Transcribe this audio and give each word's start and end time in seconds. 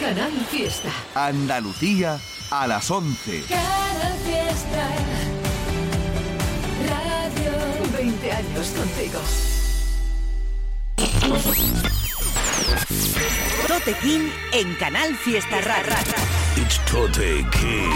Canal 0.00 0.32
Fiesta. 0.50 0.90
Andalucía 1.14 2.18
a 2.50 2.66
las 2.66 2.90
11. 2.90 3.42
Canal 3.46 4.16
Fiesta. 4.24 4.88
Radio 6.88 7.92
20 7.92 8.32
años 8.32 8.68
contigo. 8.68 9.20
Tote 13.68 13.94
King 14.00 14.30
en 14.54 14.74
Canal 14.76 15.14
Fiesta 15.16 15.60
Rara. 15.60 15.98
It's 16.56 16.78
Tote 16.90 17.44
King. 17.52 17.92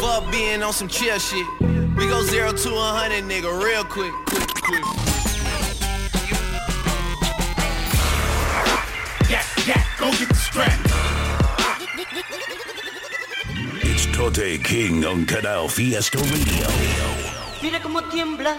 Fuck 0.00 0.30
being 0.30 0.62
on 0.62 0.72
some 0.72 0.88
chill 0.88 1.18
shit. 1.18 1.44
We 1.96 2.06
go 2.06 2.22
zero 2.22 2.52
to 2.52 2.70
a 2.70 2.92
hundred, 2.92 3.24
nigga, 3.24 3.50
real 3.60 3.84
quick, 3.84 4.12
quick, 4.26 4.48
quick. 4.62 5.11
Go 10.02 10.10
get 10.18 10.28
the 10.28 10.34
strap. 10.34 10.80
It's 13.82 14.06
Tote 14.06 14.58
King 14.64 15.04
on 15.04 15.24
Canal 15.24 15.68
Fiesta 15.68 16.18
Radio. 16.18 16.66
Mira 17.62 17.80
cómo 17.80 18.02
tiembla. 18.10 18.56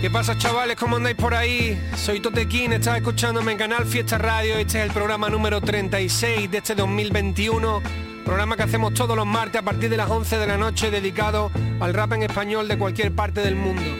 ¿Qué 0.00 0.10
pasa 0.10 0.38
chavales? 0.38 0.76
¿Cómo 0.76 0.96
andáis 0.96 1.16
por 1.16 1.34
ahí? 1.34 1.78
Soy 1.96 2.20
Totequín, 2.20 2.72
estás 2.72 2.96
escuchándome 2.96 3.52
en 3.52 3.58
Canal 3.58 3.84
Fiesta 3.84 4.16
Radio. 4.16 4.56
Este 4.56 4.78
es 4.78 4.86
el 4.86 4.92
programa 4.92 5.28
número 5.28 5.60
36 5.60 6.50
de 6.50 6.58
este 6.58 6.74
2021. 6.74 7.82
Programa 8.24 8.56
que 8.56 8.62
hacemos 8.62 8.94
todos 8.94 9.16
los 9.16 9.26
martes 9.26 9.60
a 9.60 9.64
partir 9.64 9.90
de 9.90 9.96
las 9.96 10.08
11 10.08 10.38
de 10.38 10.46
la 10.46 10.56
noche 10.56 10.90
dedicado 10.90 11.50
al 11.80 11.92
rap 11.92 12.12
en 12.12 12.22
español 12.22 12.68
de 12.68 12.78
cualquier 12.78 13.12
parte 13.12 13.40
del 13.40 13.56
mundo. 13.56 13.90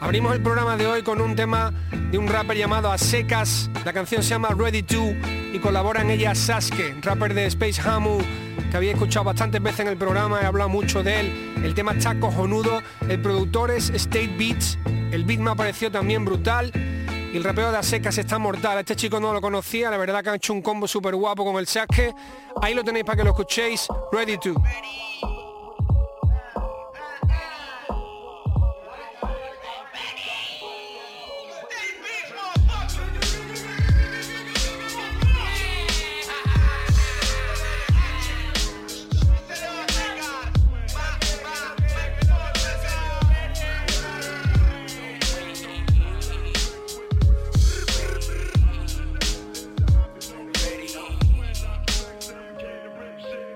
Abrimos 0.00 0.34
el 0.34 0.42
programa 0.42 0.76
de 0.76 0.86
hoy 0.88 1.02
con 1.02 1.20
un 1.20 1.36
tema 1.36 1.72
de 2.10 2.18
un 2.18 2.26
rapper 2.26 2.56
llamado 2.56 2.90
A 2.90 2.98
Secas. 2.98 3.70
La 3.84 3.92
canción 3.92 4.22
se 4.22 4.30
llama 4.30 4.48
Ready 4.56 4.82
To 4.82 5.41
y 5.52 5.58
colabora 5.58 6.00
en 6.00 6.10
ella 6.10 6.34
Sasuke, 6.34 6.96
rapper 7.02 7.34
de 7.34 7.46
Space 7.46 7.80
Hamu, 7.80 8.18
que 8.70 8.76
había 8.76 8.92
escuchado 8.92 9.24
bastantes 9.24 9.62
veces 9.62 9.80
en 9.80 9.88
el 9.88 9.96
programa, 9.96 10.40
he 10.40 10.46
hablado 10.46 10.70
mucho 10.70 11.02
de 11.02 11.20
él. 11.20 11.54
El 11.62 11.74
tema 11.74 11.92
está 11.92 12.18
cojonudo. 12.18 12.82
El 13.08 13.20
productor 13.20 13.70
es 13.70 13.90
State 13.90 14.34
Beats. 14.38 14.78
El 15.10 15.24
beat 15.24 15.40
me 15.40 15.50
ha 15.50 15.54
parecido 15.54 15.90
también 15.90 16.24
brutal. 16.24 16.72
Y 17.32 17.36
el 17.36 17.44
rapeo 17.44 17.70
de 17.70 17.78
Asecas 17.78 18.16
está 18.18 18.38
mortal. 18.38 18.78
Este 18.78 18.96
chico 18.96 19.20
no 19.20 19.32
lo 19.32 19.40
conocía, 19.40 19.90
la 19.90 19.96
verdad 19.96 20.22
que 20.22 20.30
ha 20.30 20.34
hecho 20.34 20.52
un 20.52 20.62
combo 20.62 20.88
súper 20.88 21.14
guapo 21.14 21.44
con 21.44 21.56
el 21.56 21.66
Sasuke. 21.66 22.14
Ahí 22.62 22.74
lo 22.74 22.82
tenéis 22.82 23.04
para 23.04 23.16
que 23.16 23.24
lo 23.24 23.30
escuchéis. 23.30 23.88
Ready 24.10 24.38
to. 24.38 24.54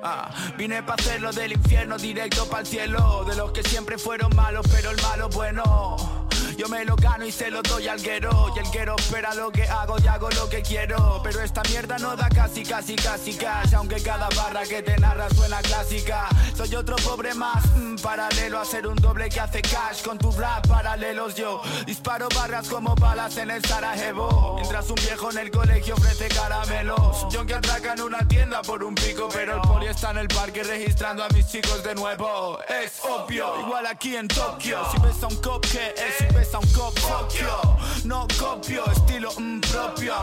Ah, 0.08 0.30
vine 0.56 0.84
para 0.84 1.02
hacerlo 1.02 1.32
del 1.32 1.50
infierno 1.50 1.98
directo 1.98 2.46
para 2.46 2.60
el 2.60 2.66
cielo. 2.68 3.24
De 3.24 3.34
los 3.34 3.50
que 3.50 3.64
siempre 3.64 3.98
fueron 3.98 4.36
malos, 4.36 4.64
pero 4.70 4.92
el 4.92 5.02
malo 5.02 5.28
bueno. 5.30 6.15
Yo 6.56 6.68
me 6.68 6.84
lo 6.84 6.96
gano 6.96 7.26
y 7.26 7.32
se 7.32 7.50
lo 7.50 7.62
doy 7.62 7.86
al 7.88 8.00
guero. 8.00 8.52
Y 8.54 8.58
el 8.58 8.70
guero 8.70 8.96
espera 8.98 9.34
lo 9.34 9.50
que 9.50 9.64
hago 9.64 9.96
y 10.02 10.06
hago 10.06 10.30
lo 10.30 10.48
que 10.48 10.62
quiero. 10.62 11.20
Pero 11.22 11.40
esta 11.42 11.62
mierda 11.64 11.98
no 11.98 12.16
da 12.16 12.28
casi, 12.28 12.62
casi, 12.62 12.96
casi 12.96 13.34
cash. 13.34 13.74
Aunque 13.74 14.02
cada 14.02 14.28
barra 14.30 14.62
que 14.64 14.82
te 14.82 14.96
narra 14.98 15.28
suena 15.30 15.60
clásica. 15.60 16.28
Soy 16.56 16.74
otro 16.74 16.96
pobre 16.96 17.34
más, 17.34 17.64
mm, 17.76 17.96
paralelo 17.96 18.58
a 18.58 18.64
ser 18.64 18.86
un 18.86 18.96
doble 18.96 19.28
que 19.28 19.40
hace 19.40 19.60
cash. 19.60 20.02
Con 20.02 20.18
tu 20.18 20.32
rap 20.32 20.66
paralelos 20.66 21.34
yo 21.34 21.60
disparo 21.84 22.28
barras 22.34 22.68
como 22.68 22.94
balas 22.94 23.36
en 23.36 23.50
el 23.50 23.64
Sarajevo. 23.64 24.54
Mientras 24.56 24.88
un 24.88 24.96
viejo 24.96 25.30
en 25.30 25.38
el 25.38 25.50
colegio 25.50 25.94
ofrece 25.94 26.28
caramelos. 26.28 27.26
Yo 27.30 27.44
que 27.44 27.54
atraca 27.54 27.92
en 27.92 28.00
una 28.02 28.26
tienda 28.26 28.62
por 28.62 28.82
un 28.82 28.94
pico, 28.94 29.28
pero 29.32 29.56
el 29.56 29.60
poli 29.60 29.86
está 29.86 30.10
en 30.12 30.18
el 30.18 30.28
parque 30.28 30.62
registrando 30.62 31.22
a 31.22 31.28
mis 31.28 31.46
chicos 31.48 31.82
de 31.84 31.94
nuevo. 31.94 32.58
Es 32.68 33.00
obvio, 33.04 33.60
igual 33.60 33.86
aquí 33.86 34.16
en 34.16 34.28
Tokio. 34.28 34.80
Si 34.90 34.98
ves 35.00 35.22
a 35.22 35.26
un 35.26 35.36
cop 35.36 35.64
que 35.66 35.94
es, 35.96 36.14
si 36.18 36.34
ves 36.34 36.45
a 36.54 36.58
un 36.58 36.66
cop, 36.72 36.98
fuck 36.98 37.30
yo. 37.32 37.76
No 38.04 38.26
copio, 38.38 38.84
estilo 38.92 39.30
mm, 39.36 39.60
propio. 39.60 40.14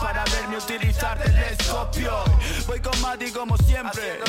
Para 0.00 0.24
verme 0.24 0.58
utilizar 0.58 1.18
telescopio. 1.18 2.12
Voy 2.66 2.80
con 2.80 3.00
Mati 3.00 3.30
como 3.30 3.56
siempre. 3.58 4.20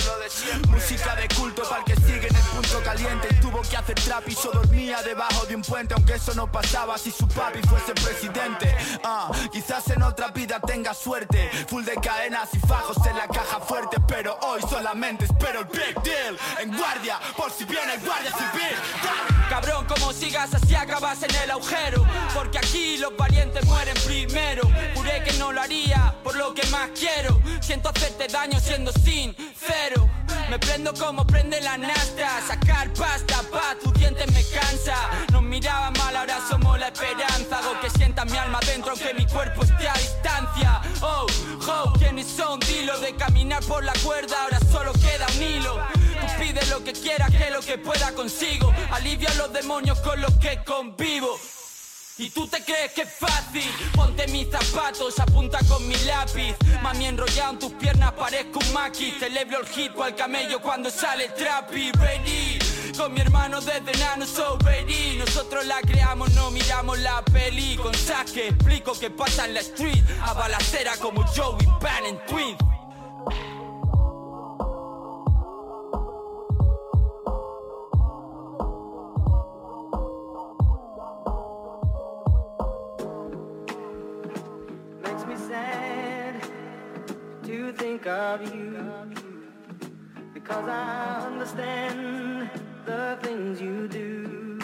Música 0.67 1.15
de 1.15 1.27
culto 1.35 1.63
para 1.63 1.79
el 1.79 1.85
que 1.85 1.95
sigue 1.95 2.27
en 2.27 2.35
el 2.35 2.41
punto 2.43 2.81
caliente. 2.83 3.27
Tuvo 3.41 3.61
que 3.61 3.77
hacer 3.77 3.95
trap 3.95 4.27
y 4.27 4.35
yo 4.35 4.51
dormía 4.51 5.01
debajo 5.03 5.45
de 5.45 5.55
un 5.55 5.61
puente. 5.61 5.93
Aunque 5.93 6.15
eso 6.15 6.33
no 6.33 6.51
pasaba 6.51 6.97
si 6.97 7.11
su 7.11 7.27
papi 7.27 7.59
fuese 7.67 7.93
presidente. 7.93 8.75
Ah, 9.03 9.31
quizás 9.51 9.87
en 9.89 10.03
otra 10.03 10.29
vida 10.29 10.59
tenga 10.59 10.93
suerte. 10.93 11.49
Full 11.67 11.83
de 11.83 11.95
cadenas 11.95 12.49
y 12.53 12.59
fajos 12.59 12.97
en 13.05 13.17
la 13.17 13.27
caja 13.27 13.59
fuerte. 13.59 13.97
Pero 14.07 14.37
hoy 14.41 14.61
solamente 14.69 15.25
espero 15.25 15.61
el 15.61 15.65
big 15.65 16.01
deal. 16.03 16.37
En 16.59 16.75
guardia, 16.75 17.19
por 17.35 17.51
si 17.51 17.65
viene 17.65 17.93
el 17.93 18.01
guardia 18.01 18.31
civil. 18.31 18.77
Cabrón, 19.49 19.85
como 19.85 20.11
sigas 20.11 20.53
así 20.53 20.75
acabas 20.75 21.21
en 21.23 21.36
el 21.43 21.51
agujero. 21.51 22.05
Porque 22.33 22.57
aquí 22.57 22.97
los 22.97 23.15
valientes 23.15 23.65
mueren 23.65 23.95
primero. 24.05 24.63
Juré 24.95 25.23
que 25.23 25.33
no 25.33 25.51
lo 25.51 25.61
haría 25.61 26.15
por 26.23 26.35
lo 26.35 26.53
que 26.53 26.65
más 26.67 26.89
quiero. 26.97 27.41
Siento 27.61 27.89
hacerte 27.89 28.27
daño 28.27 28.59
siendo 28.59 28.91
sincero. 28.91 30.09
Me 30.49 30.57
prendo 30.59 30.93
como 30.93 31.25
prende 31.25 31.59
la 31.61 31.77
nasta. 31.77 32.41
Sacar 32.47 32.91
pasta 32.93 33.41
pa' 33.51 33.75
tus 33.81 33.93
dientes 33.93 34.31
me 34.31 34.43
cansa. 34.45 34.95
Nos 35.31 35.43
miraban 35.43 35.93
mal, 35.93 36.15
ahora 36.15 36.39
somos 36.47 36.79
la 36.79 36.87
esperanza. 36.87 37.59
Hago 37.59 37.79
que 37.81 37.89
sienta 37.89 38.25
mi 38.25 38.37
alma 38.37 38.59
dentro 38.65 38.91
aunque 38.91 39.13
mi 39.13 39.25
cuerpo 39.25 39.63
esté 39.63 39.87
a 39.87 39.93
distancia. 39.93 40.81
Oh, 41.01 41.25
oh, 41.67 41.93
¿quiénes 41.97 42.27
son? 42.27 42.59
Dilo 42.59 42.97
de 42.99 43.15
caminar 43.15 43.63
por 43.63 43.83
la 43.83 43.93
cuerda, 44.03 44.35
ahora 44.43 44.59
solo 44.71 44.93
queda 44.93 45.27
un 45.35 45.43
hilo. 45.43 45.96
Pide 46.57 46.71
lo 46.71 46.83
que 46.83 46.93
quieras, 46.93 47.29
que 47.29 47.51
lo 47.51 47.59
que 47.61 47.77
pueda 47.77 48.11
consigo. 48.13 48.73
Alivia 48.91 49.29
a 49.29 49.33
los 49.35 49.53
demonios 49.53 49.99
con 49.99 50.19
los 50.19 50.33
que 50.35 50.63
convivo. 50.63 51.37
Y 52.17 52.31
tú 52.31 52.47
te 52.47 52.63
crees 52.63 52.93
que 52.93 53.03
es 53.03 53.13
fácil, 53.13 53.69
ponte 53.93 54.27
mis 54.29 54.47
zapatos, 54.49 55.19
apunta 55.19 55.59
con 55.67 55.87
mi 55.87 55.93
lápiz. 56.05 56.55
Mami 56.81 57.05
enrollado 57.05 57.53
en 57.53 57.59
tus 57.59 57.73
piernas 57.73 58.11
parezco 58.13 58.59
un 58.59 58.73
maquis. 58.73 59.19
Celebro 59.19 59.59
el 59.59 59.67
hit 59.67 59.93
cual 59.93 60.15
camello 60.15 60.59
cuando 60.59 60.89
sale 60.89 61.29
trapi. 61.29 61.91
Ready, 61.91 62.57
con 62.97 63.13
mi 63.13 63.21
hermano 63.21 63.61
desde 63.61 63.91
nano 63.99 64.25
so 64.25 64.57
ready. 64.63 65.17
Nosotros 65.17 65.63
la 65.67 65.79
creamos, 65.81 66.31
no 66.31 66.49
miramos 66.49 66.97
la 66.99 67.23
peli. 67.25 67.77
Con 67.77 67.93
saque 67.93 68.47
explico 68.47 68.97
que 68.99 69.11
pasa 69.11 69.45
en 69.45 69.53
la 69.53 69.59
street. 69.59 70.03
A 70.23 70.33
balacera 70.33 70.97
como 70.97 71.23
Joey 71.27 71.67
Pan 71.79 72.05
en 72.07 72.25
Twin. 72.25 72.76
Think 87.97 88.07
of 88.07 88.53
you 88.53 88.77
because 90.31 90.69
I 90.69 91.25
understand 91.25 92.49
the 92.85 93.17
things 93.21 93.59
you 93.59 93.87
do. 93.87 94.59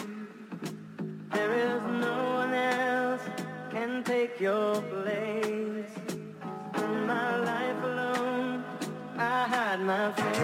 There 1.32 1.52
is 1.52 1.82
no 1.82 2.34
one 2.34 2.54
else 2.54 3.22
can 3.72 4.04
take 4.04 4.38
your 4.40 4.80
place. 4.82 5.90
In 6.76 7.06
my 7.06 7.36
life 7.50 7.82
alone, 7.82 8.64
I 9.16 9.48
hide 9.48 9.80
my 9.80 10.12
face. 10.12 10.34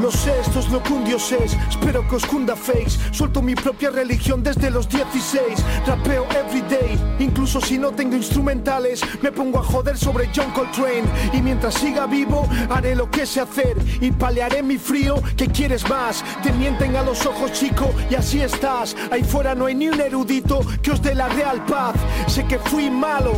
No 0.00 0.10
sé, 0.10 0.32
esto 0.40 0.60
es 0.60 0.70
lo 0.70 0.82
que 0.82 0.94
un 0.94 1.04
dios 1.04 1.30
es. 1.30 1.54
Espero 1.68 2.08
que 2.08 2.16
os 2.16 2.24
cunda 2.24 2.56
fakes. 2.56 2.98
Suelto 3.12 3.42
mi 3.42 3.54
propia 3.54 3.90
religión 3.90 4.42
desde 4.42 4.70
los 4.70 4.88
16 4.88 5.42
Rapeo 5.86 6.26
everyday 6.30 6.98
Incluso 7.18 7.60
si 7.60 7.76
no 7.76 7.90
tengo 7.90 8.16
instrumentales. 8.16 9.02
Me 9.20 9.30
pongo 9.30 9.58
a 9.58 9.62
joder 9.62 9.98
sobre 9.98 10.30
John 10.34 10.52
Coltrane. 10.52 11.04
Y 11.34 11.42
mientras 11.42 11.74
siga 11.74 12.06
vivo 12.06 12.48
Haré 12.70 12.94
lo 12.96 13.10
que 13.10 13.26
sé 13.26 13.40
hacer. 13.40 13.76
Y 14.00 14.10
palearé 14.10 14.62
mi 14.62 14.78
frío 14.78 15.16
¿Qué 15.36 15.48
quieres 15.48 15.86
más? 15.90 16.24
Te 16.42 16.50
mienten 16.52 16.96
a 16.96 17.02
los 17.02 17.26
ojos 17.26 17.52
chico 17.52 17.92
Y 18.08 18.14
así 18.14 18.40
estás. 18.40 18.96
Ahí 19.10 19.22
fuera 19.22 19.54
no 19.54 19.66
hay 19.66 19.74
ni 19.74 19.88
un 19.88 20.00
erudito 20.00 20.60
Que 20.80 20.92
os 20.92 21.02
dé 21.02 21.14
la 21.14 21.28
real 21.28 21.62
paz. 21.66 21.94
Sé 22.26 22.46
que 22.46 22.58
fui 22.58 22.88
malo. 22.90 23.32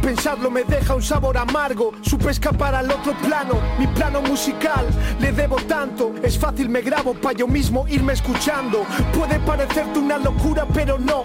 Pensarlo 0.00 0.48
me 0.48 0.62
deja 0.62 0.94
un 0.94 1.02
sabor 1.02 1.36
amargo. 1.36 1.92
Supe 2.02 2.30
escapar 2.30 2.76
al 2.76 2.88
otro 2.88 3.14
plano. 3.18 3.54
Mi 3.80 3.88
plano 3.88 4.22
musical 4.22 4.86
Le 5.18 5.32
debo 5.32 5.56
tanto 5.56 6.03
Es 6.22 6.38
fácil 6.38 6.68
me 6.68 6.80
grabo 6.80 7.14
para 7.14 7.36
yo 7.36 7.46
mismo 7.46 7.86
irme 7.88 8.12
escuchando. 8.12 8.84
Puede 9.16 9.38
parecerte 9.40 9.98
una 9.98 10.18
locura 10.18 10.66
pero 10.72 10.98
pero 10.98 10.98
no, 10.98 11.24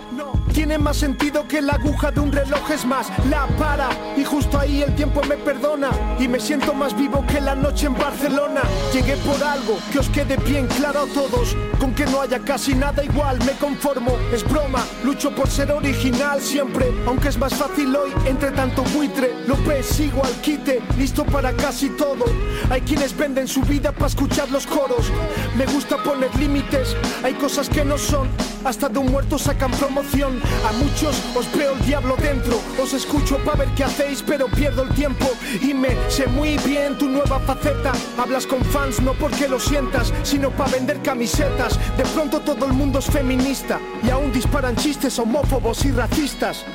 tiene 0.50 0.78
más 0.78 0.98
sentido 0.98 1.48
que 1.48 1.62
la 1.62 1.74
aguja 1.74 2.12
de 2.12 2.20
un 2.20 2.32
reloj 2.32 2.72
es 2.72 2.86
más, 2.86 3.08
la 3.30 3.48
para 3.58 3.90
y 4.18 4.24
justo 4.24 4.60
ahí 4.60 4.82
el 4.82 4.96
tiempo 4.96 5.22
me 5.24 5.38
perdona 5.38 5.90
y 6.20 6.28
me 6.28 6.40
siento 6.40 6.74
más 6.74 6.96
vivo 6.96 7.26
que 7.28 7.40
la 7.42 7.56
noche 7.56 7.88
en 7.88 7.96
Barcelona. 7.96 8.62
Llegué 8.94 9.16
por 9.18 9.42
algo, 9.44 9.78
que 9.92 10.00
os 10.00 10.10
quede 10.10 10.38
bien 10.38 10.68
claro 10.68 11.02
a 11.02 11.08
todos, 11.08 11.56
con 11.80 11.94
que 11.94 12.06
no 12.06 12.22
haya 12.22 12.40
casi 12.40 12.76
nada 12.76 13.04
igual, 13.04 13.40
me 13.46 13.54
conformo, 13.54 14.18
es 14.34 14.44
broma, 14.44 14.86
lucho 15.04 15.34
por 15.34 15.50
ser 15.50 15.72
original 15.72 16.42
siempre, 16.42 16.92
aunque 17.08 17.30
es 17.30 17.38
más 17.38 17.54
fácil 17.54 17.96
hoy 17.96 18.12
entre 18.26 18.52
tanto 18.52 18.84
buitre, 18.96 19.34
lo 19.48 19.56
ves, 19.66 19.86
sigo 19.86 20.24
al 20.24 20.34
quite, 20.42 20.82
listo 20.98 21.26
para 21.26 21.54
casi 21.54 21.90
todo. 21.90 22.26
Hay 22.70 22.82
quienes 22.82 23.16
venden 23.16 23.48
su 23.48 23.62
vida 23.62 23.92
para 23.92 24.08
escuchar 24.08 24.50
los 24.50 24.66
coros, 24.66 25.12
me 25.56 25.66
gusta 25.66 25.98
poner 25.98 26.34
límites, 26.36 26.96
hay 27.24 27.34
cosas 27.34 27.70
que 27.70 27.86
no 27.86 27.98
son, 27.98 28.28
hasta 28.66 28.90
de 28.90 29.00
un 29.00 29.12
muerto 29.12 29.38
sacan 29.38 29.72
promoción. 29.72 30.39
A 30.68 30.72
muchos 30.74 31.22
os 31.36 31.52
veo 31.58 31.74
el 31.74 31.86
diablo 31.86 32.16
dentro, 32.18 32.60
os 32.82 32.94
escucho 32.94 33.38
para 33.40 33.60
ver 33.60 33.70
qué 33.76 33.84
hacéis, 33.84 34.22
pero 34.22 34.48
pierdo 34.48 34.84
el 34.84 34.90
tiempo 34.90 35.26
y 35.62 35.74
me 35.74 35.96
sé 36.10 36.28
muy 36.28 36.58
bien 36.60 36.98
tu 36.98 37.08
nueva 37.08 37.40
faceta. 37.40 37.94
Hablas 38.18 38.46
con 38.46 38.64
fans 38.66 39.00
no 39.02 39.14
porque 39.14 39.48
lo 39.48 39.60
sientas, 39.60 40.14
sino 40.24 40.50
para 40.52 40.72
vender 40.72 41.02
camisetas. 41.02 41.80
De 41.98 42.04
pronto 42.04 42.40
todo 42.42 42.66
el 42.66 42.74
mundo 42.74 43.00
es 43.00 43.06
feminista 43.06 43.80
y 44.04 44.10
aún 44.10 44.32
disparan 44.32 44.76
chistes 44.76 45.18
homófobos 45.20 45.86
y 45.86 45.92
racistas. 45.92 46.66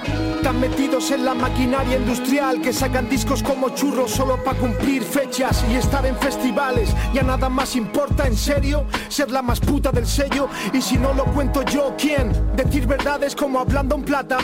Tan 0.43 0.61
metidos 0.61 1.11
en 1.11 1.25
la 1.25 1.35
maquinaria 1.35 1.97
industrial 1.97 2.61
que 2.61 2.73
sacan 2.73 3.09
discos 3.09 3.43
como 3.43 3.71
churros 3.71 4.11
solo 4.11 4.43
para 4.43 4.59
cumplir 4.59 5.03
fechas 5.03 5.65
y 5.71 5.77
estar 5.77 6.05
en 6.07 6.17
festivales. 6.17 6.91
Ya 7.13 7.23
nada 7.23 7.49
más 7.49 7.77
importa, 7.77 8.27
en 8.27 8.37
serio, 8.37 8.85
ser 9.09 9.31
la 9.31 9.43
más 9.43 9.61
puta 9.61 9.91
del 9.91 10.07
sello. 10.07 10.49
Y 10.73 10.83
si 10.83 10.97
no 10.97 11.15
lo 11.15 11.25
cuento 11.27 11.63
yo, 11.63 11.95
¿quién? 11.97 12.33
Decir 12.57 12.87
verdades 12.87 13.35
como 13.35 13.54
hablando 13.61 13.97
en 13.97 14.03
plata, 14.03 14.39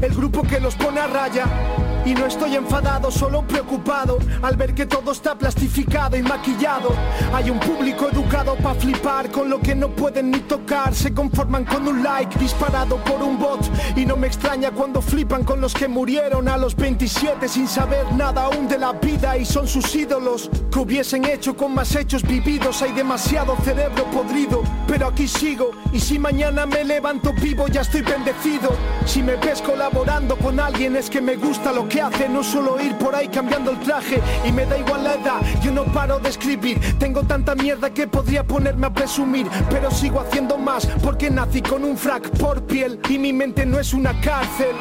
el 0.00 0.14
grupo 0.14 0.42
que 0.42 0.60
los 0.60 0.74
pone 0.74 1.00
a 1.00 1.06
raya. 1.06 1.97
Y 2.08 2.14
no 2.14 2.24
estoy 2.24 2.56
enfadado, 2.56 3.10
solo 3.10 3.42
preocupado 3.42 4.16
al 4.40 4.56
ver 4.56 4.72
que 4.72 4.86
todo 4.86 5.12
está 5.12 5.36
plastificado 5.36 6.16
y 6.16 6.22
maquillado. 6.22 6.94
Hay 7.34 7.50
un 7.50 7.60
público 7.60 8.08
educado 8.08 8.56
para 8.56 8.80
flipar 8.80 9.30
con 9.30 9.50
lo 9.50 9.60
que 9.60 9.74
no 9.74 9.90
pueden 9.90 10.30
ni 10.30 10.38
tocar. 10.38 10.94
Se 10.94 11.12
conforman 11.12 11.66
con 11.66 11.86
un 11.86 12.02
like 12.02 12.38
disparado 12.38 12.96
por 13.04 13.22
un 13.22 13.38
bot. 13.38 13.60
Y 13.94 14.06
no 14.06 14.16
me 14.16 14.26
extraña 14.26 14.70
cuando 14.70 15.02
flipan 15.02 15.44
con 15.44 15.60
los 15.60 15.74
que 15.74 15.86
murieron 15.86 16.48
a 16.48 16.56
los 16.56 16.74
27 16.74 17.46
sin 17.46 17.68
saber 17.68 18.10
nada 18.14 18.44
aún 18.44 18.68
de 18.68 18.78
la 18.78 18.92
vida 18.92 19.36
y 19.36 19.44
son 19.44 19.68
sus 19.68 19.94
ídolos. 19.94 20.48
Que 20.72 20.78
hubiesen 20.78 21.26
hecho 21.26 21.54
con 21.58 21.74
más 21.74 21.94
hechos 21.94 22.22
vividos. 22.22 22.80
Hay 22.80 22.92
demasiado 22.92 23.54
cerebro 23.62 24.04
podrido, 24.04 24.62
pero 24.86 25.08
aquí 25.08 25.28
sigo. 25.28 25.72
Y 25.92 26.00
si 26.00 26.18
mañana 26.18 26.64
me 26.64 26.84
levanto 26.84 27.34
vivo, 27.34 27.68
ya 27.68 27.82
estoy 27.82 28.00
bendecido. 28.00 28.70
Si 29.04 29.22
me 29.22 29.36
ves 29.36 29.60
colaborando 29.60 30.38
con 30.38 30.58
alguien, 30.58 30.96
es 30.96 31.10
que 31.10 31.20
me 31.20 31.36
gusta 31.36 31.70
lo 31.70 31.86
que 31.86 31.97
hace, 32.00 32.28
no 32.28 32.42
solo 32.42 32.80
ir 32.80 32.96
por 32.96 33.14
ahí 33.14 33.28
cambiando 33.28 33.70
el 33.70 33.80
traje. 33.80 34.20
Y 34.44 34.52
me 34.52 34.66
da 34.66 34.78
igual 34.78 35.04
la 35.04 35.14
edad, 35.14 35.40
yo 35.62 35.72
no 35.72 35.84
paro 35.84 36.18
de 36.18 36.28
escribir. 36.28 36.78
Tengo 36.98 37.22
tanta 37.22 37.54
mierda 37.54 37.90
que 37.90 38.06
podría 38.06 38.44
ponerme 38.44 38.86
a 38.86 38.92
presumir, 38.92 39.48
pero 39.70 39.90
sigo 39.90 40.20
haciendo 40.20 40.58
más 40.58 40.86
porque 41.02 41.30
nací 41.30 41.62
con 41.62 41.84
un 41.84 41.96
frac 41.96 42.28
por 42.38 42.62
piel 42.62 43.00
y 43.08 43.18
mi 43.18 43.32
mente 43.32 43.66
no 43.66 43.78
es 43.78 43.92
una 43.92 44.18
cárcel. 44.20 44.76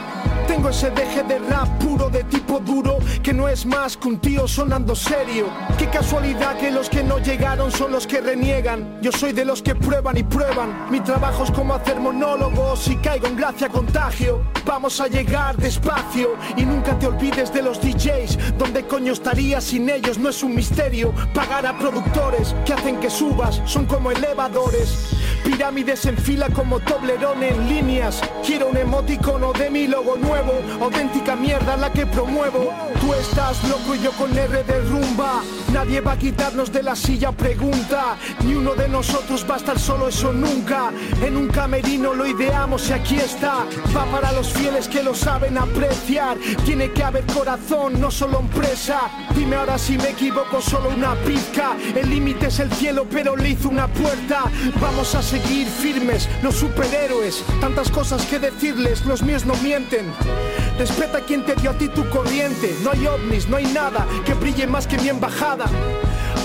Tengo 0.47 0.69
ese 0.69 0.89
deje 0.91 1.23
de 1.23 1.39
rap 1.39 1.67
puro 1.79 2.09
de 2.09 2.23
tipo 2.23 2.59
duro 2.59 2.99
que 3.21 3.33
no 3.33 3.49
es 3.49 3.65
más 3.65 3.97
que 3.97 4.07
un 4.07 4.19
tío 4.19 4.47
sonando 4.47 4.95
serio. 4.95 5.47
Qué 5.77 5.87
casualidad 5.89 6.57
que 6.57 6.71
los 6.71 6.89
que 6.89 7.03
no 7.03 7.19
llegaron 7.19 7.69
son 7.69 7.91
los 7.91 8.07
que 8.07 8.21
reniegan. 8.21 8.99
Yo 9.01 9.11
soy 9.11 9.33
de 9.33 9.43
los 9.43 9.61
que 9.61 9.75
prueban 9.75 10.15
y 10.17 10.23
prueban. 10.23 10.89
Mi 10.89 11.01
trabajo 11.01 11.43
es 11.43 11.51
como 11.51 11.73
hacer 11.73 11.99
monólogos 11.99 12.87
y 12.87 12.95
caigo 12.95 13.27
en 13.27 13.35
gracia 13.35 13.67
contagio. 13.67 14.41
Vamos 14.65 15.01
a 15.01 15.07
llegar 15.07 15.57
despacio 15.57 16.35
y 16.55 16.63
nunca 16.63 16.97
te 16.97 17.07
olvides 17.07 17.53
de 17.53 17.61
los 17.61 17.81
DJs. 17.81 18.57
¿Dónde 18.57 18.87
coño 18.87 19.11
estaría 19.11 19.59
sin 19.59 19.89
ellos? 19.89 20.17
No 20.17 20.29
es 20.29 20.41
un 20.43 20.55
misterio. 20.55 21.13
Pagar 21.33 21.65
a 21.65 21.77
productores 21.77 22.55
que 22.65 22.73
hacen 22.73 22.99
que 23.01 23.09
subas 23.09 23.61
son 23.65 23.85
como 23.85 24.11
elevadores. 24.11 25.09
Pirámides 25.43 26.05
en 26.05 26.17
fila 26.17 26.47
como 26.49 26.79
Toblerone 26.79 27.49
en 27.49 27.67
líneas. 27.67 28.21
Quiero 28.45 28.67
un 28.67 28.77
emoticono 28.77 29.51
de 29.51 29.69
mi 29.69 29.87
logo 29.87 30.15
nuevo. 30.15 30.36
Auténtica 30.79 31.35
mierda 31.35 31.75
la 31.77 31.91
que 31.91 32.05
promuevo. 32.05 32.71
Tú 33.01 33.13
estás 33.13 33.63
loco 33.67 33.95
y 33.95 34.01
yo 34.01 34.11
con 34.11 34.37
R 34.37 34.63
de 34.63 34.79
rumba. 34.81 35.41
Nadie 35.73 36.01
va 36.01 36.13
a 36.13 36.17
quitarnos 36.17 36.71
de 36.71 36.83
la 36.83 36.95
silla, 36.95 37.31
pregunta. 37.31 38.17
Ni 38.43 38.53
uno 38.53 38.75
de 38.75 38.87
nosotros 38.87 39.45
va 39.49 39.55
a 39.55 39.57
estar 39.57 39.79
solo, 39.79 40.07
eso 40.07 40.31
nunca. 40.31 40.91
En 41.23 41.37
un 41.37 41.47
camerino 41.47 42.13
lo 42.13 42.27
ideamos 42.27 42.89
y 42.89 42.93
aquí 42.93 43.15
está. 43.15 43.65
Va 43.95 44.05
para 44.05 44.31
los 44.31 44.49
fieles 44.49 44.87
que 44.87 45.01
lo 45.03 45.15
saben 45.15 45.57
apreciar. 45.57 46.37
Tiene 46.65 46.91
que 46.91 47.03
haber 47.03 47.25
corazón, 47.25 47.99
no 47.99 48.11
solo 48.11 48.39
empresa. 48.39 49.01
Dime 49.35 49.55
ahora 49.55 49.77
si 49.77 49.97
me 49.97 50.09
equivoco, 50.09 50.61
solo 50.61 50.89
una 50.89 51.15
pizca. 51.15 51.75
El 51.95 52.09
límite 52.09 52.47
es 52.47 52.59
el 52.59 52.71
cielo, 52.71 53.07
pero 53.09 53.35
le 53.35 53.49
hizo 53.49 53.69
una 53.69 53.87
puerta. 53.87 54.43
Vamos 54.79 55.15
a 55.15 55.23
seguir 55.23 55.67
firmes, 55.67 56.29
los 56.43 56.55
superhéroes. 56.55 57.43
Tantas 57.59 57.89
cosas 57.89 58.25
que 58.25 58.39
decirles, 58.39 59.05
los 59.05 59.23
míos 59.23 59.45
no 59.45 59.55
mienten. 59.55 60.05
Respeta 60.77 61.21
quien 61.21 61.43
te 61.43 61.55
dio 61.55 61.71
a 61.71 61.73
ti 61.73 61.87
tu 61.87 62.07
corriente. 62.09 62.75
No 62.83 62.91
hay 62.91 63.07
ovnis, 63.07 63.47
no 63.47 63.57
hay 63.57 63.65
nada 63.65 64.05
que 64.25 64.33
brille 64.33 64.67
más 64.67 64.85
que 64.85 64.97
mi 64.97 65.09
embajada. 65.09 65.65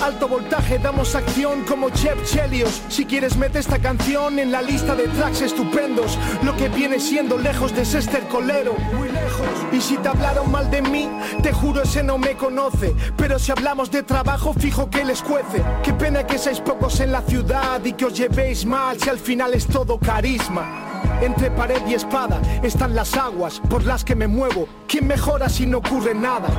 Alto 0.03 0.27
voltaje, 0.27 0.79
damos 0.79 1.15
acción 1.15 1.63
como 1.63 1.89
Chef 1.89 2.29
Chelios. 2.29 2.81
Si 2.89 3.05
quieres, 3.05 3.37
mete 3.37 3.59
esta 3.59 3.79
canción 3.79 4.37
en 4.39 4.51
la 4.51 4.61
lista 4.61 4.95
de 4.95 5.07
tracks 5.07 5.41
estupendos. 5.41 6.17
Lo 6.43 6.57
que 6.57 6.67
viene 6.67 6.99
siendo 6.99 7.37
lejos 7.37 7.73
de 7.73 7.85
ser 7.85 8.03
colero. 8.27 8.75
Muy 8.93 9.09
lejos. 9.09 9.47
Y 9.71 9.79
si 9.79 9.97
te 9.97 10.09
hablaron 10.09 10.51
mal 10.51 10.69
de 10.69 10.81
mí, 10.81 11.09
te 11.41 11.53
juro 11.53 11.83
ese 11.83 12.03
no 12.03 12.17
me 12.17 12.33
conoce. 12.33 12.93
Pero 13.15 13.39
si 13.39 13.51
hablamos 13.51 13.91
de 13.91 14.03
trabajo, 14.03 14.53
fijo 14.53 14.89
que 14.89 15.05
les 15.05 15.21
cuece. 15.21 15.63
Qué 15.83 15.93
pena 15.93 16.25
que 16.25 16.37
seáis 16.37 16.59
pocos 16.59 16.99
en 16.99 17.11
la 17.11 17.21
ciudad 17.21 17.83
y 17.85 17.93
que 17.93 18.05
os 18.05 18.13
llevéis 18.13 18.65
mal 18.65 18.99
si 18.99 19.09
al 19.09 19.19
final 19.19 19.53
es 19.53 19.67
todo 19.67 19.97
carisma. 19.99 21.12
Entre 21.23 21.49
pared 21.49 21.81
y 21.87 21.93
espada 21.93 22.41
están 22.63 22.93
las 22.93 23.15
aguas 23.15 23.61
por 23.69 23.85
las 23.85 24.03
que 24.03 24.13
me 24.13 24.27
muevo. 24.27 24.67
¿Quién 24.89 25.07
mejora 25.07 25.47
si 25.47 25.65
no 25.65 25.77
ocurre 25.77 26.13
nada? 26.13 26.49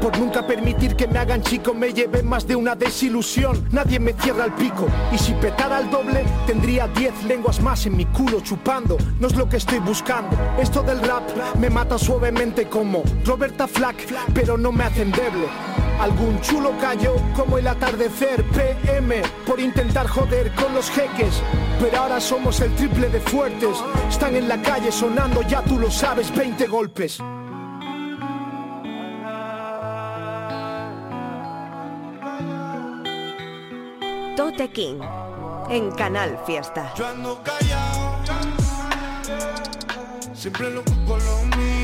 Por 0.00 0.18
nunca 0.18 0.46
permitir 0.46 0.96
que 0.96 1.06
me 1.06 1.18
hagan 1.18 1.42
chico 1.42 1.74
me 1.74 1.92
lleve 1.92 2.22
más 2.22 2.46
de 2.46 2.56
una 2.56 2.74
desilusión. 2.74 3.68
Nadie 3.72 4.00
me 4.00 4.14
cierra 4.14 4.46
el 4.46 4.52
pico. 4.52 4.86
Y 5.12 5.18
si 5.18 5.34
petara 5.34 5.80
el 5.80 5.90
doble, 5.90 6.24
tendría 6.46 6.88
10 6.88 7.24
lenguas 7.24 7.60
más 7.60 7.84
en 7.84 7.94
mi 7.94 8.06
culo 8.06 8.40
chupando. 8.40 8.96
No 9.20 9.26
es 9.26 9.36
lo 9.36 9.50
que 9.50 9.58
estoy 9.58 9.80
buscando. 9.80 10.34
Esto 10.58 10.82
del 10.82 11.02
rap 11.02 11.22
me 11.58 11.68
mata 11.68 11.98
suavemente 11.98 12.70
como 12.70 13.02
Roberta 13.22 13.68
Flack, 13.68 13.96
pero 14.32 14.56
no 14.56 14.72
me 14.72 14.84
hace 14.84 15.02
endeble. 15.02 15.46
Algún 16.00 16.40
chulo 16.42 16.72
cayó 16.80 17.14
como 17.34 17.58
el 17.58 17.66
atardecer 17.66 18.44
PM 18.50 19.22
por 19.46 19.58
intentar 19.58 20.06
joder 20.06 20.52
con 20.54 20.74
los 20.74 20.90
jeques. 20.90 21.42
Pero 21.80 21.98
ahora 21.98 22.20
somos 22.20 22.60
el 22.60 22.74
triple 22.74 23.08
de 23.08 23.20
fuertes. 23.20 23.78
Están 24.08 24.36
en 24.36 24.48
la 24.48 24.60
calle 24.60 24.92
sonando, 24.92 25.42
ya 25.42 25.62
tú 25.62 25.78
lo 25.78 25.90
sabes, 25.90 26.34
20 26.34 26.66
golpes. 26.66 27.18
Tote 34.36 34.68
King 34.70 35.00
en 35.70 35.90
Canal 35.92 36.38
Fiesta. 36.46 36.92
Yo 36.94 37.06
ando 37.06 37.42
callado, 37.42 38.18
siempre 40.34 40.70
loco 40.70 40.92
con 41.06 41.18
lo 41.24 41.75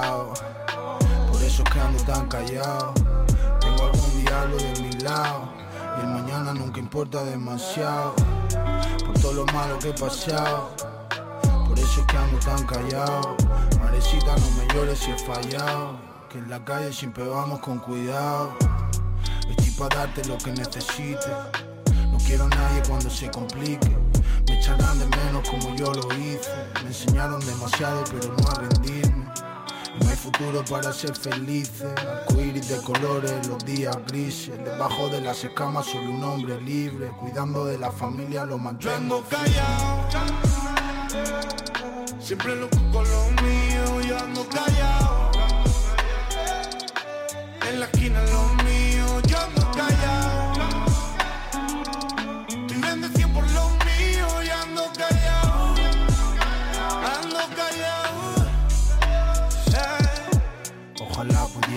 Por 0.00 1.42
eso 1.42 1.62
es 1.64 1.70
que 1.70 1.80
ando 1.80 2.02
tan 2.04 2.28
callado. 2.28 2.92
Tengo 3.60 3.84
algún 3.84 4.24
diablo 4.24 4.56
de 4.56 4.82
mi 4.82 4.92
lado. 5.00 5.52
Y 5.96 6.00
el 6.00 6.06
mañana 6.06 6.54
nunca 6.54 6.78
importa 6.78 7.24
demasiado. 7.24 8.14
Por 9.04 9.18
todo 9.20 9.32
lo 9.32 9.46
malo 9.46 9.78
que 9.78 9.90
he 9.90 9.94
pasado. 9.94 10.70
Por 11.66 11.78
eso 11.78 12.00
es 12.00 12.06
que 12.06 12.16
ando 12.16 12.38
tan 12.38 12.64
callado. 12.64 13.36
Marecita, 13.82 14.36
no 14.36 14.50
me 14.56 14.74
llores 14.74 14.98
si 15.00 15.10
he 15.10 15.18
fallado. 15.18 15.98
que 16.28 16.38
en 16.38 16.50
la 16.50 16.64
calle 16.64 16.92
siempre 16.92 17.26
vamos 17.26 17.58
con 17.60 17.78
cuidado. 17.78 18.52
Estoy 19.48 19.70
para 19.72 19.96
darte 19.96 20.24
lo 20.26 20.38
que 20.38 20.52
necesites. 20.52 21.26
No 22.12 22.18
quiero 22.18 22.44
a 22.44 22.48
nadie 22.48 22.82
cuando 22.86 23.10
se 23.10 23.30
complique. 23.30 23.96
Me 24.46 24.58
echarán 24.60 24.98
de 24.98 25.06
menos 25.06 25.48
como 25.48 25.74
yo 25.74 25.92
lo 25.92 26.06
hice. 26.14 26.50
Me 26.82 26.88
enseñaron 26.88 27.40
demasiado, 27.44 28.04
pero 28.12 28.34
no 28.36 28.48
a 28.48 28.54
rendirme. 28.54 29.07
Futuro 30.28 30.62
para 30.68 30.92
ser 30.92 31.16
felices. 31.16 31.86
Arcoíris 31.96 32.68
de 32.68 32.76
colores, 32.82 33.48
los 33.48 33.64
días 33.64 33.96
grises. 34.08 34.62
Debajo 34.62 35.08
de 35.08 35.22
las 35.22 35.42
escamas 35.42 35.86
solo 35.86 36.10
un 36.10 36.22
hombre 36.22 36.60
libre. 36.60 37.08
Cuidando 37.18 37.64
de 37.64 37.78
la 37.78 37.90
familia 37.90 38.44
lo 38.44 38.56
ando 38.56 39.24
callado. 39.30 40.06
Siempre 42.20 42.56
loco 42.56 42.76
con 42.92 43.04
lo 43.10 43.42
mío, 43.42 44.02
yo 44.06 44.18
ando 44.18 44.46
callado. 44.50 45.30
En 47.66 47.80
la 47.80 47.86
esquina 47.86 48.22
lo 48.24 48.48
mío, 48.64 48.67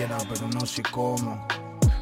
Pero 0.08 0.48
no 0.48 0.66
sé 0.66 0.82
cómo. 0.82 1.46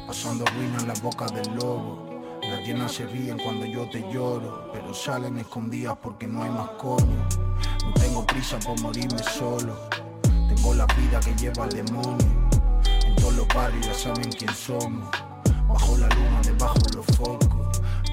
Pasando 0.07 0.43
ruina 0.45 0.79
en 0.79 0.87
la 0.87 0.93
boca 1.03 1.27
del 1.27 1.53
lobo. 1.55 2.39
Las 2.41 2.61
llenas 2.61 2.93
se 2.93 3.05
ríen 3.05 3.37
cuando 3.37 3.67
yo 3.67 3.87
te 3.91 4.01
lloro, 4.11 4.71
pero 4.73 4.91
salen 4.91 5.37
escondidas 5.37 5.95
porque 6.01 6.25
no 6.25 6.41
hay 6.41 6.49
más 6.49 6.69
coño. 6.71 7.27
No 7.85 7.93
tengo 7.93 8.25
prisa 8.25 8.57
por 8.57 8.81
morirme 8.81 9.19
solo. 9.19 9.87
Tengo 10.23 10.73
la 10.73 10.87
vida 10.87 11.19
que 11.19 11.35
lleva 11.35 11.65
el 11.65 11.73
demonio. 11.73 12.49
En 13.05 13.15
todos 13.17 13.35
los 13.35 13.47
barrios 13.49 13.85
ya 13.85 13.93
saben 13.93 14.31
quién 14.31 14.53
somos. 14.55 15.07
Bajo 15.67 15.95
la 15.97 16.07
luna, 16.09 16.41
debajo 16.43 16.79
los 16.95 17.05
focos. 17.17 17.60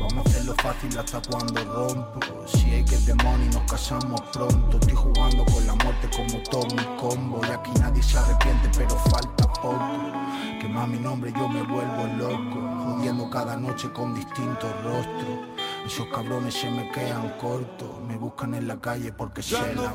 Vamos 0.00 0.26
a 0.26 0.28
hacerlo 0.28 0.55
fácil 0.62 0.99
hasta 0.99 1.21
cuando 1.28 1.64
rompo. 1.64 2.21
Si 2.47 2.71
hay 2.71 2.85
que 2.85 2.95
el 2.95 3.05
demonio 3.05 3.50
nos 3.52 3.71
casamos 3.71 4.21
pronto. 4.33 4.78
Estoy 4.78 4.95
jugando 4.95 5.45
con 5.45 5.67
la 5.67 5.75
muerte 5.75 6.09
como 6.17 6.43
todo 6.45 6.67
mi 6.76 6.97
combo. 6.97 7.40
Y 7.47 7.50
aquí 7.50 7.71
nadie 7.81 8.02
se 8.02 8.19
arrepiente, 8.19 8.71
pero 8.76 8.90
falta 9.11 9.52
poco. 9.55 9.78
Que 10.61 10.69
más 10.69 10.88
mi 10.88 10.99
nombre 10.99 11.33
yo 11.37 11.49
me 11.49 11.62
vuelvo 11.62 12.07
loco. 12.17 12.95
Jodiendo 12.95 13.28
cada 13.31 13.57
noche 13.57 13.93
con 13.93 14.14
distintos 14.14 14.71
rostros. 14.85 15.38
Esos 15.85 16.07
cabrones 16.09 16.55
se 16.55 16.71
me 16.71 16.90
quedan 16.93 17.37
cortos. 17.38 18.00
Me 18.07 18.17
buscan 18.17 18.55
en 18.55 18.69
la 18.69 18.81
calle 18.81 19.12
porque 19.12 19.43
se 19.43 19.75
la 19.75 19.95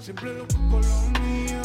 Siempre 0.00 0.34
loco 0.34 0.56
con 0.70 0.80
lo 0.80 1.20
mío, 1.20 1.60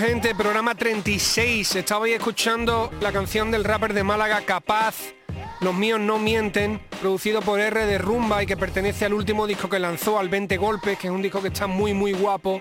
gente, 0.00 0.34
programa 0.34 0.74
36. 0.74 1.76
Estabais 1.76 2.16
escuchando 2.16 2.90
la 3.02 3.12
canción 3.12 3.50
del 3.50 3.64
rapper 3.64 3.92
de 3.92 4.02
Málaga, 4.02 4.40
Capaz. 4.46 5.12
Los 5.60 5.74
míos 5.74 6.00
no 6.00 6.18
mienten, 6.18 6.80
producido 7.02 7.42
por 7.42 7.60
R 7.60 7.84
de 7.84 7.98
Rumba 7.98 8.42
y 8.42 8.46
que 8.46 8.56
pertenece 8.56 9.04
al 9.04 9.12
último 9.12 9.46
disco 9.46 9.68
que 9.68 9.78
lanzó, 9.78 10.18
al 10.18 10.30
20 10.30 10.56
Golpes, 10.56 10.98
que 10.98 11.08
es 11.08 11.12
un 11.12 11.20
disco 11.20 11.42
que 11.42 11.48
está 11.48 11.66
muy, 11.66 11.92
muy 11.92 12.14
guapo. 12.14 12.60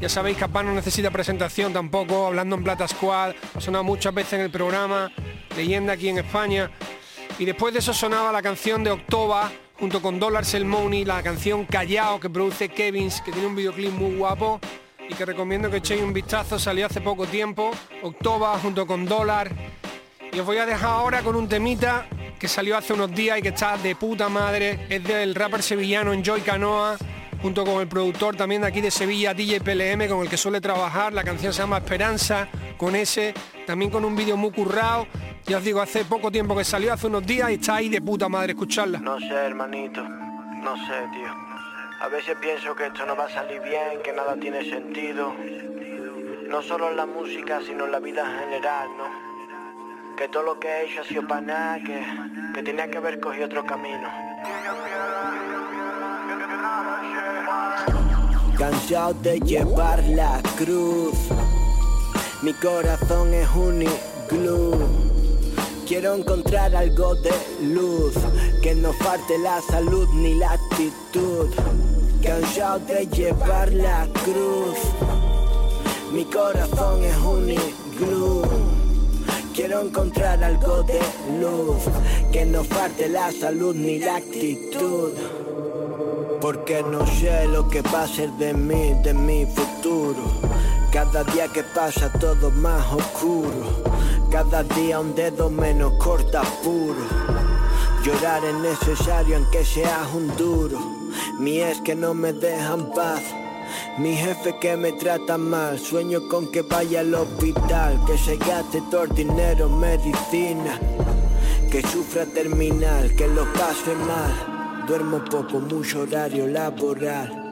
Ya 0.00 0.08
sabéis, 0.08 0.36
Capaz 0.36 0.62
no 0.62 0.74
necesita 0.74 1.10
presentación 1.10 1.72
tampoco, 1.72 2.24
hablando 2.28 2.54
en 2.54 2.62
Plata 2.62 2.86
Squad, 2.86 3.34
ha 3.56 3.60
sonado 3.60 3.82
muchas 3.82 4.14
veces 4.14 4.34
en 4.34 4.42
el 4.42 4.50
programa, 4.50 5.10
leyenda 5.56 5.94
aquí 5.94 6.08
en 6.08 6.18
España. 6.18 6.70
Y 7.40 7.46
después 7.46 7.72
de 7.72 7.80
eso 7.80 7.92
sonaba 7.94 8.30
la 8.30 8.42
canción 8.42 8.84
de 8.84 8.92
Octoba, 8.92 9.50
junto 9.74 10.00
con 10.00 10.20
Dollars 10.20 10.54
el 10.54 10.64
Money, 10.64 11.04
la 11.04 11.20
canción 11.24 11.64
Callao 11.64 12.20
que 12.20 12.30
produce 12.30 12.68
Kevins, 12.68 13.20
que 13.22 13.32
tiene 13.32 13.48
un 13.48 13.56
videoclip 13.56 13.90
muy 13.90 14.16
guapo 14.16 14.60
y 15.08 15.14
que 15.14 15.24
recomiendo 15.24 15.70
que 15.70 15.78
echéis 15.78 16.02
un 16.02 16.12
vistazo, 16.12 16.58
salió 16.58 16.86
hace 16.86 17.00
poco 17.00 17.26
tiempo, 17.26 17.70
Octoba 18.02 18.58
junto 18.58 18.86
con 18.86 19.06
Dólar. 19.06 19.50
Y 20.32 20.38
os 20.38 20.46
voy 20.46 20.58
a 20.58 20.66
dejar 20.66 20.90
ahora 20.90 21.22
con 21.22 21.36
un 21.36 21.48
temita 21.48 22.06
que 22.38 22.48
salió 22.48 22.76
hace 22.76 22.92
unos 22.92 23.14
días 23.14 23.38
y 23.38 23.42
que 23.42 23.48
está 23.48 23.76
de 23.76 23.96
puta 23.96 24.28
madre, 24.28 24.86
es 24.88 25.02
del 25.02 25.34
rapper 25.34 25.62
sevillano 25.62 26.12
Enjoy 26.12 26.40
Canoa, 26.42 26.96
junto 27.40 27.64
con 27.64 27.80
el 27.80 27.88
productor 27.88 28.36
también 28.36 28.62
de 28.62 28.68
aquí 28.68 28.80
de 28.80 28.90
Sevilla, 28.90 29.32
DJ 29.32 29.60
PLM, 29.60 30.08
con 30.08 30.22
el 30.22 30.28
que 30.28 30.36
suele 30.36 30.60
trabajar, 30.60 31.12
la 31.12 31.24
canción 31.24 31.52
se 31.52 31.62
llama 31.62 31.78
Esperanza, 31.78 32.48
con 32.76 32.94
ese, 32.94 33.32
también 33.66 33.90
con 33.90 34.04
un 34.04 34.14
vídeo 34.14 34.36
muy 34.36 34.50
currado, 34.50 35.06
ya 35.46 35.58
os 35.58 35.64
digo, 35.64 35.80
hace 35.80 36.04
poco 36.04 36.30
tiempo 36.30 36.56
que 36.56 36.64
salió, 36.64 36.92
hace 36.92 37.06
unos 37.06 37.24
días 37.24 37.50
y 37.50 37.54
está 37.54 37.76
ahí 37.76 37.88
de 37.88 38.02
puta 38.02 38.28
madre 38.28 38.52
escucharla. 38.52 38.98
No 38.98 39.18
sé, 39.20 39.32
hermanito, 39.32 40.02
no 40.02 40.76
sé, 40.76 40.94
tío. 41.12 41.45
A 41.98 42.08
veces 42.08 42.36
pienso 42.40 42.74
que 42.76 42.86
esto 42.86 43.06
no 43.06 43.16
va 43.16 43.24
a 43.24 43.30
salir 43.30 43.60
bien, 43.62 44.02
que 44.04 44.12
nada 44.12 44.36
tiene 44.38 44.62
sentido. 44.68 45.32
No 46.46 46.60
solo 46.60 46.90
en 46.90 46.96
la 46.96 47.06
música, 47.06 47.60
sino 47.66 47.86
en 47.86 47.92
la 47.92 48.00
vida 48.00 48.20
en 48.20 48.38
general, 48.38 48.88
¿no? 48.98 50.16
Que 50.16 50.28
todo 50.28 50.42
lo 50.42 50.60
que 50.60 50.68
he 50.68 50.84
hecho 50.84 51.00
ha 51.00 51.04
sido 51.04 51.26
para 51.26 51.40
nada, 51.40 51.78
que, 51.78 52.04
que 52.54 52.62
tenía 52.62 52.90
que 52.90 52.98
haber 52.98 53.18
cogido 53.18 53.46
otro 53.46 53.64
camino. 53.64 54.08
Cansado 58.58 59.14
de 59.14 59.40
llevar 59.40 60.02
la 60.04 60.40
cruz, 60.58 61.14
mi 62.42 62.52
corazón 62.54 63.32
es 63.32 63.48
un 63.54 63.82
iglú. 63.82 64.74
Quiero 65.86 66.14
encontrar 66.14 66.74
algo 66.74 67.14
de 67.16 67.32
luz, 67.62 68.14
que 68.62 68.74
no 68.74 68.92
falte 68.92 69.38
la 69.38 69.60
salud 69.62 70.08
ni 70.14 70.34
la 70.34 70.52
actitud. 70.52 71.48
Cansado 72.26 72.80
de 72.80 73.06
llevar 73.06 73.72
la 73.72 74.04
cruz, 74.24 74.78
mi 76.12 76.24
corazón 76.24 77.04
es 77.04 77.16
un 77.18 77.48
iglú. 77.50 78.42
Quiero 79.54 79.82
encontrar 79.82 80.42
algo 80.42 80.82
de 80.82 80.98
luz, 81.40 81.84
que 82.32 82.44
no 82.44 82.64
falte 82.64 83.08
la 83.08 83.30
salud 83.30 83.76
ni 83.76 84.00
la 84.00 84.16
actitud. 84.16 85.12
Porque 86.40 86.82
no 86.82 87.06
sé 87.06 87.46
lo 87.46 87.68
que 87.68 87.80
va 87.82 88.02
a 88.02 88.08
ser 88.08 88.30
de 88.32 88.52
mí, 88.52 88.94
de 89.04 89.14
mi 89.14 89.46
futuro. 89.46 90.24
Cada 90.90 91.22
día 91.22 91.46
que 91.46 91.62
pasa 91.62 92.12
todo 92.12 92.50
más 92.50 92.92
oscuro. 92.92 93.84
Cada 94.32 94.64
día 94.64 94.98
un 94.98 95.14
dedo 95.14 95.48
menos 95.48 95.92
corta 96.02 96.42
puro. 96.64 97.06
Llorar 98.02 98.44
es 98.44 98.54
necesario 98.56 99.36
aunque 99.36 99.64
seas 99.64 100.12
un 100.12 100.36
duro. 100.36 100.95
Mi 101.38 101.60
es 101.60 101.80
que 101.80 101.94
no 101.94 102.14
me 102.14 102.32
dejan 102.32 102.90
paz. 102.92 103.22
Mi 103.98 104.14
jefe 104.14 104.56
que 104.60 104.76
me 104.76 104.92
trata 104.92 105.36
mal, 105.36 105.78
sueño 105.78 106.28
con 106.28 106.50
que 106.50 106.62
vaya 106.62 107.00
al 107.00 107.14
hospital, 107.14 108.00
que 108.06 108.16
se 108.16 108.36
gaste 108.36 108.82
todo 108.90 109.04
el 109.04 109.14
dinero 109.14 109.66
en 109.66 109.78
medicina, 109.78 110.78
que 111.70 111.82
sufra 111.82 112.26
terminal, 112.26 113.14
que 113.16 113.26
lo 113.26 113.44
pase 113.54 113.94
mal. 114.06 114.84
Duermo 114.86 115.24
poco, 115.24 115.58
mucho 115.58 116.02
horario 116.02 116.46
laboral. 116.46 117.46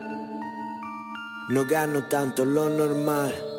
No 1.48 1.64
gano 1.66 2.04
tanto 2.04 2.44
lo 2.44 2.70
normal. 2.70 3.53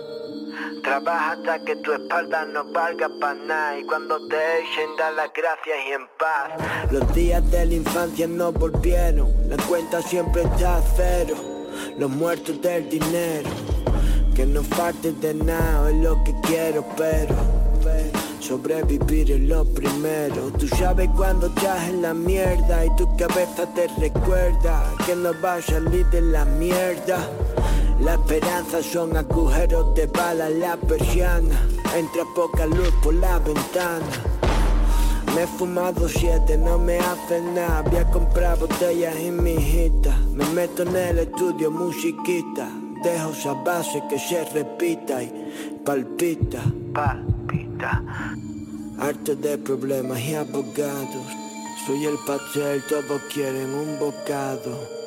Trabaja 0.83 1.31
hasta 1.31 1.59
que 1.63 1.75
tu 1.77 1.93
espalda 1.93 2.45
no 2.45 2.63
valga 2.71 3.09
para 3.19 3.33
nada 3.35 3.79
y 3.79 3.83
cuando 3.85 4.27
te 4.27 4.35
echen 4.35 4.95
da 4.97 5.11
las 5.11 5.31
gracias 5.33 5.77
y 5.87 5.91
en 5.91 6.07
paz. 6.19 6.91
Los 6.91 7.13
días 7.13 7.49
de 7.51 7.65
la 7.65 7.73
infancia 7.73 8.27
no 8.27 8.51
volvieron, 8.51 9.33
la 9.49 9.57
cuenta 9.63 10.01
siempre 10.01 10.43
está 10.43 10.81
cero. 10.95 11.35
Los 11.97 12.09
muertos 12.09 12.61
del 12.61 12.89
dinero, 12.89 13.49
que 14.35 14.45
no 14.45 14.63
falte 14.63 15.11
de 15.13 15.33
nada 15.33 15.89
es 15.89 15.95
lo 15.97 16.23
que 16.23 16.33
quiero, 16.43 16.85
pero 16.95 17.35
Sobrevivir 18.47 19.31
es 19.31 19.39
lo 19.39 19.65
primero. 19.65 20.51
Tú 20.59 20.67
sabes 20.67 21.09
cuando 21.15 21.47
estás 21.47 21.89
en 21.89 22.03
la 22.03 22.13
mierda 22.13 22.85
y 22.85 22.95
tu 22.95 23.17
cabeza 23.17 23.65
te 23.73 23.87
recuerda 23.99 24.83
que 25.03 25.15
no 25.15 25.33
vas 25.41 25.67
a 25.67 25.71
salir 25.73 26.05
de 26.11 26.21
la 26.21 26.45
mierda. 26.45 27.27
La 27.99 28.15
esperanza 28.15 28.83
son 28.83 29.15
agujeros 29.15 29.95
de 29.95 30.05
bala 30.07 30.49
en 30.49 30.59
la 30.59 30.77
persiana. 30.77 31.55
Entra 31.95 32.23
poca 32.35 32.65
luz 32.65 32.91
por 33.01 33.13
la 33.13 33.39
ventana. 33.39 34.05
Me 35.33 35.43
he 35.43 35.47
fumado 35.47 36.07
siete, 36.09 36.57
no 36.57 36.77
me 36.77 36.97
hace 36.99 37.41
nada. 37.41 37.81
Voy 37.83 37.97
a 37.97 38.11
comprar 38.11 38.59
botellas 38.59 39.15
y 39.19 39.31
mi 39.31 39.53
hijita. 39.53 40.15
Me 40.33 40.45
meto 40.49 40.83
en 40.83 40.95
el 40.95 41.19
estudio, 41.19 41.71
musiquita. 41.71 42.69
Dejo 43.01 43.31
esa 43.31 43.53
base 43.53 44.03
que 44.09 44.19
se 44.19 44.43
repita 44.45 45.23
y 45.23 45.81
palpita. 45.85 46.61
Palpita. 46.93 48.03
Harto 48.99 49.35
de 49.35 49.57
problemas 49.57 50.19
y 50.19 50.35
abogados. 50.35 51.27
Soy 51.85 52.05
el 52.05 52.17
pastel, 52.25 52.83
todos 52.89 53.21
quieren 53.33 53.73
un 53.73 53.99
bocado. 53.99 55.04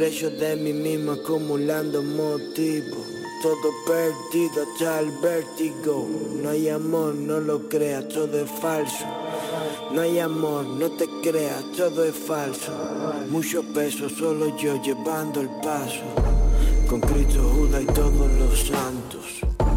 Precio 0.00 0.30
de 0.30 0.56
mí 0.56 0.72
mismo 0.72 1.12
acumulando 1.12 2.02
motivos. 2.02 3.06
Todo 3.42 3.70
perdido 3.86 4.62
hasta 4.62 5.00
el 5.00 5.10
vértigo. 5.20 6.08
No 6.42 6.48
hay 6.48 6.70
amor, 6.70 7.14
no 7.14 7.38
lo 7.38 7.68
creas, 7.68 8.08
todo 8.08 8.40
es 8.40 8.50
falso. 8.50 9.04
No 9.92 10.00
hay 10.00 10.18
amor, 10.18 10.64
no 10.64 10.90
te 10.92 11.06
creas, 11.22 11.62
todo 11.76 12.02
es 12.02 12.16
falso. 12.16 12.72
Mucho 13.28 13.62
peso, 13.74 14.08
solo 14.08 14.56
yo 14.56 14.80
llevando 14.80 15.42
el 15.42 15.50
paso. 15.62 16.00
Con 16.88 17.02
Cristo, 17.02 17.42
Judas 17.54 17.82
y 17.82 17.86
todos 17.92 18.32
los 18.38 18.58
santos. 18.58 19.69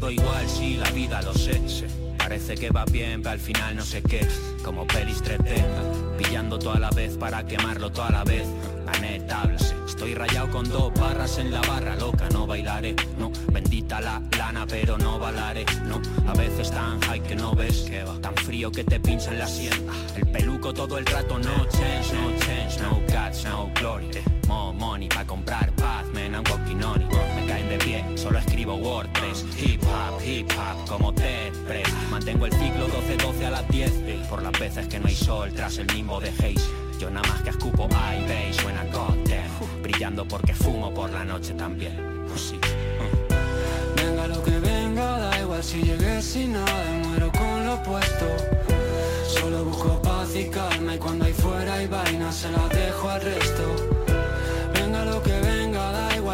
Todo 0.00 0.10
igual, 0.10 0.48
sí, 0.48 0.76
la 0.76 0.90
vida 0.90 1.22
lo 1.22 1.32
sé. 1.34 1.60
Parece 2.18 2.56
que 2.56 2.70
va 2.70 2.84
bien, 2.84 3.22
pero 3.22 3.34
al 3.34 3.38
final 3.38 3.76
no 3.76 3.84
sé 3.84 4.02
qué. 4.02 4.26
Como 4.64 4.88
pelis 4.88 5.22
3D, 5.22 6.16
pillando 6.18 6.58
toda 6.58 6.80
la 6.80 6.90
vez 6.90 7.16
para 7.16 7.46
quemarlo 7.46 7.92
toda 7.92 8.10
la 8.10 8.24
vez. 8.24 8.44
Gané 8.86 9.24
estoy 9.86 10.14
rayado 10.14 10.50
con 10.50 10.68
dos 10.68 10.92
barras 10.94 11.38
en 11.38 11.52
la 11.52 11.60
barra 11.60 11.94
loca, 11.94 12.28
no 12.30 12.44
bailaré, 12.44 12.96
no. 13.18 13.30
Bendita 13.52 14.00
la 14.00 14.20
lana, 14.36 14.66
pero 14.66 14.98
no 14.98 15.20
balaré, 15.20 15.64
no. 15.84 16.02
A 16.26 16.32
veces 16.32 16.72
tan 16.72 17.00
high 17.02 17.22
que 17.22 17.36
no 17.36 17.54
ves 17.54 17.86
que 17.88 18.02
va, 18.02 18.20
tan 18.20 18.34
frío 18.34 18.72
que 18.72 18.82
te 18.82 18.98
pincha 18.98 19.30
en 19.30 19.38
la 19.38 19.46
sien. 19.46 19.86
El 20.16 20.26
peluco 20.26 20.74
todo 20.74 20.98
el 20.98 21.06
rato, 21.06 21.38
no 21.38 21.66
change, 21.66 22.12
no 22.14 22.36
change, 22.40 22.80
no 22.80 23.00
cuts, 23.06 23.44
no 23.44 23.70
glory. 23.78 24.10
More 24.48 24.76
money 24.76 25.08
para 25.08 25.24
comprar 25.24 25.70
paz, 25.76 26.04
man, 26.12 26.34
I'm 26.34 26.42
walking 26.50 26.82
on 26.82 27.00
it. 27.00 27.53
De 27.74 28.16
solo 28.16 28.38
escribo 28.38 28.76
WordPress. 28.76 29.44
Hip 29.60 29.82
hop, 29.82 30.22
hip 30.24 30.48
hop, 30.52 30.88
como 30.88 31.12
Ted 31.12 31.52
Press. 31.66 31.88
Mantengo 32.08 32.46
el 32.46 32.52
ciclo 32.52 32.86
12-12 32.86 33.46
a 33.46 33.50
las 33.50 33.68
10. 33.68 33.90
Por 34.30 34.42
las 34.42 34.52
veces 34.60 34.86
que 34.86 35.00
no 35.00 35.08
hay 35.08 35.14
sol 35.16 35.52
tras 35.52 35.78
el 35.78 35.88
nimbo 35.88 36.20
de 36.20 36.28
Haze. 36.28 36.70
Yo 37.00 37.10
nada 37.10 37.28
más 37.28 37.42
que 37.42 37.50
escupo 37.50 37.88
I 37.90 38.24
I 38.24 38.92
got 38.92 39.24
them. 39.24 39.82
Brillando 39.82 40.24
porque 40.24 40.54
fumo 40.54 40.94
por 40.94 41.10
la 41.10 41.24
noche 41.24 41.52
también. 41.54 41.98
Oh. 42.28 43.96
Venga 43.96 44.28
lo 44.28 44.40
que 44.44 44.58
venga, 44.60 45.18
da 45.18 45.40
igual 45.40 45.64
si 45.64 45.82
llegué 45.82 46.22
sin 46.22 46.52
nada, 46.52 47.00
muero 47.02 47.32
con 47.32 47.66
lo 47.66 47.82
puesto. 47.82 48.26
Solo 49.26 49.64
busco 49.64 50.00
paz 50.00 50.28
y 50.36 50.48
calma 50.48 50.94
y 50.94 50.98
cuando 50.98 51.24
hay 51.24 51.32
fuera 51.32 51.74
hay 51.74 51.88
vainas 51.88 52.36
se 52.36 52.52
las 52.52 52.68
dejo 52.70 53.10
al 53.10 53.20
resto. 53.20 53.93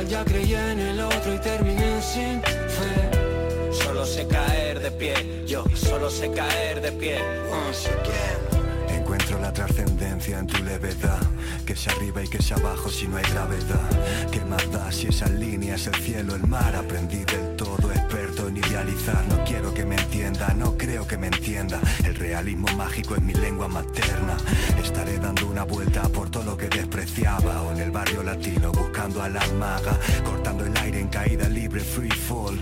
Ya 0.09 0.25
creí 0.25 0.55
en 0.55 0.79
el 0.79 1.01
otro 1.01 1.35
y 1.35 1.39
terminé 1.39 2.01
sin 2.01 2.41
fe. 2.43 3.75
Solo 3.85 4.05
sé 4.07 4.27
caer 4.27 4.81
de 4.81 4.91
pie, 4.91 5.15
yo 5.47 5.63
solo 5.75 6.11
sé 6.11 6.31
caer 6.33 6.81
de 6.81 6.91
pie. 6.91 7.19
No 7.51 7.73
sé 7.73 7.91
quién. 8.03 8.99
Encuentro 8.99 9.39
la 9.39 9.53
trascendencia 9.53 10.39
en 10.39 10.47
tu 10.47 10.63
levedad 10.65 11.21
Que 11.71 11.77
sea 11.77 11.93
arriba 11.93 12.21
y 12.25 12.27
que 12.27 12.43
sea 12.43 12.57
abajo 12.57 12.91
si 12.91 13.07
no 13.07 13.17
hay 13.17 13.23
gravedad. 13.31 13.89
¿Qué 14.33 14.45
más 14.45 14.69
da 14.73 14.91
si 14.91 15.07
esas 15.07 15.31
líneas, 15.31 15.87
el 15.87 15.95
cielo, 15.95 16.35
el 16.35 16.45
mar? 16.49 16.75
Aprendí 16.75 17.19
del 17.19 17.55
todo, 17.55 17.93
experto 17.93 18.49
en 18.49 18.57
idealizar. 18.57 19.25
No 19.29 19.45
quiero 19.45 19.73
que 19.73 19.85
me 19.85 19.95
entienda, 19.95 20.53
no 20.55 20.77
creo 20.77 21.07
que 21.07 21.17
me 21.17 21.29
entienda. 21.29 21.81
El 22.03 22.17
realismo 22.17 22.67
mágico 22.77 23.15
es 23.15 23.23
mi 23.23 23.35
lengua 23.35 23.69
materna. 23.69 24.37
Estaré 24.83 25.21
dando 25.21 25.47
una 25.47 25.63
vuelta 25.63 26.03
por 26.09 26.29
todo 26.29 26.43
lo 26.43 26.57
que 26.57 26.69
despreciaba. 26.69 27.63
O 27.63 27.71
en 27.71 27.79
el 27.79 27.93
barrio 27.93 28.25
latino 28.25 28.73
buscando 28.73 29.23
a 29.23 29.29
la 29.29 29.47
maga. 29.61 29.97
Cortando 30.25 30.65
el 30.65 30.77
aire 30.77 30.99
en 30.99 31.07
caída 31.07 31.49
libre, 31.49 31.83
free 31.83 32.11
fall. 32.11 32.59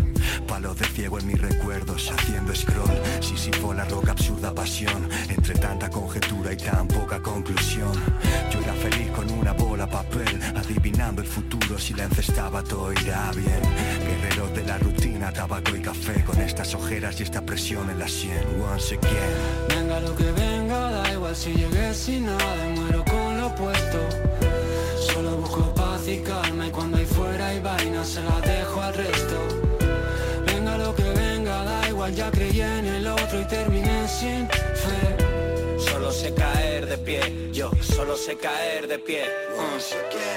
Palos 0.47 0.79
de 0.79 0.85
ciego 0.87 1.19
en 1.19 1.29
mis 1.29 1.41
recuerdos, 1.41 2.11
haciendo 2.11 2.55
scroll. 2.55 3.01
Sísifo 3.21 3.73
la 3.73 3.87
roca, 3.87 4.13
absurda 4.13 4.55
pasión. 4.55 5.09
Entre 5.31 5.55
tanta 5.55 5.89
conjetura 5.89 6.53
y 6.53 6.59
tan 6.59 6.87
poca 6.89 7.23
conclusión. 7.23 7.93
Yo 8.51 8.61
era 8.61 8.75
feliz 8.75 8.98
con 9.07 9.31
una 9.31 9.53
bola 9.53 9.87
papel 9.87 10.41
Adivinando 10.57 11.23
el 11.23 11.29
futuro 11.29 11.79
si 11.79 11.95
la 11.95 12.09
todo 12.09 12.93
irá 12.93 13.31
bien 13.33 13.61
Guerreros 14.05 14.55
de 14.55 14.65
la 14.65 14.79
rutina, 14.79 15.33
tabaco 15.33 15.77
y 15.77 15.81
café 15.81 16.25
Con 16.25 16.41
estas 16.41 16.75
ojeras 16.75 17.21
y 17.21 17.23
esta 17.23 17.41
presión 17.43 17.89
en 17.91 17.99
la 17.99 18.09
sien 18.09 18.45
Once 18.61 18.95
again 18.95 19.69
Venga 19.69 20.01
lo 20.01 20.15
que 20.15 20.31
venga, 20.33 20.91
da 20.91 21.13
igual 21.13 21.35
si 21.35 21.53
llegué 21.53 21.95
sin 21.95 22.27
nada, 22.27 22.69
muero 22.77 23.05
con 23.05 23.41
lo 23.41 23.55
puesto. 23.55 23.99
Solo 25.13 25.37
busco 25.37 25.75
paz 25.75 26.07
y 26.07 26.19
calma 26.19 26.67
y 26.67 26.71
cuando 26.71 26.99
hay 26.99 27.07
fuera 27.07 27.47
hay 27.49 27.61
vainas 27.61 28.09
se 28.09 28.23
las 28.23 28.43
dejo 28.43 28.81
al 28.81 28.95
resto. 28.95 29.37
Venga 30.47 30.79
lo 30.79 30.95
que 30.95 31.03
venga, 31.03 31.65
da 31.65 31.89
igual, 31.89 32.15
ya 32.15 32.31
creí 32.31 32.61
en 32.61 32.87
el 32.87 33.07
otro 33.07 33.41
y 33.41 33.45
terminé 33.47 34.09
sin 34.09 34.49
caer 36.35 36.87
de 36.87 36.99
pie, 36.99 37.51
yo 37.53 37.71
solo 37.81 38.17
sé 38.17 38.37
caer 38.37 38.87
de 38.89 38.99
pie. 38.99 39.25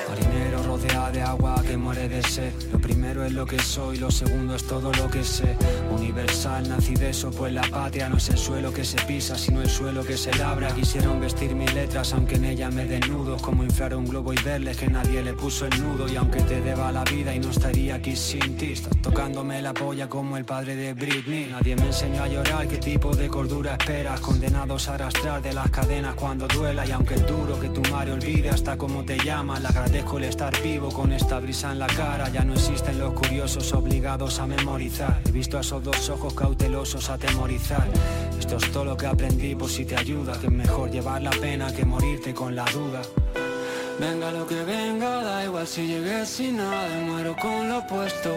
Marinero 0.09 0.63
rodeado 0.63 1.11
de 1.11 1.21
agua 1.21 1.61
que 1.65 1.77
muere 1.77 2.07
de 2.07 2.21
sed. 2.23 2.51
Lo 2.71 2.79
primero 2.79 3.25
es 3.25 3.31
lo 3.31 3.45
que 3.45 3.59
soy, 3.59 3.97
lo 3.97 4.11
segundo 4.11 4.55
es 4.55 4.63
todo 4.65 4.91
lo 4.93 5.09
que 5.09 5.23
sé. 5.23 5.57
Universal, 5.91 6.69
nací 6.69 6.93
de 6.95 7.09
eso, 7.09 7.31
pues 7.31 7.53
la 7.53 7.63
patria 7.63 8.09
no 8.09 8.17
es 8.17 8.29
el 8.29 8.37
suelo 8.37 8.71
que 8.73 8.83
se 8.83 8.97
pisa, 9.05 9.37
sino 9.37 9.61
el 9.61 9.69
suelo 9.69 10.03
que 10.03 10.17
se 10.17 10.33
labra. 10.35 10.73
Quisieron 10.73 11.19
vestir 11.19 11.55
mis 11.55 11.73
letras, 11.73 12.13
aunque 12.13 12.35
en 12.35 12.45
ella 12.45 12.69
me 12.69 12.85
desnudo. 12.85 13.37
Como 13.37 13.63
inflar 13.63 13.95
un 13.95 14.05
globo 14.05 14.33
y 14.33 14.37
verles 14.37 14.77
que 14.77 14.87
nadie 14.87 15.21
le 15.23 15.33
puso 15.33 15.65
el 15.65 15.81
nudo. 15.81 16.07
Y 16.11 16.15
aunque 16.15 16.41
te 16.41 16.61
deba 16.61 16.91
la 16.91 17.03
vida 17.03 17.33
y 17.33 17.39
no 17.39 17.49
estaría 17.49 17.95
aquí 17.95 18.15
sin 18.15 18.57
ti, 18.57 18.73
tocándome 19.01 19.61
la 19.61 19.73
polla 19.73 20.07
como 20.07 20.37
el 20.37 20.45
padre 20.45 20.75
de 20.75 20.93
Britney. 20.93 21.47
Nadie 21.51 21.75
me 21.75 21.87
enseñó 21.87 22.23
a 22.23 22.27
llorar, 22.27 22.67
qué 22.67 22.77
tipo 22.77 23.15
de 23.15 23.27
cordura 23.27 23.73
esperas. 23.73 24.19
Condenados 24.19 24.87
a 24.87 24.95
arrastrar 24.95 25.41
de 25.41 25.53
las 25.53 25.69
cadenas 25.81 26.15
cuando 26.15 26.47
duela. 26.47 26.85
Y 26.85 26.91
aunque 26.91 27.15
es 27.15 27.27
duro 27.27 27.59
que 27.59 27.69
tu 27.69 27.81
madre 27.91 28.13
olvide 28.13 28.49
hasta 28.49 28.77
cómo 28.77 29.03
te 29.03 29.17
llama, 29.17 29.59
le 29.59 29.67
agradezco 29.67 30.17
el 30.17 30.25
estar 30.25 30.53
vivo 30.61 30.89
con 30.89 31.11
esta 31.11 31.39
brisa 31.39 31.71
en 31.71 31.79
la 31.79 31.87
cara. 31.87 32.29
Ya 32.29 32.43
no 32.43 32.53
existen 32.53 32.99
los 32.99 33.13
curiosos 33.13 33.73
obligados 33.73 34.39
a 34.39 34.45
memorizar. 34.45 35.21
He 35.25 35.31
visto 35.31 35.57
a 35.57 35.61
esos 35.61 35.83
dos 35.83 36.09
ojos 36.09 36.33
cautelosos 36.33 37.09
atemorizar. 37.09 37.87
Esto 38.39 38.57
es 38.57 38.71
todo 38.71 38.85
lo 38.85 38.97
que 38.97 39.07
aprendí 39.07 39.55
por 39.55 39.69
si 39.69 39.85
te 39.85 39.95
ayuda. 39.95 40.39
Que 40.39 40.47
es 40.47 40.53
mejor 40.53 40.91
llevar 40.91 41.21
la 41.21 41.31
pena 41.31 41.73
que 41.73 41.85
morirte 41.85 42.33
con 42.33 42.55
la 42.55 42.65
duda. 42.65 43.01
Venga 43.99 44.31
lo 44.31 44.47
que 44.47 44.63
venga, 44.63 45.23
da 45.23 45.43
igual 45.45 45.67
si 45.67 45.85
llegué 45.85 46.25
sin 46.25 46.57
nada, 46.57 46.99
muero 47.01 47.35
con 47.39 47.69
lo 47.69 47.79
opuesto. 47.79 48.33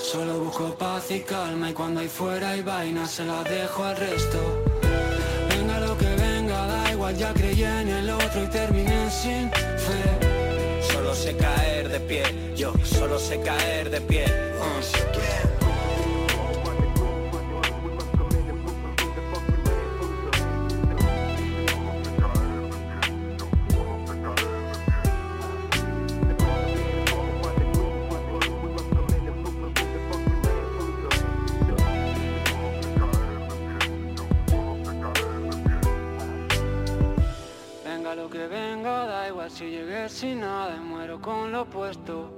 Solo 0.00 0.38
busco 0.40 0.74
paz 0.74 1.10
y 1.10 1.20
calma 1.20 1.70
y 1.70 1.72
cuando 1.72 2.00
hay 2.00 2.08
fuera 2.08 2.50
hay 2.50 2.62
vainas 2.62 3.10
se 3.10 3.24
las 3.24 3.44
dejo 3.44 3.84
al 3.84 3.96
resto. 3.96 4.71
Ya 7.16 7.32
creí 7.34 7.62
en 7.62 7.88
el 7.88 8.10
otro 8.10 8.44
y 8.44 8.46
terminé 8.46 9.10
sin 9.10 9.50
fe. 9.50 10.92
Solo 10.92 11.14
sé 11.14 11.36
caer 11.36 11.88
de 11.88 12.00
pie, 12.00 12.22
yo 12.56 12.72
solo 12.84 13.18
sé 13.18 13.40
caer 13.40 13.90
de 13.90 14.00
pie. 14.00 14.24
Si 39.52 39.66
llegué 39.66 40.08
sin 40.08 40.40
nada 40.40 40.76
y 40.76 40.80
muero 40.80 41.20
con 41.20 41.52
lo 41.52 41.68
puesto. 41.68 42.30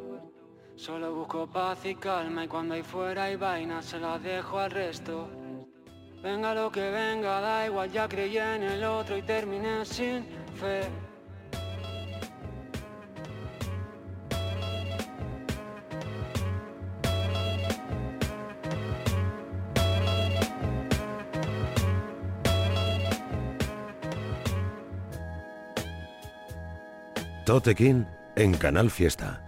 Solo 0.75 1.15
busco 1.15 1.47
paz 1.47 1.85
y 1.87 1.95
calma 1.95 2.45
y 2.45 2.49
cuando 2.49 2.75
hay 2.75 2.83
fuera 2.83 3.25
hay 3.25 3.37
vainas 3.37 3.85
se 3.85 4.01
las 4.01 4.21
dejo 4.21 4.59
al 4.59 4.73
resto. 4.73 5.29
Venga 6.21 6.55
lo 6.55 6.73
que 6.73 6.91
venga, 6.91 7.41
da 7.41 7.67
igual, 7.67 7.93
ya 7.93 8.09
creí 8.09 8.37
en 8.39 8.65
el 8.65 8.83
otro 8.83 9.17
y 9.17 9.23
terminé 9.23 9.85
sin 9.85 10.25
fe. 10.57 10.89
Tote 27.45 27.75
King 27.75 28.05
en 28.37 28.55
Canal 28.55 28.91
Fiesta. 28.91 29.43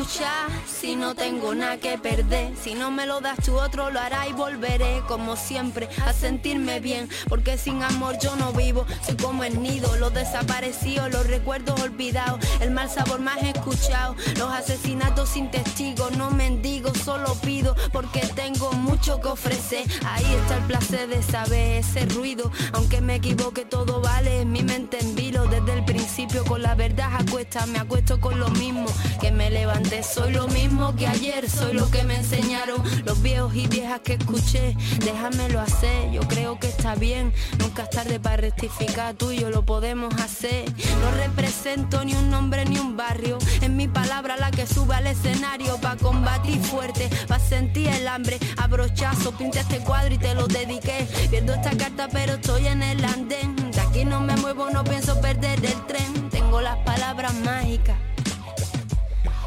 Luchar 0.00 0.48
si 0.66 0.96
no 0.96 1.14
tengo 1.14 1.54
nada 1.54 1.76
que 1.76 1.98
perder. 1.98 2.54
Si 2.56 2.74
no 2.74 2.90
me 2.90 3.04
lo 3.04 3.20
das 3.20 3.38
tú 3.44 3.58
otro 3.58 3.90
lo 3.90 4.00
hará 4.00 4.26
y 4.28 4.32
volveré 4.32 5.02
como 5.06 5.36
siempre 5.36 5.90
a 6.06 6.14
sentirme 6.14 6.80
bien. 6.80 7.06
Porque 7.28 7.58
sin 7.58 7.82
amor 7.82 8.16
yo 8.18 8.34
no 8.36 8.52
vivo. 8.52 8.86
Soy 9.04 9.16
como 9.16 9.44
el 9.44 9.60
nido, 9.62 9.94
los 9.96 10.14
desaparecidos, 10.14 11.10
los 11.10 11.26
recuerdos 11.26 11.78
olvidados, 11.82 12.40
el 12.60 12.70
mal 12.70 12.88
sabor 12.88 13.20
más 13.20 13.42
escuchado, 13.42 14.16
los 14.38 14.50
asesinatos 14.50 15.28
sin 15.28 15.50
testigos. 15.50 16.16
No 16.16 16.30
mendigo, 16.30 16.94
solo 16.94 17.34
pido 17.34 17.76
porque 17.92 18.20
tengo 18.34 18.72
mucho 18.72 19.20
que 19.20 19.28
ofrecer. 19.28 19.84
Ahí 20.06 20.24
está 20.24 20.56
el 20.56 20.64
placer 20.64 21.08
de 21.08 21.22
saber 21.22 21.80
ese 21.80 22.06
ruido. 22.06 22.50
Aunque 22.72 23.02
me 23.02 23.16
equivoque 23.16 23.66
todo 23.66 24.00
vale, 24.00 24.46
mi 24.46 24.62
mente 24.62 24.98
en 24.98 25.14
vilo 25.14 25.44
desde 25.46 25.74
el 25.74 25.84
principio 25.84 26.42
con 26.44 26.62
la 26.62 26.74
verdad 26.74 27.10
acuesta, 27.18 27.66
me 27.66 27.78
acuesto 27.78 28.18
con 28.18 28.40
lo 28.40 28.48
mismo 28.48 28.86
que 29.20 29.30
me 29.30 29.50
levanté. 29.50 29.90
Soy 30.02 30.32
lo 30.32 30.48
mismo 30.48 30.96
que 30.96 31.06
ayer, 31.06 31.48
soy 31.48 31.74
lo 31.74 31.90
que 31.90 32.02
me 32.04 32.16
enseñaron 32.16 32.82
los 33.04 33.20
viejos 33.22 33.54
y 33.54 33.66
viejas 33.66 34.00
que 34.00 34.14
escuché. 34.14 34.74
Déjamelo 35.04 35.60
hacer, 35.60 36.10
yo 36.10 36.20
creo 36.22 36.58
que 36.58 36.68
está 36.68 36.94
bien. 36.94 37.32
Nunca 37.58 37.82
es 37.82 37.90
tarde 37.90 38.18
para 38.18 38.38
rectificar, 38.38 39.14
tuyo 39.14 39.50
lo 39.50 39.64
podemos 39.64 40.14
hacer. 40.14 40.64
No 41.00 41.10
represento 41.12 42.02
ni 42.04 42.14
un 42.14 42.30
nombre 42.30 42.64
ni 42.64 42.78
un 42.78 42.96
barrio. 42.96 43.38
Es 43.60 43.68
mi 43.68 43.88
palabra 43.88 44.36
la 44.36 44.50
que 44.50 44.66
sube 44.66 44.94
al 44.94 45.06
escenario 45.06 45.76
para 45.78 45.96
combatir 45.96 46.60
fuerte, 46.60 47.10
para 47.28 47.44
sentir 47.44 47.88
el 47.88 48.08
hambre. 48.08 48.38
Abrochazo, 48.56 49.32
pinté 49.32 49.60
este 49.60 49.78
cuadro 49.80 50.14
y 50.14 50.18
te 50.18 50.34
lo 50.34 50.46
dediqué. 50.46 51.06
Pierdo 51.30 51.54
esta 51.54 51.76
carta, 51.76 52.08
pero 52.10 52.34
estoy 52.34 52.66
en 52.66 52.82
el 52.82 53.04
andén. 53.04 53.54
De 53.70 53.80
aquí 53.80 54.04
no 54.04 54.20
me 54.20 54.34
muevo, 54.36 54.70
no 54.70 54.82
pienso 54.82 55.20
perder 55.20 55.64
el 55.64 55.86
tren. 55.86 56.30
Tengo 56.30 56.60
las 56.60 56.78
palabras 56.78 57.34
mágicas. 57.44 58.09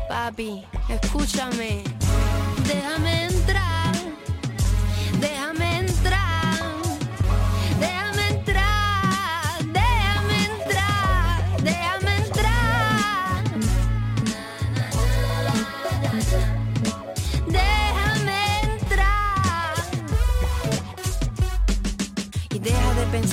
Papi, 0.07 0.63
escúchame. 0.89 1.83
Déjame 2.67 3.25
entrar. 3.25 3.82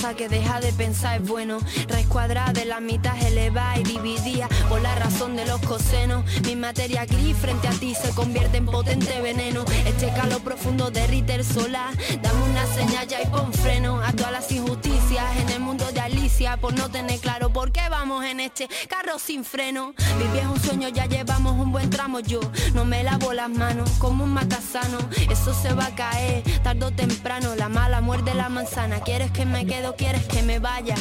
Que 0.01 0.29
deja 0.29 0.61
de 0.61 0.73
pensar 0.73 1.21
es 1.21 1.29
bueno. 1.29 1.59
Raíz 1.89 2.07
cuadrada 2.07 2.53
de 2.53 2.65
la 2.65 2.81
mitad 2.81 3.21
elevada 3.23 3.79
y 3.79 3.83
dividida 3.83 4.49
por 4.69 4.81
la 4.81 4.95
razón 4.95 5.37
de 5.37 5.45
los 5.45 5.61
cosenos. 5.61 6.25
Mi 6.47 6.57
materia 6.57 7.05
gris 7.05 7.37
frente 7.37 7.69
a 7.69 7.71
ti 7.73 7.95
se 7.95 8.11
convierte 8.15 8.57
en 8.57 8.67
potente 8.67 9.21
veneno. 9.21 9.65
Este 9.87 10.11
calor 10.15 10.43
profundo 10.43 10.91
derrite 10.91 11.35
el 11.35 11.45
solar. 11.45 11.95
Dame 12.23 12.43
una 12.51 12.67
señal 12.67 13.07
ya 13.07 13.23
y 13.23 13.27
pon 13.27 13.53
freno 13.53 14.01
a 14.01 14.13
todas 14.13 14.33
las 14.33 14.51
injusticias 14.51 15.25
en 15.43 15.51
el 15.51 15.61
mundo 15.61 15.85
de 15.93 16.01
Alicia. 16.01 16.57
Por 16.57 16.73
no 16.75 16.91
tener 16.91 17.21
claro 17.21 17.53
por 17.53 17.71
qué 17.71 17.83
vamos 17.91 18.25
en 18.25 18.41
este 18.41 18.69
carro 18.89 19.19
sin 19.19 19.45
freno. 19.45 19.93
Vivir 20.19 20.41
es 20.41 20.47
un 20.47 20.61
sueño, 20.61 20.89
ya 20.89 21.05
llevamos 21.07 21.53
un 21.53 21.73
buen 21.73 21.91
tramo. 21.91 22.21
Yo 22.21 22.41
no 22.73 22.87
me 22.87 23.05
lavo 23.05 23.35
las 23.35 23.51
manos 23.51 23.91
como 23.99 24.25
un 24.25 24.33
matasano. 24.33 24.99
Eso 25.31 25.53
se 25.53 25.75
va 25.75 25.87
a 25.87 25.95
caer 25.95 26.43
tarde 26.63 26.87
o 26.87 26.91
temprano. 26.91 27.55
La 27.55 27.69
mala 27.69 28.01
muerde 28.01 28.35
la 28.35 28.49
manzana. 28.49 29.01
¿Quieres 29.01 29.31
que 29.31 29.45
me 29.45 29.67
¿Quieres 29.97 30.25
que 30.27 30.43
me 30.43 30.59
vaya? 30.59 30.95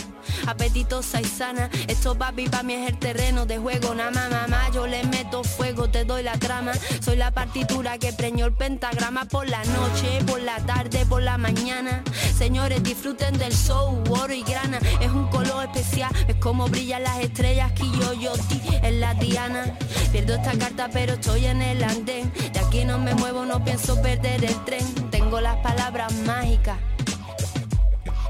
Apetitosa 0.47 1.21
y 1.21 1.25
sana. 1.25 1.69
Esto 1.87 2.15
papi 2.15 2.49
pa' 2.49 2.63
mí 2.63 2.73
es 2.73 2.89
el 2.89 2.97
terreno 2.97 3.45
de 3.45 3.57
juego. 3.57 3.93
Nada 3.93 4.29
mamá, 4.29 4.69
yo 4.73 4.87
le 4.87 5.03
meto 5.05 5.43
fuego, 5.43 5.89
te 5.89 6.05
doy 6.05 6.23
la 6.23 6.37
trama. 6.37 6.71
Soy 7.01 7.15
la 7.15 7.31
partitura 7.31 7.97
que 7.97 8.13
preñó 8.13 8.45
el 8.45 8.53
pentagrama 8.53 9.25
por 9.25 9.47
la 9.47 9.63
noche, 9.65 10.23
por 10.25 10.41
la 10.41 10.57
tarde, 10.65 11.05
por 11.05 11.21
la 11.21 11.37
mañana. 11.37 12.03
Señores, 12.37 12.83
disfruten 12.83 13.37
del 13.37 13.53
show, 13.53 14.03
oro 14.09 14.33
y 14.33 14.43
grana. 14.43 14.79
Es 14.99 15.11
un 15.11 15.27
color 15.27 15.65
especial, 15.65 16.11
es 16.27 16.35
como 16.35 16.67
brillan 16.67 17.03
las 17.03 17.19
estrellas 17.19 17.71
que 17.73 17.89
yo, 17.99 18.13
yo, 18.13 18.33
ti, 18.33 18.61
en 18.81 18.99
la 18.99 19.13
diana. 19.13 19.77
Pierdo 20.11 20.35
esta 20.35 20.57
carta, 20.57 20.89
pero 20.91 21.13
estoy 21.13 21.45
en 21.45 21.61
el 21.61 21.83
andén. 21.83 22.31
De 22.53 22.59
aquí 22.59 22.85
no 22.85 22.97
me 22.97 23.13
muevo, 23.15 23.45
no 23.45 23.63
pienso 23.63 24.01
perder 24.01 24.43
el 24.43 24.65
tren. 24.65 24.85
Tengo 25.11 25.41
las 25.41 25.57
palabras 25.57 26.13
mágicas. 26.25 26.77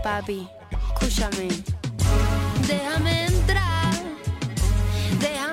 Papi, 0.03 0.47
escúchame. 0.71 1.49
Déjame 2.67 3.25
entrar. 3.25 3.93
Déjame 5.19 5.48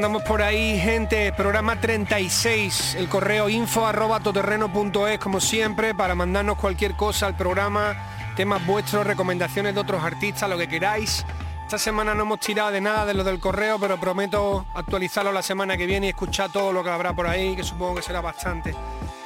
andamos 0.00 0.22
por 0.22 0.40
ahí, 0.40 0.78
gente? 0.78 1.30
Programa 1.34 1.78
36, 1.78 2.94
el 2.94 3.06
correo 3.10 3.50
info 3.50 3.84
arroba 3.84 4.18
toterreno.es, 4.20 5.18
como 5.18 5.40
siempre, 5.40 5.94
para 5.94 6.14
mandarnos 6.14 6.56
cualquier 6.56 6.96
cosa 6.96 7.26
al 7.26 7.36
programa, 7.36 7.94
temas 8.34 8.64
vuestros, 8.64 9.06
recomendaciones 9.06 9.74
de 9.74 9.80
otros 9.80 10.02
artistas, 10.02 10.48
lo 10.48 10.56
que 10.56 10.68
queráis. 10.68 11.26
Esta 11.64 11.76
semana 11.76 12.14
no 12.14 12.22
hemos 12.22 12.40
tirado 12.40 12.70
de 12.70 12.80
nada 12.80 13.04
de 13.04 13.12
lo 13.12 13.24
del 13.24 13.38
correo, 13.40 13.78
pero 13.78 14.00
prometo 14.00 14.64
actualizarlo 14.72 15.32
la 15.32 15.42
semana 15.42 15.76
que 15.76 15.84
viene 15.84 16.06
y 16.06 16.10
escuchar 16.10 16.50
todo 16.50 16.72
lo 16.72 16.82
que 16.82 16.88
habrá 16.88 17.12
por 17.12 17.26
ahí, 17.26 17.54
que 17.54 17.62
supongo 17.62 17.96
que 17.96 18.02
será 18.02 18.22
bastante. 18.22 18.74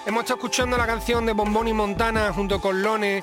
Hemos 0.04 0.24
estado 0.24 0.38
escuchando 0.38 0.76
la 0.76 0.86
canción 0.86 1.24
de 1.24 1.34
Bombón 1.34 1.68
y 1.68 1.72
Montana 1.72 2.32
junto 2.32 2.60
con 2.60 2.82
Lone 2.82 3.22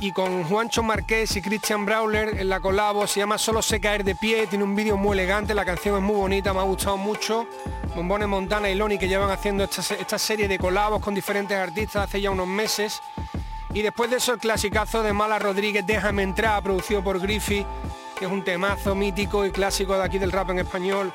y 0.00 0.12
con 0.12 0.44
Juancho 0.44 0.82
Marqués 0.82 1.36
y 1.36 1.42
Christian 1.42 1.84
Brawler 1.84 2.40
en 2.40 2.48
la 2.48 2.60
colabo, 2.60 3.06
se 3.06 3.20
llama 3.20 3.38
Solo 3.38 3.62
sé 3.62 3.80
caer 3.80 4.04
de 4.04 4.14
pie, 4.14 4.46
tiene 4.46 4.64
un 4.64 4.76
vídeo 4.76 4.96
muy 4.96 5.14
elegante, 5.14 5.54
la 5.54 5.64
canción 5.64 5.96
es 5.96 6.02
muy 6.02 6.16
bonita, 6.16 6.52
me 6.52 6.60
ha 6.60 6.64
gustado 6.64 6.96
mucho. 6.96 7.46
Bombones 7.94 8.28
Montana 8.28 8.70
y 8.70 8.74
Loni 8.74 8.98
que 8.98 9.08
llevan 9.08 9.30
haciendo 9.30 9.64
esta, 9.64 9.94
esta 9.94 10.18
serie 10.18 10.46
de 10.46 10.58
colabos 10.58 11.02
con 11.02 11.14
diferentes 11.14 11.56
artistas 11.56 12.04
hace 12.04 12.20
ya 12.20 12.30
unos 12.30 12.46
meses. 12.46 13.00
Y 13.74 13.82
después 13.82 14.10
de 14.10 14.16
eso 14.16 14.32
el 14.32 14.38
clasicazo 14.38 15.02
de 15.02 15.12
Mala 15.12 15.38
Rodríguez, 15.38 15.84
Déjame 15.86 16.22
entrar, 16.22 16.62
producido 16.62 17.02
por 17.02 17.20
Griffy, 17.20 17.66
que 18.18 18.26
es 18.26 18.30
un 18.30 18.44
temazo 18.44 18.94
mítico 18.94 19.44
y 19.46 19.50
clásico 19.50 19.96
de 19.96 20.04
aquí 20.04 20.18
del 20.18 20.32
rap 20.32 20.50
en 20.50 20.60
español. 20.60 21.12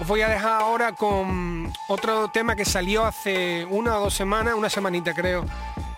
Os 0.00 0.06
voy 0.06 0.22
a 0.22 0.28
dejar 0.28 0.62
ahora 0.62 0.92
con 0.92 1.72
otro 1.88 2.28
tema 2.28 2.54
que 2.54 2.64
salió 2.64 3.04
hace 3.04 3.64
una 3.64 3.98
o 3.98 4.04
dos 4.04 4.14
semanas, 4.14 4.54
una 4.54 4.70
semanita 4.70 5.12
creo. 5.12 5.44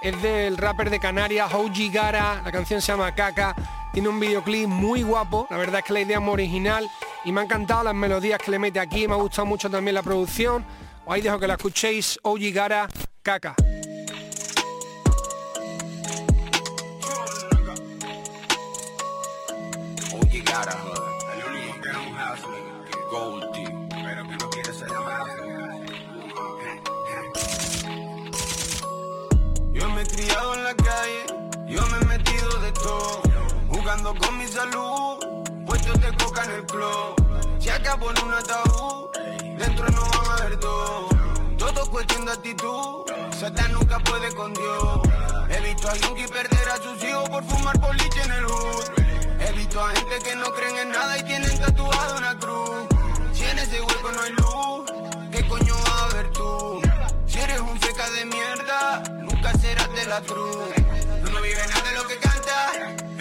Es 0.00 0.20
del 0.22 0.56
rapper 0.56 0.88
de 0.88 0.98
Canarias, 0.98 1.52
Hoji 1.52 1.90
Gara, 1.90 2.40
la 2.42 2.50
canción 2.50 2.80
se 2.80 2.92
llama 2.92 3.14
Caca, 3.14 3.54
tiene 3.92 4.08
un 4.08 4.18
videoclip 4.18 4.66
muy 4.66 5.02
guapo, 5.02 5.46
la 5.50 5.58
verdad 5.58 5.80
es 5.80 5.84
que 5.84 5.92
la 5.92 6.00
idea 6.00 6.16
es 6.16 6.22
muy 6.22 6.32
original 6.32 6.90
y 7.24 7.32
me 7.32 7.40
han 7.40 7.46
encantado 7.46 7.84
las 7.84 7.94
melodías 7.94 8.40
que 8.42 8.50
le 8.50 8.58
mete 8.58 8.80
aquí, 8.80 9.06
me 9.06 9.12
ha 9.12 9.18
gustado 9.18 9.44
mucho 9.44 9.68
también 9.68 9.94
la 9.94 10.02
producción. 10.02 10.64
Os 11.04 11.14
ahí 11.14 11.20
dejo 11.20 11.38
que 11.38 11.46
la 11.46 11.54
escuchéis, 11.54 12.18
Hoji 12.22 12.52
Gara, 12.52 12.88
Caca. 13.22 13.54
Oye, 20.22 20.42
cara, 20.42 20.89
en 30.40 30.64
la 30.64 30.74
calle, 30.74 31.26
yo 31.66 31.86
me 31.88 31.98
he 31.98 32.04
metido 32.06 32.48
de 32.60 32.72
todo, 32.72 33.20
jugando 33.68 34.14
con 34.14 34.38
mi 34.38 34.46
salud, 34.48 35.18
puestos 35.66 36.00
de 36.00 36.12
coca 36.16 36.44
en 36.44 36.52
el 36.52 36.64
club. 36.64 37.58
Se 37.58 37.70
acabó 37.70 38.10
en 38.10 38.24
un 38.24 38.32
ataúd, 38.32 39.10
dentro 39.58 39.86
no 39.90 40.00
van 40.00 40.38
a 40.38 40.44
ver 40.44 40.58
todo. 40.58 41.08
Todo 41.58 41.82
es 41.82 41.88
cuestión 41.90 42.24
de 42.24 42.32
actitud, 42.32 43.04
Satán 43.38 43.72
nunca 43.72 43.98
puede 43.98 44.34
con 44.34 44.54
Dios. 44.54 45.00
He 45.50 45.60
visto 45.60 45.90
a 45.90 45.96
Yonki 45.96 46.26
perder 46.26 46.68
a 46.70 46.76
sus 46.78 47.04
hijos 47.04 47.28
por 47.28 47.44
fumar 47.44 47.78
boliche 47.78 48.22
en 48.22 48.32
el 48.32 48.44
hood. 48.44 48.84
He 49.40 49.52
visto 49.52 49.84
a 49.84 49.90
gente 49.90 50.18
que 50.24 50.36
no 50.36 50.50
creen 50.54 50.76
en 50.78 50.90
nada 50.90 51.18
y 51.18 51.22
tienen 51.24 51.58
tatuado 51.58 52.16
una 52.16 52.29
la 60.10 60.20
cruz. 60.22 60.56
Tú 61.24 61.30
no 61.30 61.40
vives 61.40 61.68
nada 61.68 61.88
de 61.88 61.94
lo 61.94 62.06
que 62.08 62.16
canta, 62.16 62.56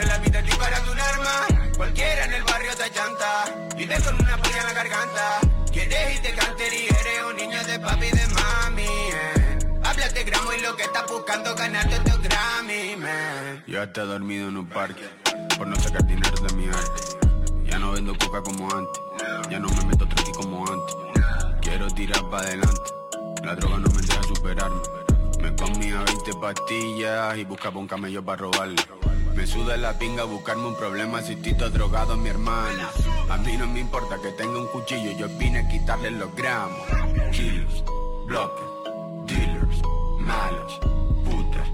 en 0.01 0.07
la 0.07 0.17
vida 0.17 0.31
te 0.31 0.41
disparas 0.41 0.87
un 0.89 0.99
arma. 0.99 1.35
Cualquiera 1.77 2.25
en 2.25 2.33
el 2.33 2.43
barrio 2.43 2.75
te 2.75 2.89
chanta, 2.91 3.29
vives 3.77 4.03
con 4.03 4.15
una 4.15 4.35
polla 4.37 4.59
en 4.61 4.65
la 4.65 4.73
garganta. 4.73 5.39
Quieres 5.71 6.17
y 6.17 6.21
te 6.23 6.33
cantería, 6.33 6.89
eres 7.01 7.23
un 7.29 7.35
niño 7.35 7.63
de 7.63 7.79
papi 7.79 8.05
y 8.07 8.11
de 8.11 8.27
mami. 8.27 8.81
eh. 8.83 9.59
Háblate 9.83 10.23
gramo 10.23 10.51
y 10.53 10.61
lo 10.61 10.75
que 10.75 10.83
estás 10.83 11.05
buscando 11.07 11.53
ganarte 11.55 11.95
estos 11.95 12.21
Grammy, 12.23 12.95
man. 12.95 13.63
Yo 13.67 13.83
hasta 13.83 14.03
dormido 14.05 14.47
en 14.47 14.57
un 14.57 14.67
parque 14.67 15.07
por 15.59 15.67
no 15.67 15.75
sacar 15.75 16.03
dinero 16.07 16.35
de 16.41 16.53
mi 16.55 16.67
arte. 16.69 17.01
Ya 17.65 17.77
no 17.77 17.91
vendo 17.91 18.17
coca 18.17 18.41
como 18.41 18.65
antes, 18.75 18.99
ya 19.51 19.59
no 19.59 19.69
me 19.69 19.85
meto 19.85 20.07
truqui 20.07 20.31
como 20.31 20.65
antes. 20.67 20.95
Quiero 21.61 21.87
tirar 21.91 22.27
para 22.31 22.47
adelante, 22.47 22.89
la 23.43 23.53
droga 23.55 23.77
no 23.77 23.89
me 23.89 24.01
deja 24.01 24.23
superarme. 24.23 25.08
Me 25.41 25.55
comía 25.55 26.03
20 26.03 26.33
pastillas 26.41 27.37
y 27.37 27.45
buscaba 27.45 27.79
un 27.79 27.87
camello 27.87 28.23
para 28.23 28.37
robarle. 28.37 28.81
Me 29.35 29.47
suda 29.47 29.77
la 29.77 29.97
pinga 29.97 30.23
buscarme 30.25 30.67
un 30.67 30.75
problema 30.75 31.21
si 31.21 31.35
todo 31.35 31.69
drogado 31.69 32.17
mi 32.17 32.29
hermano. 32.29 32.89
A 33.29 33.37
mí 33.37 33.55
no 33.57 33.67
me 33.67 33.79
importa 33.79 34.17
que 34.21 34.31
tenga 34.31 34.59
un 34.59 34.67
cuchillo, 34.67 35.11
yo 35.17 35.27
vine 35.37 35.59
a 35.59 35.67
quitarle 35.69 36.11
los 36.11 36.33
gramos. 36.35 36.81
Killers, 37.31 37.83
bloques, 38.25 38.65
dealers, 39.27 39.81
malos, 40.19 40.79
putas, 41.23 41.69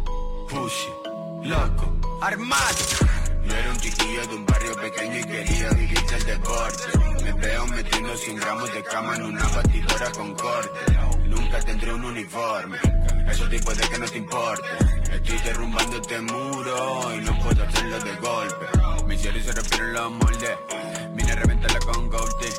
pussy, 0.48 0.90
loco, 1.44 1.92
armados. 2.22 3.15
Yo 3.46 3.56
era 3.56 3.70
un 3.72 3.78
chiquillo 3.78 4.28
de 4.28 4.36
un 4.36 4.46
barrio 4.46 4.76
pequeño 4.76 5.20
y 5.20 5.24
quería 5.24 5.70
vivir 5.70 6.02
del 6.06 6.26
deporte. 6.26 6.84
Me 7.24 7.34
veo 7.34 7.68
metiendo 7.68 8.16
100 8.16 8.36
gramos 8.38 8.74
de 8.74 8.84
cama 8.84 9.16
en 9.16 9.24
una 9.24 9.48
batidora 9.48 10.12
con 10.12 10.34
corte. 10.36 10.80
Nunca 11.28 11.60
tendré 11.60 11.94
un 11.94 12.06
uniforme, 12.06 12.78
eso 13.30 13.48
tipo 13.50 13.74
de 13.74 13.88
que 13.88 13.98
no 14.00 14.06
te 14.06 14.18
importe. 14.18 14.68
Estoy 15.12 15.38
derrumbando 15.40 15.98
este 16.02 16.22
muro 16.22 17.16
y 17.16 17.22
no 17.24 17.40
puedo 17.40 17.64
hacerlo 17.64 18.00
de 18.00 18.16
golpe. 18.16 18.66
Mi 19.06 19.18
cielo 19.18 19.40
se 19.42 19.52
refieren 19.52 19.94
los 19.94 20.12
moldes. 20.12 20.58
Vine 21.16 21.32
a 21.32 21.36
reventarla 21.36 21.80
con 21.80 22.10
Goldie. 22.10 22.50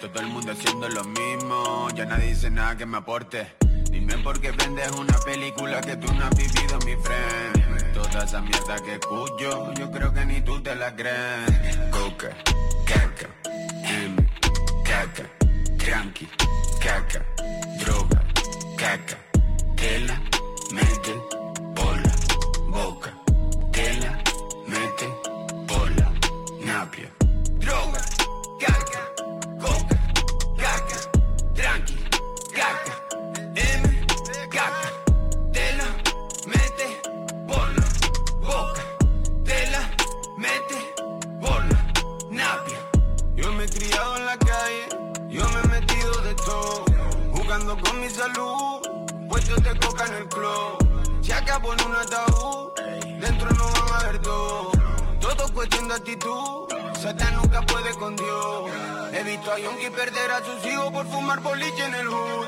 Todo 0.00 0.20
el 0.20 0.26
mundo 0.28 0.52
haciendo 0.52 0.88
lo 0.88 1.04
mismo, 1.04 1.88
ya 1.94 2.04
nadie 2.04 2.28
dice 2.28 2.50
nada 2.50 2.76
que 2.76 2.86
me 2.86 2.98
aporte. 2.98 3.46
Dime 3.90 4.18
por 4.18 4.40
qué 4.40 4.50
vendes 4.52 4.90
una 4.92 5.18
película 5.18 5.80
que 5.80 5.96
tú 5.96 6.12
no 6.14 6.24
has 6.26 6.36
vivido, 6.36 6.78
mi 6.84 6.96
friend. 6.96 7.92
Toda 7.92 8.24
esa 8.24 8.40
mierda 8.40 8.76
que 8.84 8.94
escucho, 8.94 9.72
yo 9.74 9.90
creo 9.90 10.12
que 10.12 10.26
ni 10.26 10.40
tú 10.42 10.60
te 10.62 10.74
la 10.74 10.94
crees. 10.94 11.76
Coca, 11.90 12.28
caca, 12.84 13.28
M, 13.84 14.16
caca, 14.84 15.24
tranqui, 15.78 16.28
caca, 16.80 17.24
droga, 17.78 18.22
caca, 18.76 19.18
tela, 19.76 20.20
mete 20.72 21.14
por 21.74 21.96
la 22.00 22.14
boca, 22.68 23.15
por 60.96 61.06
fumar 61.08 61.40
boliche 61.40 61.84
en 61.84 61.94
el 61.94 62.06
hood. 62.06 62.46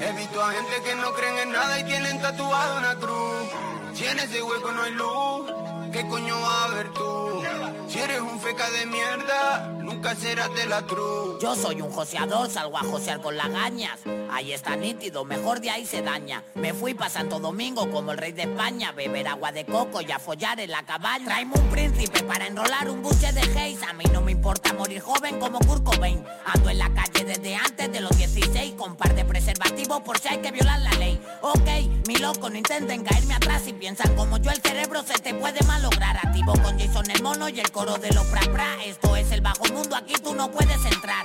He 0.00 0.12
visto 0.18 0.42
a 0.42 0.50
gente 0.50 0.82
que 0.84 0.96
no 0.96 1.12
creen 1.12 1.38
en 1.44 1.52
nada 1.52 1.78
y 1.78 1.84
tienen 1.84 2.20
tatuado 2.20 2.78
una 2.78 2.96
cruz. 2.96 3.46
Si 3.94 4.04
en 4.04 4.18
ese 4.18 4.42
hueco 4.42 4.72
no 4.72 4.82
hay 4.82 4.92
luz, 4.92 5.52
¿qué 5.92 6.04
coño 6.08 6.34
vas 6.40 6.64
a 6.64 6.74
ver 6.74 6.92
tú? 6.92 7.42
Si 7.88 8.00
eres 8.00 8.20
un 8.20 8.40
feca 8.40 8.68
de 8.70 8.86
mierda, 8.86 9.68
nunca 9.78 10.16
serás 10.16 10.52
de 10.54 10.66
la 10.66 10.82
cruz. 10.82 11.38
Yo 11.40 11.54
soy 11.54 11.82
un 11.82 11.92
joseador, 11.92 12.50
salgo 12.50 12.78
a 12.78 12.80
josear 12.80 13.20
con 13.20 13.36
lagañas. 13.36 14.00
Ahí 14.34 14.52
está 14.52 14.74
nítido, 14.74 15.24
mejor 15.24 15.60
de 15.60 15.70
ahí 15.70 15.86
se 15.86 16.02
daña. 16.02 16.42
Me 16.56 16.74
fui 16.74 16.92
pa' 16.92 17.08
Santo 17.08 17.38
Domingo 17.38 17.88
como 17.92 18.10
el 18.10 18.18
rey 18.18 18.32
de 18.32 18.42
España, 18.42 18.90
beber 18.90 19.28
agua 19.28 19.52
de 19.52 19.64
coco 19.64 20.00
y 20.00 20.10
a 20.10 20.18
follar 20.18 20.58
en 20.58 20.72
la 20.72 20.84
cabaña. 20.84 21.24
Traeme 21.24 21.52
un 21.54 21.70
príncipe 21.70 22.20
para 22.24 22.48
enrolar 22.48 22.90
un 22.90 23.00
buche 23.00 23.32
de 23.32 23.42
Hayes. 23.42 23.84
A 23.84 23.92
mí 23.92 24.02
no 24.12 24.22
me 24.22 24.32
importa 24.32 24.72
morir 24.72 25.00
joven 25.00 25.38
como 25.38 25.60
Kurt 25.60 25.84
Cobain. 25.84 26.24
Ando 26.46 26.68
en 26.68 26.78
la 26.78 26.92
calle 26.92 27.24
desde 27.24 27.54
antes 27.54 27.92
de 27.92 28.00
los 28.00 28.10
16 28.18 28.74
con 28.74 28.96
par 28.96 29.14
de 29.14 29.24
preservativos 29.24 30.00
por 30.00 30.18
si 30.18 30.26
hay 30.26 30.38
que 30.38 30.50
violar 30.50 30.80
la 30.80 30.90
ley. 30.94 31.20
Ok, 31.42 31.68
mi 32.08 32.16
loco, 32.16 32.50
no 32.50 32.56
intenten 32.56 33.04
caerme 33.04 33.34
atrás. 33.34 33.62
Si 33.64 33.72
piensan 33.72 34.16
como 34.16 34.38
yo, 34.38 34.50
el 34.50 34.60
cerebro 34.60 35.04
se 35.04 35.14
te 35.20 35.32
puede 35.34 35.62
malograr. 35.64 36.16
Activo 36.16 36.54
con 36.54 36.76
Jason 36.76 37.08
el 37.08 37.22
mono 37.22 37.48
y 37.48 37.60
el 37.60 37.70
coro 37.70 37.98
de 37.98 38.10
los 38.10 38.26
pra 38.26 38.40
pra. 38.52 38.84
Esto 38.84 39.14
es 39.14 39.30
el 39.30 39.42
bajo 39.42 39.64
mundo, 39.72 39.94
aquí 39.94 40.14
tú 40.14 40.34
no 40.34 40.50
puedes 40.50 40.84
entrar. 40.86 41.24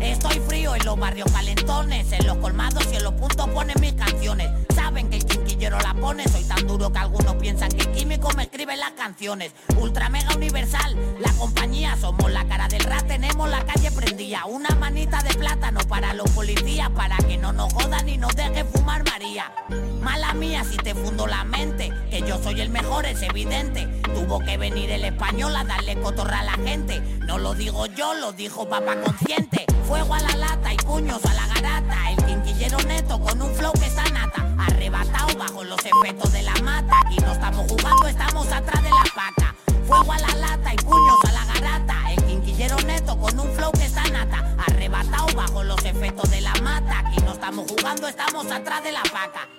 Estoy 0.00 0.40
frío 0.40 0.74
en 0.74 0.84
los 0.84 0.98
barrios 0.98 1.30
calentones, 1.30 2.10
en 2.12 2.26
los 2.26 2.38
colmados 2.38 2.86
y 2.92 2.96
en 2.96 3.04
los 3.04 3.12
puntos 3.14 3.48
ponen 3.50 3.76
mis 3.80 3.92
canciones. 3.92 4.50
Saben 4.74 5.10
que 5.10 5.16
el 5.16 5.24
quinquillero 5.24 5.78
la 5.80 5.94
pone, 5.94 6.26
soy 6.28 6.44
tan 6.44 6.66
duro 6.66 6.90
que 6.90 6.98
algunos 6.98 7.34
piensan 7.36 7.70
que 7.70 7.82
el 7.82 7.92
químico 7.92 8.30
me 8.36 8.44
escribe 8.44 8.76
las 8.76 8.92
canciones. 8.92 9.52
Ultra 9.76 10.08
mega 10.08 10.34
universal, 10.34 10.96
la 11.20 11.32
compañía, 11.34 11.96
somos 12.00 12.30
la 12.30 12.46
cara 12.46 12.66
del 12.68 12.82
rap, 12.84 13.06
tenemos 13.06 13.48
la 13.48 13.64
calle 13.64 13.90
prendida. 13.90 14.46
Una 14.46 14.74
manita 14.76 15.22
de 15.22 15.34
plátano 15.34 15.80
para 15.88 16.14
los 16.14 16.30
policías, 16.30 16.90
para 16.90 17.16
que 17.18 17.36
no 17.36 17.52
nos 17.52 17.72
jodan 17.72 18.08
y 18.08 18.16
nos 18.16 18.34
dejen 18.34 18.66
fumar 18.68 19.04
María. 19.04 19.52
Mala 20.00 20.32
mía 20.32 20.64
si 20.64 20.76
te 20.78 20.94
fundo 20.94 21.26
la 21.26 21.44
mente, 21.44 21.92
que 22.10 22.20
yo 22.22 22.42
soy 22.42 22.60
el 22.60 22.70
mejor, 22.70 23.04
es 23.04 23.20
evidente. 23.22 23.86
Tuvo 24.14 24.40
que 24.40 24.56
venir 24.56 24.90
el 24.90 25.04
español 25.04 25.54
a 25.54 25.64
darle 25.64 26.00
cotorra 26.00 26.40
a 26.40 26.44
la 26.44 26.52
gente. 26.54 27.00
No 27.26 27.38
lo 27.38 27.54
digo 27.54 27.84
yo, 27.86 28.14
lo 28.14 28.32
dijo 28.32 28.66
papá 28.66 28.96
consciente. 28.96 29.66
Fuego 29.86 30.14
a 30.14 30.20
la 30.20 30.36
lata 30.36 30.72
y 30.72 30.76
puños 30.78 31.22
a 31.26 31.34
la 31.34 31.46
garata. 31.48 32.10
El 32.12 32.24
quinquillero 32.24 32.78
neto 32.86 33.20
con 33.20 33.42
un 33.42 33.54
flow 33.54 33.72
que 33.72 33.86
está 33.86 34.04
nata. 34.10 34.54
Arrebatado 34.58 35.36
bajo 35.36 35.64
los 35.64 35.80
efectos 35.84 36.32
de 36.32 36.42
la 36.44 36.54
mata. 36.62 37.00
Aquí 37.04 37.18
no 37.18 37.32
estamos 37.32 37.70
jugando, 37.70 38.06
estamos 38.06 38.50
atrás 38.50 38.82
de 38.82 38.88
la 38.88 39.04
paca. 39.14 39.54
Fuego 39.86 40.12
a 40.12 40.18
la 40.18 40.34
lata 40.34 40.72
y 40.72 40.76
puños 40.78 41.18
a 41.28 41.32
la 41.32 41.44
garata. 41.44 42.12
El 42.12 42.24
quinquillero 42.24 42.76
neto 42.86 43.18
con 43.18 43.38
un 43.38 43.52
flow 43.52 43.70
que 43.72 43.84
está 43.84 44.04
nata. 44.08 44.56
Arrebatado 44.66 45.26
bajo 45.36 45.62
los 45.62 45.84
efectos 45.84 46.30
de 46.30 46.40
la 46.40 46.54
mata. 46.62 47.00
Aquí 47.00 47.20
no 47.22 47.32
estamos 47.32 47.70
jugando, 47.70 48.08
estamos 48.08 48.50
atrás 48.50 48.82
de 48.82 48.92
la 48.92 49.02
paca. 49.02 49.49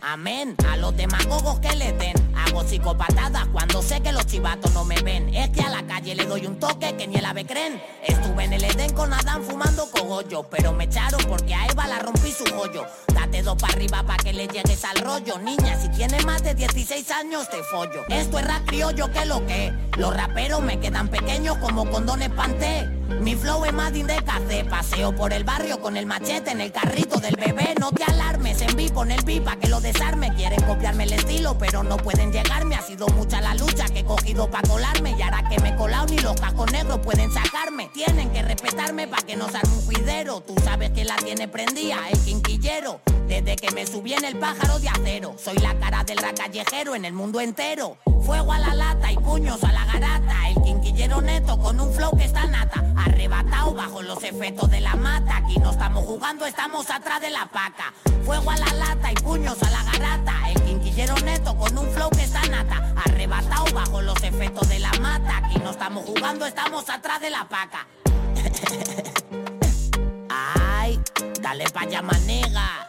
Amén, 0.00 0.54
a 0.70 0.76
los 0.76 0.96
demagogos 0.96 1.58
que 1.58 1.74
le 1.74 1.92
den. 1.94 2.14
Hago 2.36 2.62
psicopatadas 2.62 3.48
cuando 3.48 3.82
sé 3.82 4.00
que 4.00 4.12
los 4.12 4.24
chivatos 4.24 4.72
no 4.72 4.84
me 4.84 4.94
ven. 5.02 5.34
Es 5.34 5.50
que 5.50 5.62
a 5.62 5.68
la 5.68 5.84
calle 5.84 6.14
le 6.14 6.26
doy 6.26 6.46
un 6.46 6.60
toque 6.60 6.94
que 6.96 7.08
ni 7.08 7.16
el 7.16 7.24
ave 7.24 7.44
creen. 7.44 7.82
Estuve 8.06 8.44
en 8.44 8.52
el 8.52 8.62
Edén 8.62 8.92
con 8.92 9.12
Adán 9.12 9.42
fumando 9.42 9.90
cogollo, 9.90 10.44
pero 10.44 10.72
me 10.72 10.84
echaron 10.84 11.20
porque 11.28 11.54
a 11.54 11.66
Eva 11.66 11.88
la 11.88 11.98
rompí 11.98 12.30
su 12.30 12.44
joyo. 12.54 12.86
Date 13.12 13.42
dos 13.42 13.56
para 13.60 13.72
arriba 13.72 14.04
para 14.04 14.22
que 14.22 14.32
le 14.32 14.46
llegues 14.46 14.84
al 14.84 14.98
rollo. 14.98 15.38
Niña, 15.40 15.76
si 15.80 15.88
tienes 15.88 16.24
más 16.24 16.44
de 16.44 16.54
16 16.54 17.10
años 17.10 17.50
te 17.50 17.62
follo. 17.64 18.04
Esto 18.10 18.38
es 18.38 18.46
rap 18.46 18.64
criollo 18.66 19.10
que 19.10 19.26
lo 19.26 19.44
que. 19.46 19.72
Los 19.96 20.16
raperos 20.16 20.62
me 20.62 20.78
quedan 20.78 21.08
pequeños 21.08 21.58
como 21.58 21.90
condones 21.90 22.30
panté. 22.30 23.01
Mi 23.20 23.36
flow 23.36 23.64
es 23.64 23.72
más 23.72 23.92
de 23.92 24.04
café. 24.24 24.64
Paseo 24.64 25.14
por 25.14 25.32
el 25.32 25.44
barrio 25.44 25.80
con 25.80 25.96
el 25.96 26.06
machete 26.06 26.50
en 26.50 26.60
el 26.60 26.72
carrito 26.72 27.18
del 27.18 27.36
bebé. 27.36 27.74
No 27.80 27.92
te 27.92 28.04
alarmes, 28.04 28.60
en 28.62 28.76
vivo 28.76 29.04
en 29.04 29.12
el 29.12 29.22
pipa 29.22 29.56
que 29.56 29.68
lo 29.68 29.80
desarme. 29.80 30.34
Quieren 30.34 30.60
copiarme 30.62 31.04
el 31.04 31.12
estilo, 31.12 31.56
pero 31.58 31.82
no 31.82 31.96
pueden 31.96 32.32
llegarme. 32.32 32.74
Ha 32.74 32.82
sido 32.82 33.06
mucha 33.08 33.40
la 33.40 33.54
lucha 33.54 33.84
que 33.86 34.00
he 34.00 34.04
cogido 34.04 34.50
para 34.50 34.68
colarme. 34.68 35.14
Y 35.18 35.22
ahora 35.22 35.48
que 35.48 35.60
me 35.60 35.70
he 35.70 35.76
colado, 35.76 36.06
ni 36.06 36.18
los 36.18 36.40
cajos 36.40 36.70
negros 36.72 36.98
pueden 37.00 37.32
sacarme. 37.32 37.90
Tienen 37.94 38.30
que 38.30 38.42
respetarme 38.42 39.06
para 39.06 39.22
que 39.22 39.36
no 39.36 39.44
salga 39.50 39.70
un 39.70 39.82
juidero. 39.82 40.40
Tú 40.40 40.54
sabes 40.64 40.90
que 40.90 41.04
la 41.04 41.16
tiene 41.16 41.48
prendida, 41.48 42.08
el 42.10 42.18
quinquillero. 42.18 43.00
Desde 43.28 43.56
que 43.56 43.70
me 43.70 43.86
subí 43.86 44.12
en 44.14 44.24
el 44.24 44.36
pájaro 44.38 44.78
de 44.78 44.88
acero. 44.88 45.36
Soy 45.38 45.56
la 45.58 45.78
cara 45.78 46.04
del 46.04 46.20
callejero 46.20 46.94
en 46.94 47.04
el 47.04 47.12
mundo 47.12 47.40
entero. 47.40 47.96
Fuego 48.24 48.52
a 48.52 48.58
la 48.58 48.74
lata 48.74 49.10
y 49.10 49.16
puños 49.16 49.62
a 49.64 49.72
la 49.72 49.84
garata. 49.86 50.48
El 50.48 50.62
quinquillero 50.62 51.20
neto 51.20 51.58
con 51.58 51.80
un 51.80 51.92
flow 51.92 52.16
que 52.16 52.24
está 52.24 52.46
nata. 52.46 52.84
Arrebatado 53.04 53.74
bajo 53.74 54.02
los 54.02 54.22
efectos 54.22 54.70
de 54.70 54.80
la 54.80 54.94
mata. 54.94 55.38
Aquí 55.38 55.58
no 55.58 55.70
estamos 55.70 56.04
jugando, 56.04 56.46
estamos 56.46 56.88
atrás 56.90 57.20
de 57.20 57.30
la 57.30 57.46
paca. 57.46 57.92
Fuego 58.24 58.50
a 58.50 58.56
la 58.56 58.72
lata 58.74 59.10
y 59.10 59.14
puños 59.16 59.60
a 59.62 59.70
la 59.70 59.82
garata. 59.84 60.50
El 60.50 60.62
quinquillero 60.62 61.14
neto 61.16 61.56
con 61.56 61.76
un 61.76 61.90
flow 61.90 62.10
que 62.10 62.22
está 62.22 62.42
nata. 62.48 62.94
Arrebatado 63.04 63.64
bajo 63.74 64.02
los 64.02 64.22
efectos 64.22 64.68
de 64.68 64.78
la 64.78 64.92
mata. 65.00 65.38
Aquí 65.38 65.58
no 65.58 65.70
estamos 65.70 66.04
jugando, 66.04 66.46
estamos 66.46 66.88
atrás 66.88 67.20
de 67.20 67.30
la 67.30 67.48
paca. 67.48 67.86
Ay, 70.28 71.00
dale 71.40 71.64
pa' 71.70 71.80
allá, 71.82 72.02
manega. 72.02 72.88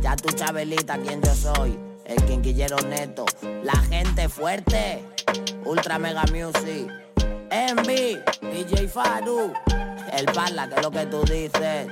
Ya 0.00 0.16
tu 0.16 0.28
chabelita, 0.30 0.98
quién 0.98 1.22
yo 1.22 1.34
soy. 1.34 1.78
El 2.04 2.22
quinquillero 2.26 2.76
neto, 2.82 3.24
la 3.62 3.76
gente 3.88 4.28
fuerte. 4.28 5.02
Ultra 5.64 5.98
Mega 5.98 6.24
Music. 6.30 7.03
Envy, 7.54 8.20
DJ 8.40 8.88
Faru. 8.88 9.52
El 10.12 10.26
Parla, 10.26 10.68
que 10.68 10.74
es 10.74 10.82
lo 10.82 10.90
que 10.90 11.06
tú 11.06 11.22
dices. 11.22 11.86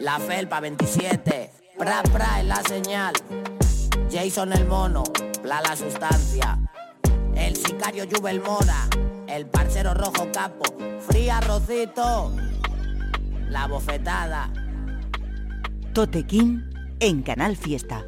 La 0.00 0.18
Felpa 0.18 0.60
27. 0.60 1.50
Pra, 1.78 2.02
pra, 2.02 2.40
es 2.40 2.46
la 2.46 2.62
señal. 2.62 3.14
Jason 4.12 4.52
el 4.52 4.66
mono, 4.66 5.02
pla 5.42 5.62
la 5.62 5.74
sustancia. 5.76 6.58
El 7.34 7.56
sicario 7.56 8.04
Jubel 8.06 8.42
Mora. 8.42 8.86
El 9.28 9.46
parcero 9.46 9.94
rojo 9.94 10.28
capo. 10.30 10.64
Fría 11.08 11.40
Rocito. 11.40 12.30
La 13.48 13.66
bofetada. 13.68 14.50
Totequín 15.94 16.68
en 17.00 17.22
Canal 17.22 17.56
Fiesta. 17.56 18.04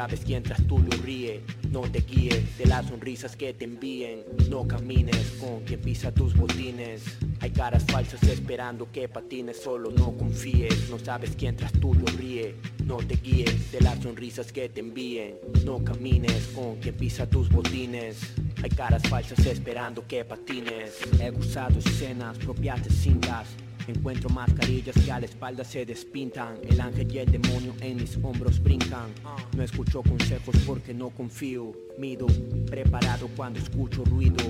Sabes 0.00 0.20
quién 0.24 0.42
tras 0.42 0.66
tuyo 0.66 0.88
ríe. 1.04 1.42
No 1.70 1.82
te 1.82 2.00
guíes 2.00 2.56
de 2.56 2.64
las 2.64 2.86
sonrisas 2.86 3.36
que 3.36 3.52
te 3.52 3.66
envíen. 3.66 4.24
No 4.48 4.66
camines 4.66 5.32
con 5.38 5.60
quien 5.66 5.78
pisa 5.82 6.10
tus 6.10 6.34
botines. 6.34 7.02
Hay 7.40 7.50
caras 7.50 7.84
falsas 7.86 8.22
esperando 8.22 8.90
que 8.90 9.10
patines. 9.10 9.60
Solo 9.62 9.90
no 9.90 10.16
confíes, 10.16 10.88
no 10.88 10.98
sabes 10.98 11.36
quién 11.36 11.54
tras 11.54 11.72
tuyo 11.72 12.06
ríe. 12.16 12.54
No 12.86 12.96
te 12.96 13.16
guíes 13.16 13.72
de 13.72 13.80
las 13.82 13.98
sonrisas 14.02 14.50
que 14.50 14.70
te 14.70 14.80
envíen. 14.80 15.34
No 15.66 15.84
camines 15.84 16.46
con 16.54 16.76
quien 16.76 16.94
pisa 16.94 17.28
tus 17.28 17.50
botines. 17.50 18.16
Hay 18.62 18.70
caras 18.70 19.02
falsas 19.02 19.44
esperando 19.44 20.06
que 20.06 20.24
patines. 20.24 20.98
He 21.20 21.30
usado 21.30 21.78
escenas 21.78 22.38
propias 22.38 22.82
de 22.82 22.90
cintas. 22.90 23.48
Encuentro 23.86 24.30
mascarillas 24.30 24.94
que 25.04 25.12
a 25.12 25.20
la 25.20 25.26
espalda 25.26 25.64
se 25.64 25.84
despintan. 25.84 26.58
El 26.68 26.80
ángel 26.80 27.12
y 27.12 27.18
el 27.18 27.30
demonio 27.30 27.74
en 27.80 27.96
mis 27.96 28.16
hombros 28.22 28.62
brincan. 28.62 29.10
No 29.56 29.62
escucho 29.62 30.02
consejos 30.02 30.54
porque 30.66 30.94
no 30.94 31.10
confío. 31.10 31.72
Mido, 31.98 32.26
preparado 32.66 33.28
cuando 33.36 33.58
escucho 33.58 34.04
ruido. 34.04 34.44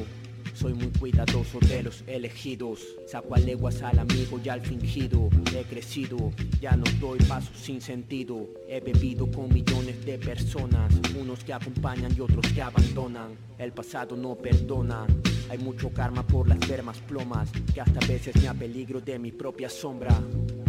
Soy 0.55 0.75
muy 0.75 0.88
cuidadoso 0.99 1.59
de 1.61 1.83
los 1.83 2.03
elegidos. 2.07 2.81
Saco 3.07 3.35
a 3.35 3.38
leguas 3.38 3.83
al 3.83 3.99
amigo 3.99 4.40
y 4.45 4.49
al 4.49 4.61
fingido. 4.61 5.29
He 5.57 5.64
crecido, 5.64 6.33
ya 6.61 6.77
no 6.77 6.85
doy 7.01 7.19
pasos 7.21 7.57
sin 7.57 7.81
sentido. 7.81 8.49
He 8.69 8.81
bebido 8.81 9.31
con 9.31 9.53
millones 9.53 10.05
de 10.05 10.19
personas. 10.19 10.93
Unos 11.19 11.45
que 11.45 11.53
acompañan 11.53 12.14
y 12.16 12.21
otros 12.21 12.47
que 12.53 12.61
abandonan. 12.61 13.37
El 13.59 13.73
pasado 13.73 14.16
no 14.16 14.35
perdona. 14.35 15.07
Hay 15.50 15.58
mucho 15.58 15.92
karma 15.92 16.24
por 16.24 16.48
las 16.48 16.60
vermas 16.60 16.98
plomas. 17.00 17.50
Que 17.74 17.80
hasta 17.80 17.98
a 17.98 18.06
veces 18.06 18.40
me 18.40 18.46
apeligro 18.46 19.00
de 19.00 19.18
mi 19.18 19.32
propia 19.32 19.68
sombra. 19.68 20.16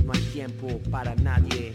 No 0.03 0.11
hay 0.11 0.21
tiempo 0.33 0.79
para 0.89 1.13
nadie. 1.13 1.71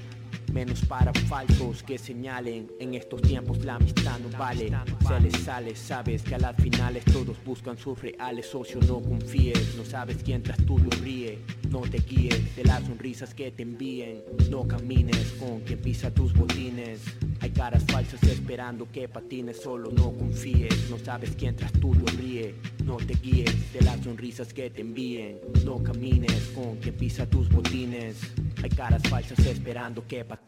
Menos 0.56 0.86
para 0.86 1.12
falsos 1.28 1.82
que 1.82 1.98
señalen. 1.98 2.66
En 2.80 2.94
estos 2.94 3.20
tiempos 3.20 3.62
la 3.62 3.74
amistad 3.74 4.18
no 4.20 4.38
vale. 4.38 4.72
Se 5.06 5.20
les 5.20 5.36
sale, 5.42 5.76
sabes 5.76 6.22
que 6.22 6.34
a 6.34 6.38
las 6.38 6.56
finales 6.56 7.04
Todos 7.04 7.36
buscan 7.44 7.76
sus 7.76 8.00
reales. 8.00 8.46
Socio 8.46 8.80
no 8.88 9.02
confíes, 9.02 9.74
no 9.76 9.84
sabes 9.84 10.16
quién 10.24 10.42
tras 10.42 10.56
tuyo 10.64 10.88
ríe. 11.02 11.40
No 11.68 11.82
te 11.82 11.98
guíes 11.98 12.56
de 12.56 12.64
las 12.64 12.82
sonrisas 12.84 13.34
que 13.34 13.50
te 13.50 13.64
envíen. 13.64 14.22
No 14.50 14.66
camines 14.66 15.34
con 15.38 15.60
quien 15.60 15.78
pisa 15.78 16.10
tus 16.10 16.32
botines. 16.32 17.02
Hay 17.40 17.50
caras 17.50 17.84
falsas 17.86 18.22
esperando 18.22 18.90
que 18.90 19.10
patines. 19.10 19.60
Solo 19.60 19.90
no 19.90 20.10
confíes, 20.12 20.88
no 20.88 20.98
sabes 20.98 21.36
quién 21.36 21.54
tras 21.54 21.72
tuyo 21.72 22.06
ríe. 22.16 22.54
No 22.82 22.96
te 22.96 23.12
guíes 23.12 23.74
de 23.74 23.82
las 23.82 24.00
sonrisas 24.02 24.54
que 24.54 24.70
te 24.70 24.80
envíen. 24.80 25.38
No 25.66 25.82
camines 25.82 26.50
con 26.54 26.76
quien 26.76 26.94
pisa 26.94 27.26
tus 27.26 27.46
botines. 27.50 28.16
Hay 28.62 28.70
caras 28.70 29.02
falsas 29.02 29.38
esperando 29.40 30.06
que 30.06 30.24
patines. 30.24 30.45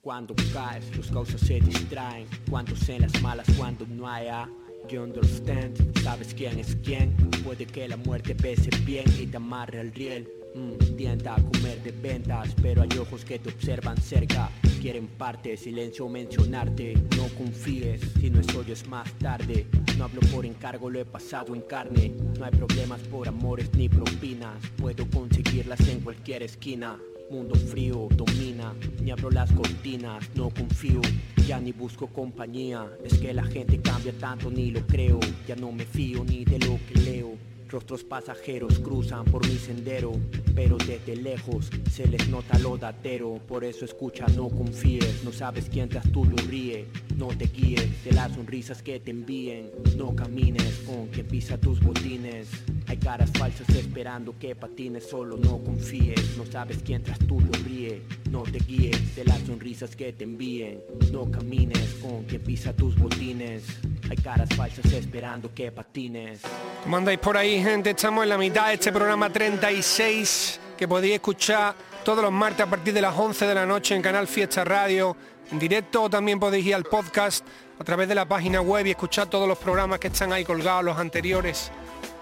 Cuando 0.00 0.34
caes, 0.52 0.96
los 0.96 1.08
causas 1.08 1.40
se 1.40 1.60
distraen. 1.60 2.26
Cuando 2.50 2.74
en 2.88 3.02
las 3.02 3.22
malas, 3.22 3.46
cuando 3.56 3.86
no 3.86 4.08
hay 4.08 4.26
a. 4.26 4.48
You 4.88 5.02
understand, 5.02 5.76
sabes 6.02 6.34
quién 6.34 6.58
es 6.58 6.76
quién. 6.82 7.14
Puede 7.44 7.64
que 7.66 7.86
la 7.86 7.96
muerte 7.96 8.34
pese 8.34 8.70
bien 8.84 9.04
y 9.16 9.26
te 9.26 9.36
amarre 9.36 9.78
al 9.78 9.92
riel. 9.92 10.28
Mm, 10.56 10.96
tienta 10.96 11.36
a 11.36 11.36
comer 11.36 11.80
de 11.84 11.92
ventas, 11.92 12.56
pero 12.60 12.82
hay 12.82 12.98
ojos 12.98 13.24
que 13.24 13.38
te 13.38 13.50
observan 13.50 13.96
cerca. 13.98 14.50
Quieren 14.80 15.06
parte, 15.06 15.56
silencio 15.56 16.08
mencionarte. 16.08 16.94
No 17.16 17.28
confíes, 17.36 18.00
si 18.18 18.30
no 18.30 18.40
es 18.40 18.52
hoy 18.56 18.72
es 18.72 18.88
más 18.88 19.12
tarde. 19.18 19.66
No 19.96 20.04
hablo 20.04 20.20
por 20.32 20.44
encargo, 20.44 20.90
lo 20.90 20.98
he 20.98 21.04
pasado 21.04 21.54
en 21.54 21.60
carne. 21.60 22.14
No 22.36 22.44
hay 22.44 22.50
problemas 22.50 23.00
por 23.02 23.28
amores 23.28 23.72
ni 23.74 23.88
propinas. 23.88 24.60
Puedo 24.76 25.08
conseguirlas 25.08 25.86
en 25.86 26.00
cualquier 26.00 26.42
esquina. 26.42 26.98
Mundo 27.30 27.54
frío 27.54 28.08
domina, 28.16 28.74
ni 29.02 29.10
abro 29.10 29.30
las 29.30 29.52
cortinas, 29.52 30.24
no 30.34 30.48
confío, 30.48 31.02
ya 31.46 31.60
ni 31.60 31.72
busco 31.72 32.06
compañía. 32.06 32.88
Es 33.04 33.18
que 33.18 33.34
la 33.34 33.44
gente 33.44 33.78
cambia 33.80 34.12
tanto, 34.18 34.50
ni 34.50 34.70
lo 34.70 34.86
creo. 34.86 35.20
Ya 35.46 35.54
no 35.54 35.70
me 35.70 35.84
fío 35.84 36.24
ni 36.24 36.44
de 36.46 36.58
lo 36.58 36.78
que 36.86 36.94
leo. 37.00 37.47
Rostros 37.68 38.02
pasajeros 38.02 38.78
cruzan 38.78 39.26
por 39.26 39.46
mi 39.46 39.56
sendero, 39.58 40.12
pero 40.54 40.78
desde 40.78 41.16
lejos 41.16 41.68
se 41.92 42.08
les 42.08 42.26
nota 42.28 42.58
lo 42.60 42.78
datero. 42.78 43.38
Por 43.46 43.62
eso 43.62 43.84
escucha, 43.84 44.26
no 44.34 44.48
confíes, 44.48 45.22
no 45.22 45.32
sabes 45.32 45.68
quién 45.68 45.90
tras 45.90 46.10
tuyo 46.10 46.34
ríe. 46.48 46.86
No 47.16 47.28
te 47.28 47.44
guíes 47.44 48.04
de 48.04 48.12
las 48.12 48.32
sonrisas 48.32 48.82
que 48.82 48.98
te 49.00 49.10
envíen. 49.10 49.70
No 49.98 50.16
camines 50.16 50.78
con 50.86 51.08
quien 51.08 51.26
pisa 51.26 51.58
tus 51.58 51.80
botines. 51.80 52.48
Hay 52.86 52.96
caras 52.96 53.30
falsas 53.32 53.68
esperando 53.68 54.38
que 54.38 54.56
patines, 54.56 55.06
solo 55.06 55.36
no 55.36 55.58
confíes. 55.62 56.38
No 56.38 56.46
sabes 56.46 56.78
quién 56.82 57.02
tras 57.02 57.18
tuyo 57.18 57.50
ríe. 57.66 58.00
No 58.30 58.44
te 58.44 58.60
guíes 58.60 59.14
de 59.14 59.24
las 59.24 59.42
sonrisas 59.42 59.94
que 59.94 60.14
te 60.14 60.24
envíen. 60.24 60.80
No 61.12 61.30
camines 61.30 61.96
con 62.00 62.24
quien 62.24 62.42
pisa 62.42 62.74
tus 62.74 62.96
botines. 62.96 63.64
Hay 64.10 64.16
caras 64.16 64.48
falsas 64.56 64.86
esperando 64.92 65.52
que 65.54 65.70
patines. 65.70 66.40
¿Cómo 66.82 66.96
andáis 66.96 67.18
por 67.18 67.36
ahí, 67.36 67.62
gente? 67.62 67.90
Estamos 67.90 68.22
en 68.22 68.30
la 68.30 68.38
mitad 68.38 68.68
de 68.68 68.74
este 68.74 68.90
programa 68.90 69.30
36 69.30 70.60
que 70.78 70.88
podéis 70.88 71.14
escuchar 71.14 71.74
todos 72.04 72.22
los 72.22 72.32
martes 72.32 72.66
a 72.66 72.70
partir 72.70 72.94
de 72.94 73.02
las 73.02 73.14
11 73.14 73.46
de 73.46 73.54
la 73.54 73.66
noche 73.66 73.94
en 73.94 74.00
Canal 74.00 74.26
Fiesta 74.26 74.64
Radio. 74.64 75.14
En 75.50 75.58
directo 75.58 76.04
o 76.04 76.10
también 76.10 76.40
podéis 76.40 76.64
ir 76.66 76.74
al 76.74 76.84
podcast 76.84 77.44
a 77.78 77.84
través 77.84 78.08
de 78.08 78.14
la 78.14 78.26
página 78.26 78.62
web 78.62 78.86
y 78.86 78.90
escuchar 78.90 79.28
todos 79.28 79.46
los 79.46 79.58
programas 79.58 79.98
que 79.98 80.08
están 80.08 80.32
ahí 80.32 80.44
colgados, 80.44 80.84
los 80.84 80.96
anteriores. 80.96 81.70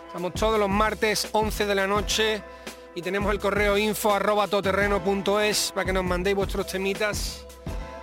Estamos 0.09 0.35
todos 0.35 0.59
los 0.59 0.69
martes 0.69 1.29
11 1.31 1.67
de 1.67 1.75
la 1.75 1.87
noche 1.87 2.43
y 2.97 3.03
tenemos 3.03 3.31
el 3.31 3.39
correo 3.39 3.79
info 3.79 4.13
arroba 4.13 4.49
todoterreno.es 4.49 5.73
para 5.73 5.85
que 5.85 5.93
nos 5.93 6.05
mandéis 6.05 6.35
vuestros 6.35 6.67
temitas. 6.67 7.47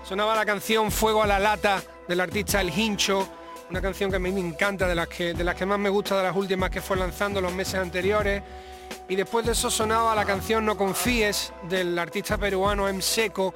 Sonaba 0.07 0.36
la 0.36 0.45
canción 0.45 0.91
Fuego 0.91 1.23
a 1.23 1.27
la 1.27 1.39
lata 1.39 1.81
del 2.07 2.21
artista 2.21 2.61
El 2.61 2.77
Hincho, 2.77 3.27
una 3.74 3.82
canción 3.82 4.11
que 4.11 4.17
a 4.17 4.19
mí 4.19 4.32
me 4.32 4.39
encanta, 4.39 4.88
de 4.88 4.93
las 4.93 5.07
que, 5.07 5.34
de 5.34 5.43
las 5.43 5.55
que 5.55 5.65
más 5.65 5.80
me 5.80 5.89
gusta 5.89 6.15
de 6.15 6.21
las 6.21 6.36
últimas 6.36 6.69
que 6.69 6.80
fue 6.80 6.95
lanzando 6.95 7.41
los 7.41 7.51
meses 7.51 7.74
anteriores. 7.74 8.43
Y 9.09 9.15
después 9.15 9.43
de 9.47 9.53
eso 9.53 9.71
sonaba 9.71 10.13
la 10.13 10.26
canción 10.26 10.63
No 10.63 10.78
confíes 10.78 11.51
del 11.67 11.97
artista 11.97 12.38
peruano 12.38 12.88
M 12.88 13.01
Seco, 13.01 13.51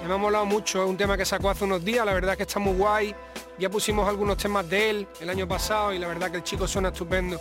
que 0.00 0.08
me 0.08 0.14
ha 0.14 0.16
molado 0.16 0.46
mucho, 0.46 0.82
es 0.82 0.90
un 0.90 0.96
tema 0.96 1.16
que 1.16 1.24
sacó 1.24 1.48
hace 1.48 1.62
unos 1.62 1.84
días, 1.84 2.04
la 2.04 2.12
verdad 2.12 2.36
que 2.36 2.42
está 2.42 2.58
muy 2.58 2.76
guay. 2.76 3.14
Ya 3.56 3.70
pusimos 3.70 4.08
algunos 4.08 4.36
temas 4.36 4.68
de 4.68 4.90
él 4.90 5.08
el 5.20 5.30
año 5.30 5.46
pasado 5.46 5.92
y 5.92 6.00
la 6.00 6.08
verdad 6.08 6.32
que 6.32 6.38
el 6.38 6.42
chico 6.42 6.66
suena 6.66 6.88
estupendo. 6.88 7.40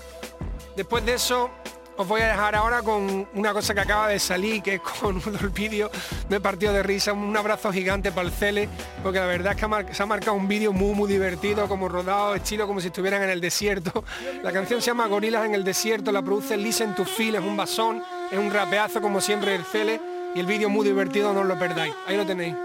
Después 0.76 1.04
de 1.04 1.16
eso, 1.16 1.50
os 1.98 2.08
voy 2.08 2.22
a 2.22 2.28
dejar 2.28 2.56
ahora 2.56 2.82
con 2.82 3.28
una 3.34 3.54
cosa 3.54 3.74
que 3.74 3.82
acaba 3.82 4.08
de 4.08 4.20
salir, 4.20 4.62
que 4.62 4.76
es 4.76 4.82
con 4.82 5.16
un 5.16 5.54
vídeo 5.54 5.90
me 6.30 6.40
partido 6.40 6.74
de 6.74 6.84
risa, 6.84 7.14
un 7.14 7.36
abrazo 7.36 7.72
gigante 7.72 8.12
para 8.12 8.28
el 8.28 8.34
Cele, 8.34 8.70
porque 9.04 9.20
la 9.20 9.26
verdad 9.26 9.54
es 9.54 9.86
que 9.86 9.94
se 9.94 10.04
ha 10.04 10.06
marcado 10.06 10.34
un 10.34 10.48
vídeo 10.48 10.72
muy 10.74 10.94
muy 10.96 11.12
divertido, 11.12 11.68
como 11.68 11.90
rodado, 11.90 12.36
estilo 12.36 12.68
como 12.68 12.80
si 12.82 12.88
estuvieran 12.88 13.24
en 13.24 13.30
el 13.30 13.42
desierto. 13.42 14.04
La 14.44 14.52
canción 14.52 14.82
se 14.82 14.88
llama 14.88 15.08
Gorilas 15.08 15.46
en 15.46 15.56
el 15.56 15.64
desierto, 15.64 16.12
la 16.12 16.22
produce 16.22 16.58
Listen 16.58 16.96
to 16.96 17.06
Feel, 17.06 17.36
es 17.36 17.42
un 17.42 17.58
basón, 17.58 18.04
es 18.32 18.38
un 18.38 18.52
rapeazo 18.52 19.02
como 19.02 19.22
siempre 19.22 19.56
el 19.56 19.64
Cele, 19.66 20.02
y 20.34 20.40
el 20.40 20.46
vídeo 20.46 20.70
muy 20.70 20.86
divertido, 20.86 21.34
no 21.34 21.42
os 21.42 21.46
lo 21.46 21.60
perdáis. 21.60 21.94
Ahí 22.08 22.16
lo 22.16 22.26
tenéis. 22.26 22.56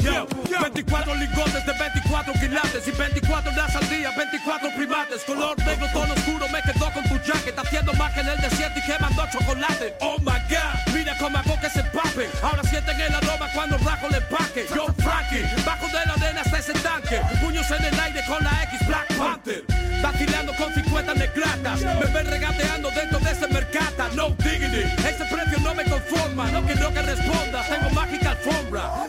Yo, 0.00 0.26
24 0.60 1.14
lingotes 1.14 1.64
de 1.64 1.72
24 1.72 2.32
quilates 2.34 2.88
y 2.88 2.90
24 2.90 3.52
horas 3.52 3.76
al 3.76 3.88
día, 3.88 4.10
24 4.16 4.70
primates. 4.76 5.22
Color 5.24 5.58
negro, 5.58 5.86
tono 5.92 6.14
oscuro, 6.14 6.46
me 6.48 6.60
quedo 6.62 6.92
con 6.92 7.02
tu 7.04 7.16
jacket. 7.24 7.58
Haciendo 7.58 7.92
que 7.92 8.20
en 8.20 8.28
el 8.28 8.40
desierto 8.40 8.78
y 8.78 8.82
quemando 8.82 9.22
chocolate. 9.32 9.94
Oh 10.00 10.18
my 10.18 10.38
god, 10.50 10.94
mira 10.94 11.16
cómo 11.18 11.38
hago 11.38 11.58
que 11.60 11.70
se 11.70 11.80
empape. 11.80 12.28
Ahora 12.42 12.62
sienten 12.64 13.00
el 13.00 13.14
aroma 13.14 13.48
cuando 13.54 13.78
rajo 13.78 14.06
el 14.08 14.14
empaque. 14.16 14.66
Yo, 14.74 14.86
Frankie, 14.98 15.44
bajo 15.64 15.86
de 15.86 16.06
la 16.06 16.14
arena 16.14 16.40
hasta 16.42 16.58
ese 16.58 16.72
tanque. 16.74 17.20
Puños 17.40 17.70
en 17.70 17.84
el 17.84 18.00
aire 18.00 18.24
con 18.26 18.42
la 18.44 18.62
X 18.64 18.86
Black 18.86 19.14
Panther. 19.16 19.64
Vacilando 20.02 20.52
con 20.56 20.74
50 20.74 21.14
negratas. 21.14 21.80
Me 21.80 22.06
ven 22.12 22.26
regateando 22.26 22.90
dentro 22.90 23.18
de 23.18 23.30
ese 23.30 23.48
mercata. 23.48 24.08
No 24.14 24.30
diggity, 24.30 24.82
ese 25.06 25.24
precio 25.30 25.58
no 25.60 25.74
me 25.74 25.84
conforma. 25.84 26.50
No 26.50 26.62
quiero 26.62 26.92
que 26.92 27.02
responda, 27.02 27.62
tengo 27.68 27.90
mágica 27.90 28.30
alfombra. 28.30 29.06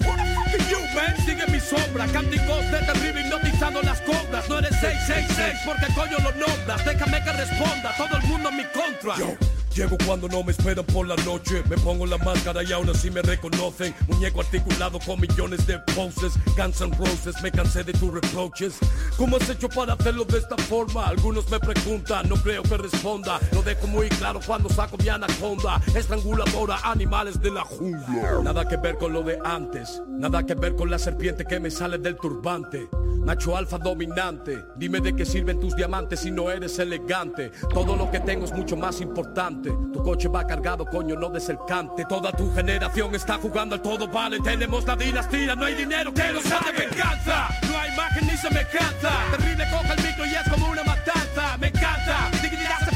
Man, 0.96 1.16
sigue 1.26 1.46
mi 1.48 1.60
sombra. 1.60 2.06
Cánticos 2.08 2.72
de 2.72 2.80
terrible 2.80 3.22
hipnotizando 3.22 3.82
las 3.82 4.02
cobras. 4.02 4.48
No 4.50 4.60
eres 4.60 4.80
666 4.80 5.62
porque 5.66 5.88
coño 5.94 6.18
lo 6.20 6.32
nombras. 6.32 6.86
Déjame 6.86 7.24
que 7.24 7.32
responda, 7.34 7.94
todo 7.98 8.18
el 8.18 8.24
mundo 8.24 8.50
en 8.50 8.58
mi 8.58 8.64
contra 8.66 9.16
Llego 9.76 9.96
cuando 10.06 10.28
no 10.28 10.44
me 10.44 10.52
esperan 10.52 10.86
por 10.86 11.08
la 11.08 11.16
noche. 11.18 11.62
Me 11.70 11.78
pongo 11.78 12.06
la 12.06 12.18
máscara 12.18 12.64
y 12.64 12.72
aún 12.72 12.90
así 12.90 13.12
me 13.12 13.22
reconocen. 13.22 13.94
Muñeco 14.08 14.42
articulado 14.42 15.00
con 15.00 15.22
millones 15.22 15.68
de 15.68 15.78
poses. 15.96 16.34
Guns 16.58 16.82
N' 16.82 16.96
Roses, 16.98 17.36
me 17.44 17.52
cansé 17.52 17.84
de 17.84 17.94
tus 17.94 18.12
reproches. 18.12 18.80
¿Cómo 19.18 19.38
has 19.38 19.50
hecho 19.50 19.70
para 19.70 19.94
hacerlo 19.94 20.26
de 20.26 20.40
esta 20.40 20.58
forma? 20.58 21.08
Algunos 21.08 21.50
me 21.50 21.60
preguntan, 21.60 22.28
no 22.28 22.36
creo 22.38 22.64
que 22.64 22.78
responda. 22.78 23.40
Lo 23.52 23.62
dejo 23.62 23.88
muy 23.88 24.10
claro 24.10 24.40
cuando 24.46 24.70
saco 24.70 24.98
mi 24.98 25.10
anaconda. 25.10 25.80
Estranguladora, 25.96 26.80
animales 26.84 27.40
de 27.40 27.52
la 27.52 27.62
jungla. 27.64 28.42
Nada 28.44 28.68
que 28.68 28.78
ver 28.78 28.98
con 28.98 29.14
lo 29.14 29.22
de 29.22 29.40
antes. 29.44 30.02
Nada 30.08 30.44
que 30.44 30.56
ver 30.56 30.76
con 30.76 30.90
la 30.90 30.98
serpiente 30.98 31.46
que 31.46 31.60
me 31.60 31.70
sale 31.70 31.98
del 32.00 32.16
turbante. 32.16 32.90
Macho 33.24 33.58
alfa 33.58 33.78
dominante. 33.78 34.64
Dime 34.78 35.02
de 35.02 35.16
qué 35.16 35.26
sirven 35.26 35.60
tus 35.60 35.76
diamantes 35.76 36.22
si 36.22 36.32
no 36.32 36.50
eres 36.50 36.80
elegante. 36.80 37.52
Todo 37.74 37.96
lo 37.96 38.10
que 38.10 38.22
tengo 38.22 38.46
es 38.46 38.54
mucho 38.54 38.78
más 38.78 39.02
importante 39.02 39.57
tu 39.62 40.04
coche 40.04 40.28
va 40.28 40.46
cargado, 40.46 40.86
coño, 40.86 41.16
no 41.16 41.30
des 41.30 41.50
el 41.50 41.58
cante. 41.68 42.06
Toda 42.06 42.32
tu 42.32 42.54
generación 42.54 43.14
está 43.16 43.38
jugando 43.38 43.76
al 43.76 43.82
todo 43.82 44.08
vale. 44.08 44.40
Tenemos 44.40 44.86
la 44.86 44.96
dinastía, 44.96 45.56
no 45.56 45.66
hay 45.66 45.76
dinero 45.76 46.14
que 46.14 46.32
nos 46.32 46.46
haga 46.52 46.72
venganza. 46.72 47.50
No 47.70 47.78
hay 47.78 47.92
imagen 47.94 48.28
ni 48.28 48.38
se 48.38 48.50
me 48.50 48.66
cansa. 48.68 49.12
Terrible 49.32 49.66
coja 49.70 49.94
el 49.94 50.04
micro 50.04 50.26
y 50.26 50.36
es 50.36 50.50
como 50.50 50.68
una 50.70 50.84
matanza. 50.84 51.58
Me 51.60 51.68
encanta, 51.68 52.30
dignidad 52.42 52.87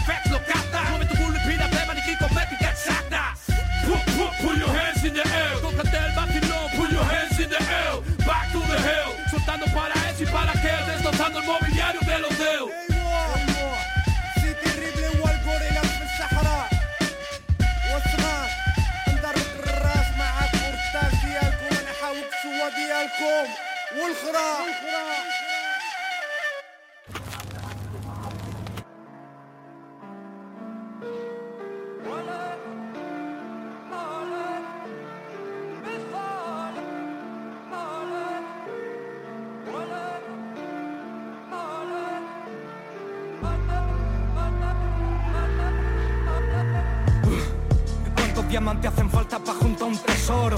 diamantes 48.52 48.92
hacen 48.92 49.10
falta 49.10 49.40
para 49.40 49.58
juntar 49.60 49.88
un 49.88 49.98
tesoro? 49.98 50.58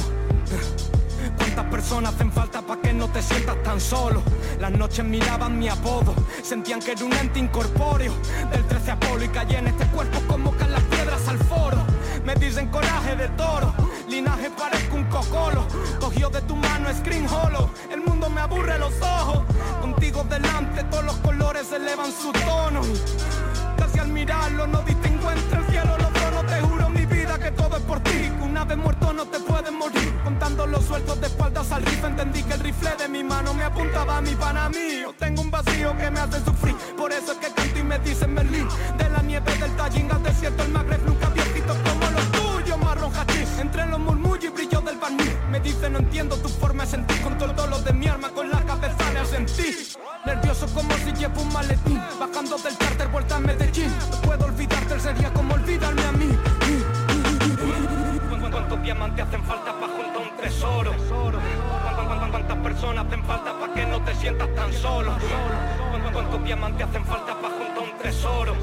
¿Cuántas 1.93 2.15
personas 2.15 2.15
hacen 2.15 2.31
falta 2.31 2.61
para 2.63 2.81
que 2.81 2.91
no 2.91 3.07
te 3.07 3.21
sientas 3.21 3.61
tan 3.61 3.79
solo? 3.79 4.23
Las 4.59 4.71
noches 4.71 5.05
miraban 5.05 5.59
mi 5.59 5.69
apodo, 5.69 6.15
sentían 6.41 6.79
que 6.79 6.93
era 6.93 7.05
un 7.05 7.13
ente 7.13 7.37
incorpóreo. 7.37 8.15
Del 8.51 8.65
13 8.65 8.91
Apolo 8.91 9.23
y 9.23 9.27
caí 9.27 9.53
en 9.53 9.67
este 9.67 9.85
cuerpo 9.87 10.19
como 10.27 10.57
caen 10.57 10.71
las 10.71 10.81
piedras 10.85 11.27
al 11.27 11.37
foro. 11.37 11.77
Me 12.25 12.33
dicen 12.33 12.69
coraje 12.69 13.15
de 13.15 13.27
toro, 13.37 13.75
linaje 14.09 14.49
parezco 14.49 14.95
un 14.95 15.03
cocolo. 15.03 15.67
Cogió 15.99 16.31
de 16.31 16.41
tu 16.41 16.55
mano 16.55 16.89
screen 16.97 17.27
hollow, 17.27 17.69
el 17.91 18.01
mundo 18.01 18.27
me 18.27 18.41
aburre 18.41 18.79
los 18.79 18.99
ojos. 18.99 19.43
Contigo 19.79 20.25
delante 20.27 20.83
todos 20.85 21.05
los 21.05 21.17
colores 21.17 21.71
elevan 21.71 22.11
su 22.11 22.31
tono. 22.31 22.81
Casi 23.77 23.99
al 23.99 24.07
mirarlo 24.07 24.65
no 24.65 24.81
distingo 24.81 25.29
entre 25.29 25.59
el 25.59 25.65
cielo 25.67 25.95
y 25.99 26.12
que 27.43 27.51
todo 27.51 27.75
es 27.75 27.83
por 27.83 27.99
ti. 27.99 28.31
Una 28.41 28.63
vez 28.63 28.77
muerto 28.77 29.11
no 29.11 29.25
te 29.25 29.39
puedes 29.39 29.71
morir. 29.71 30.13
Contando 30.23 30.65
los 30.65 30.85
sueltos 30.85 31.19
de 31.19 31.27
espaldas 31.27 31.71
al 31.71 31.83
rifle, 31.83 32.07
entendí 32.07 32.41
que 32.41 32.53
el 32.53 32.59
rifle 32.61 32.91
de 32.97 33.09
mi 33.09 33.23
mano 33.23 33.53
me 33.53 33.63
apuntaba 33.63 34.17
a 34.17 34.21
mi 34.21 34.33
pana 34.35 34.69
mío. 34.69 35.13
Tengo 35.19 35.41
un 35.41 35.51
vacío 35.51 35.95
que 35.97 36.09
me 36.09 36.19
hace 36.21 36.39
sufrir, 36.45 36.75
por 36.97 37.11
eso 37.11 37.33
es 37.33 37.37
que 37.39 37.53
canto 37.53 37.79
y 37.79 37.83
me 37.83 37.99
dicen 37.99 38.33
Merlín. 38.33 38.67
De 38.97 39.09
la 39.09 39.21
nieve 39.21 39.53
del 39.57 39.75
Tallín 39.75 40.09
al 40.11 40.23
desierto, 40.23 40.63
el 40.63 40.69
Magreb 40.69 41.05
nunca 41.05 41.27
visto 41.29 41.75
como 41.83 42.11
los 42.11 42.31
tuyos, 42.31 42.77
marrón 42.79 43.11
hachís. 43.13 43.59
Entre 43.59 43.85
los 43.87 43.99
murmullos 43.99 44.45
y 44.45 44.49
brillo 44.49 44.79
del 44.81 44.97
barniz, 44.97 45.35
me 45.51 45.59
dice 45.59 45.89
no 45.89 45.99
entiendo 45.99 46.37
tu 46.37 46.47
forma 46.47 46.85
de. 46.85 47.03
Con 47.23 47.37
todo 47.37 47.67
lo 47.67 47.79
de 47.79 47.91
mi 47.91 48.07
arma, 48.07 48.29
con 48.29 48.49
la 48.49 48.61
cabeza 48.63 49.11
le 49.13 49.25
sentí. 49.25 49.93
Nervioso 50.25 50.67
como 50.73 50.93
si 51.03 51.11
llevo 51.11 51.41
un 51.41 51.51
maletín, 51.51 52.01
bajando 52.17 52.57
del 52.57 52.77
hacen 62.91 63.23
falta 63.23 63.57
para 63.57 63.73
que 63.73 63.85
no 63.85 64.01
te 64.01 64.13
sientas 64.15 64.53
tan 64.55 64.73
solo? 64.73 65.13
¿Cuántos 66.11 66.43
diamantes 66.43 66.87
hacen 66.87 67.05
falta 67.05 67.35
para 67.35 67.55
juntar 67.55 67.79
un 67.79 67.97
tesoro? 67.99 68.55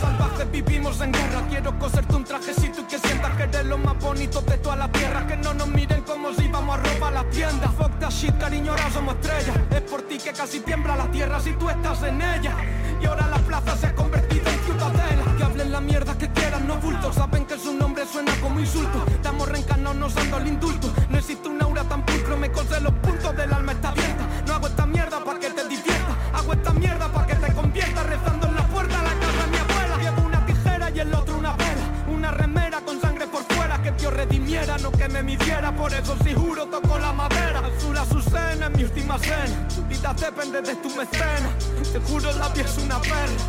Salvajes 0.00 0.50
vivimos 0.50 1.00
en 1.00 1.12
guerra. 1.12 1.42
Quiero 1.48 1.78
coserte 1.78 2.14
un 2.14 2.24
trajecito 2.24 2.80
y 2.80 2.84
que 2.84 2.98
sientas 2.98 3.36
que 3.36 3.42
eres 3.42 3.66
lo 3.66 3.78
más 3.78 3.98
bonito 3.98 4.40
de 4.42 4.58
toda 4.58 4.76
la 4.76 4.88
tierra. 4.90 5.26
Que 5.26 5.36
no 5.36 5.54
nos 5.54 5.68
miren 5.68 6.02
como 6.02 6.32
si 6.32 6.44
íbamos 6.44 6.78
a 6.78 6.82
robar 6.82 7.12
la 7.12 7.24
tienda 7.24 7.68
Fuck 7.68 7.98
that 7.98 8.10
shit, 8.10 8.36
cariño, 8.38 8.72
ahora 8.72 8.90
somos 8.90 9.14
estrellas. 9.16 9.56
Es 9.70 9.80
por 9.82 10.02
ti 10.02 10.18
que 10.18 10.32
casi 10.32 10.60
tiembla 10.60 10.96
la 10.96 11.10
tierra 11.10 11.40
si 11.40 11.52
tú 11.52 11.68
estás 11.68 12.02
en 12.04 12.22
ella. 12.22 12.56
Y 13.00 13.06
ahora 13.06 13.26
la 13.26 13.38
plaza 13.38 13.76
se 13.76 13.88
ha 13.88 13.94
convertido 13.94 14.48
en 14.48 14.60
ciudadela. 14.60 15.36
Que 15.36 15.44
hablen 15.44 15.72
la 15.72 15.80
mierda 15.80 16.16
que 16.16 16.28
no 16.74 16.80
bultos 16.80 17.14
Saben 17.14 17.44
que 17.46 17.58
su 17.58 17.74
nombre 17.74 18.06
suena 18.06 18.32
como 18.40 18.60
insulto 18.60 19.04
Estamos 19.08 19.48
reencarnados 19.48 19.82
menos 19.82 19.96
nos 19.96 20.14
dando 20.14 20.38
el 20.38 20.46
indulto. 20.46 20.92
No 21.10 21.18
existe 21.18 21.48
un 21.48 21.60
aura 21.60 21.82
tan 21.84 22.04
pulcro, 22.04 22.36
me 22.36 22.50
cose 22.52 22.80
los 22.80 22.92
puntos 22.94 23.36
del 23.36 23.52
alma 23.52 23.72
está 23.72 23.88
abierta. 23.88 24.24
No 24.46 24.54
hago 24.54 24.66
esta 24.68 24.86
mierda 24.86 25.24
para 25.24 25.38
que 25.40 25.50
te 25.50 25.68
divierta, 25.68 26.16
hago 26.32 26.52
esta 26.52 26.72
mierda 26.72 27.08
para 27.08 27.26
que 27.26 27.34
te 27.34 27.52
convierta 27.52 28.02
rezando 28.04 28.46
en 28.46 28.54
la 28.54 28.66
puerta 28.68 29.00
a 29.00 29.02
la 29.02 29.10
casa 29.10 29.44
de 29.44 29.50
mi 29.50 29.56
abuela. 29.56 29.96
Llevo 29.98 30.26
una 30.26 30.46
tijera 30.46 30.90
y 30.90 31.00
el 31.00 31.14
otro 31.14 31.36
una 31.36 31.52
vela, 31.56 31.86
una 32.08 32.30
remera 32.30 32.80
con 32.82 33.00
sangre 33.00 33.26
por 33.26 33.42
fuera 33.44 33.82
que 33.82 33.90
Dios 33.92 34.12
redimiera, 34.12 34.78
no 34.78 34.92
que 34.92 35.08
me 35.08 35.22
midiera. 35.22 35.74
Por 35.74 35.92
eso 35.92 36.16
si 36.24 36.32
juro 36.32 36.66
toco 36.66 36.98
la 36.98 37.12
madera, 37.12 37.62
azul 37.76 37.96
azucena 37.96 38.66
en 38.66 38.72
mi 38.76 38.84
última 38.84 39.18
cena. 39.18 39.68
Tu 39.74 39.82
vida 39.84 40.14
depende 40.14 40.62
de 40.62 40.76
tu 40.76 40.90
mecena, 40.90 41.50
te 41.92 41.98
juro 42.00 42.32
la 42.32 42.52
piel 42.52 42.66
es 42.66 42.78
una 42.78 43.00
perla. 43.00 43.42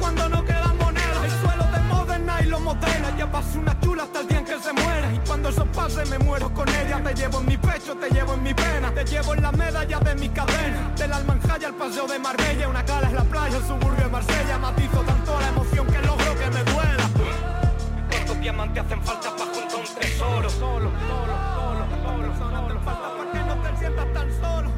Cuando 0.00 0.28
no 0.28 0.44
quedan 0.44 0.76
monedas, 0.78 1.24
el 1.24 1.30
suelo 1.30 1.65
y 2.46 2.48
lo 2.48 2.60
modela. 2.60 3.16
Ya 3.16 3.30
pasó 3.30 3.58
una 3.58 3.78
chula 3.80 4.04
hasta 4.04 4.20
el 4.20 4.28
día 4.28 4.38
en 4.38 4.44
que 4.44 4.58
se 4.58 4.72
muera. 4.72 5.12
Y 5.12 5.18
cuando 5.26 5.48
eso 5.48 5.66
pase 5.66 6.04
me 6.06 6.18
muero 6.18 6.52
con 6.52 6.68
ella. 6.68 7.02
Te 7.02 7.14
llevo 7.14 7.40
en 7.40 7.46
mi 7.46 7.56
pecho, 7.56 7.94
te 7.96 8.08
llevo 8.10 8.34
en 8.34 8.42
mi 8.42 8.54
pena. 8.54 8.92
Te 8.92 9.04
llevo 9.04 9.34
en 9.34 9.42
la 9.42 9.52
medalla 9.52 9.98
de 10.00 10.14
mi 10.14 10.28
cadena. 10.28 10.92
Del 10.96 11.12
Almanjaya 11.12 11.68
al 11.68 11.74
paseo 11.74 12.06
de 12.06 12.18
Marbella. 12.18 12.68
Una 12.68 12.84
cala 12.84 13.08
es 13.08 13.12
la 13.12 13.24
playa, 13.24 13.56
el 13.56 13.64
suburbio 13.64 14.04
de 14.04 14.10
Marsella. 14.10 14.58
Matizo 14.58 15.00
tanto 15.02 15.40
la 15.40 15.48
emoción 15.48 15.86
que 15.86 15.98
logro 16.02 16.34
que 16.38 16.50
me 16.50 16.64
duela. 16.64 17.10
¿Cuántos 18.10 18.40
diamantes 18.40 18.84
hacen 18.84 19.02
falta 19.02 19.30
para 19.36 19.50
juntar 19.50 19.76
un 19.76 19.94
tesoro? 20.00 20.50
Solo, 20.50 20.50
solo, 20.50 20.90
solo, 21.16 21.86
solo, 22.02 22.38
solo. 22.38 22.80
Falta 22.80 23.16
para 23.16 23.32
que 23.32 23.38
no 23.38 23.54
te 23.62 23.78
sientas 23.78 24.12
tan 24.12 24.28
solo. 24.40 24.70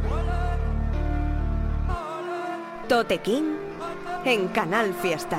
Tote 2.89 3.19
King 3.19 3.57
en 4.25 4.49
Canal 4.49 4.95
Fiesta. 4.95 5.39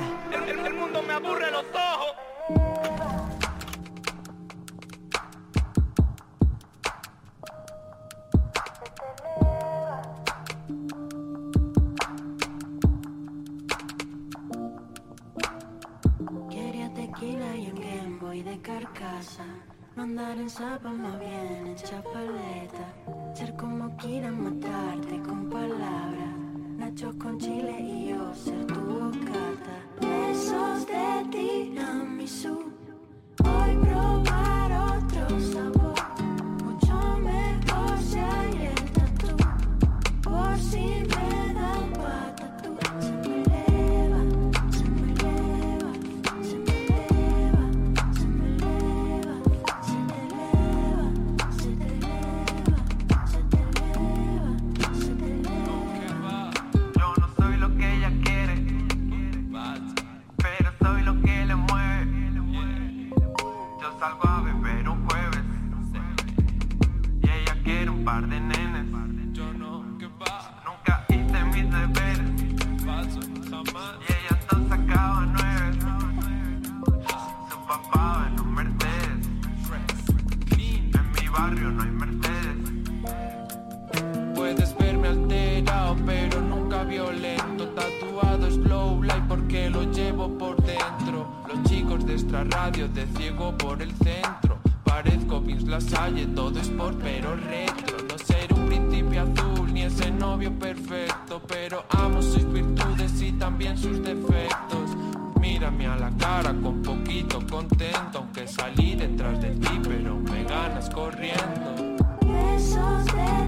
Boy 18.30 18.44
de 18.44 18.60
carcasa. 18.60 19.44
No 19.96 20.04
andar 20.04 20.38
en 20.38 20.48
zapa, 20.48 20.88
más 20.88 21.18
bien 21.18 21.66
en 21.66 21.74
chapaleta. 21.74 23.34
Ser 23.34 23.56
como 23.56 23.96
quieran 23.96 24.44
matarte 24.44 25.20
con 25.26 25.50
palabras. 25.50 26.36
Nachos 26.78 27.16
con 27.16 27.40
chile 27.40 27.76
y 27.80 28.10
yo 28.10 28.32
ser 28.32 28.66
tu 28.68 28.80
bocata. 28.80 29.74
Besos 30.00 30.86
de. 30.86 31.00
Radio 92.50 92.88
de 92.88 93.06
ciego 93.16 93.56
por 93.56 93.80
el 93.80 93.92
centro. 93.96 94.58
Parezco 94.84 95.40
Vince 95.40 95.66
Lasalle, 95.66 96.26
todo 96.26 96.58
es 96.58 96.68
por 96.68 96.94
pero 96.98 97.36
retro. 97.36 97.96
No 98.08 98.18
ser 98.18 98.52
un 98.52 98.66
príncipe 98.66 99.18
azul 99.18 99.72
ni 99.72 99.82
ese 99.82 100.10
novio 100.10 100.52
perfecto, 100.58 101.40
pero 101.46 101.84
amo 101.90 102.20
sus 102.20 102.50
virtudes 102.52 103.20
y 103.22 103.32
también 103.32 103.78
sus 103.78 104.02
defectos. 104.02 104.96
Mírame 105.40 105.86
a 105.86 105.96
la 105.96 106.10
cara 106.18 106.54
con 106.62 106.82
poquito 106.82 107.38
contento, 107.50 108.18
aunque 108.18 108.46
salí 108.46 108.94
detrás 108.94 109.40
de 109.40 109.50
ti, 109.50 109.80
pero 109.82 110.18
me 110.18 110.44
ganas 110.44 110.90
corriendo. 110.90 111.96
Besos 112.20 113.06
de. 113.06 113.40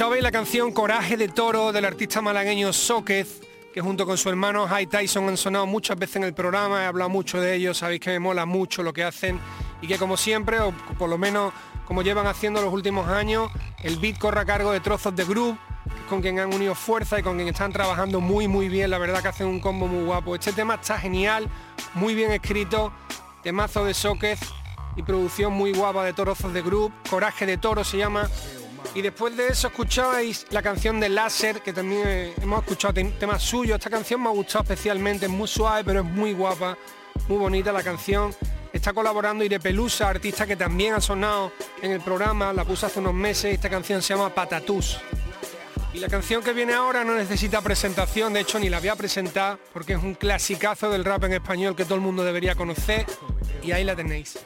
Escuchabais 0.00 0.22
la 0.22 0.32
canción 0.32 0.72
Coraje 0.72 1.18
de 1.18 1.28
Toro 1.28 1.72
del 1.72 1.84
artista 1.84 2.22
malagueño 2.22 2.72
Sóquez, 2.72 3.42
que 3.74 3.82
junto 3.82 4.06
con 4.06 4.16
su 4.16 4.30
hermano 4.30 4.66
High 4.66 4.86
Tyson 4.86 5.28
han 5.28 5.36
sonado 5.36 5.66
muchas 5.66 5.98
veces 5.98 6.16
en 6.16 6.24
el 6.24 6.32
programa, 6.32 6.84
he 6.84 6.86
hablado 6.86 7.10
mucho 7.10 7.38
de 7.38 7.54
ellos, 7.54 7.76
sabéis 7.76 8.00
que 8.00 8.08
me 8.08 8.18
mola 8.18 8.46
mucho 8.46 8.82
lo 8.82 8.94
que 8.94 9.04
hacen 9.04 9.38
y 9.82 9.86
que 9.86 9.98
como 9.98 10.16
siempre, 10.16 10.58
o 10.60 10.72
por 10.98 11.10
lo 11.10 11.18
menos 11.18 11.52
como 11.84 12.00
llevan 12.00 12.26
haciendo 12.26 12.62
los 12.62 12.72
últimos 12.72 13.08
años, 13.08 13.50
el 13.82 13.98
beat 13.98 14.16
corre 14.16 14.40
a 14.40 14.46
cargo 14.46 14.72
de 14.72 14.80
trozos 14.80 15.14
de 15.14 15.24
es 15.24 15.28
con 16.08 16.22
quien 16.22 16.38
han 16.38 16.54
unido 16.54 16.74
fuerza 16.74 17.18
y 17.18 17.22
con 17.22 17.36
quien 17.36 17.48
están 17.48 17.70
trabajando 17.70 18.22
muy 18.22 18.48
muy 18.48 18.70
bien, 18.70 18.88
la 18.88 18.96
verdad 18.96 19.20
que 19.20 19.28
hacen 19.28 19.48
un 19.48 19.60
combo 19.60 19.86
muy 19.86 20.06
guapo. 20.06 20.34
Este 20.34 20.54
tema 20.54 20.76
está 20.76 20.96
genial, 20.98 21.46
muy 21.92 22.14
bien 22.14 22.32
escrito 22.32 22.90
temazo 23.42 23.84
de 23.84 23.92
Soquez 23.92 24.40
y 24.96 25.02
producción 25.02 25.52
muy 25.52 25.74
guapa 25.74 26.06
de 26.06 26.14
Torozos 26.14 26.54
de 26.54 26.62
Group, 26.62 26.90
Coraje 27.10 27.44
de 27.44 27.58
Toro 27.58 27.84
se 27.84 27.98
llama. 27.98 28.30
Y 28.94 29.02
después 29.02 29.36
de 29.36 29.48
eso 29.48 29.68
escuchabais 29.68 30.46
la 30.50 30.62
canción 30.62 30.98
de 30.98 31.08
Láser, 31.08 31.60
que 31.62 31.72
también 31.72 32.02
eh, 32.06 32.34
hemos 32.42 32.60
escuchado 32.60 32.92
tem- 32.94 33.16
temas 33.18 33.40
suyos. 33.42 33.76
Esta 33.78 33.88
canción 33.90 34.20
me 34.20 34.28
ha 34.28 34.32
gustado 34.32 34.62
especialmente, 34.64 35.26
es 35.26 35.32
muy 35.32 35.46
suave, 35.46 35.84
pero 35.84 36.00
es 36.00 36.06
muy 36.06 36.32
guapa, 36.32 36.76
muy 37.28 37.38
bonita 37.38 37.70
la 37.72 37.82
canción. 37.84 38.34
Está 38.72 38.92
colaborando 38.92 39.44
Ire 39.44 39.60
Pelusa, 39.60 40.08
artista 40.08 40.44
que 40.46 40.56
también 40.56 40.94
ha 40.94 41.00
sonado 41.00 41.52
en 41.82 41.92
el 41.92 42.00
programa, 42.00 42.52
la 42.52 42.64
puse 42.64 42.86
hace 42.86 42.98
unos 42.98 43.14
meses. 43.14 43.54
Esta 43.54 43.70
canción 43.70 44.02
se 44.02 44.14
llama 44.14 44.34
Patatús. 44.34 44.98
Y 45.92 45.98
la 45.98 46.08
canción 46.08 46.42
que 46.42 46.52
viene 46.52 46.72
ahora 46.74 47.02
no 47.04 47.14
necesita 47.14 47.60
presentación, 47.62 48.32
de 48.32 48.40
hecho 48.40 48.58
ni 48.60 48.68
la 48.68 48.78
voy 48.80 48.88
a 48.88 48.96
presentar 48.96 49.58
porque 49.72 49.94
es 49.94 50.02
un 50.02 50.14
clasicazo 50.14 50.88
del 50.90 51.04
rap 51.04 51.24
en 51.24 51.32
español 51.34 51.74
que 51.74 51.84
todo 51.84 51.96
el 51.96 52.00
mundo 52.00 52.22
debería 52.24 52.54
conocer. 52.54 53.06
Y 53.62 53.72
ahí 53.72 53.82
la 53.84 53.94
tenéis. 53.96 54.38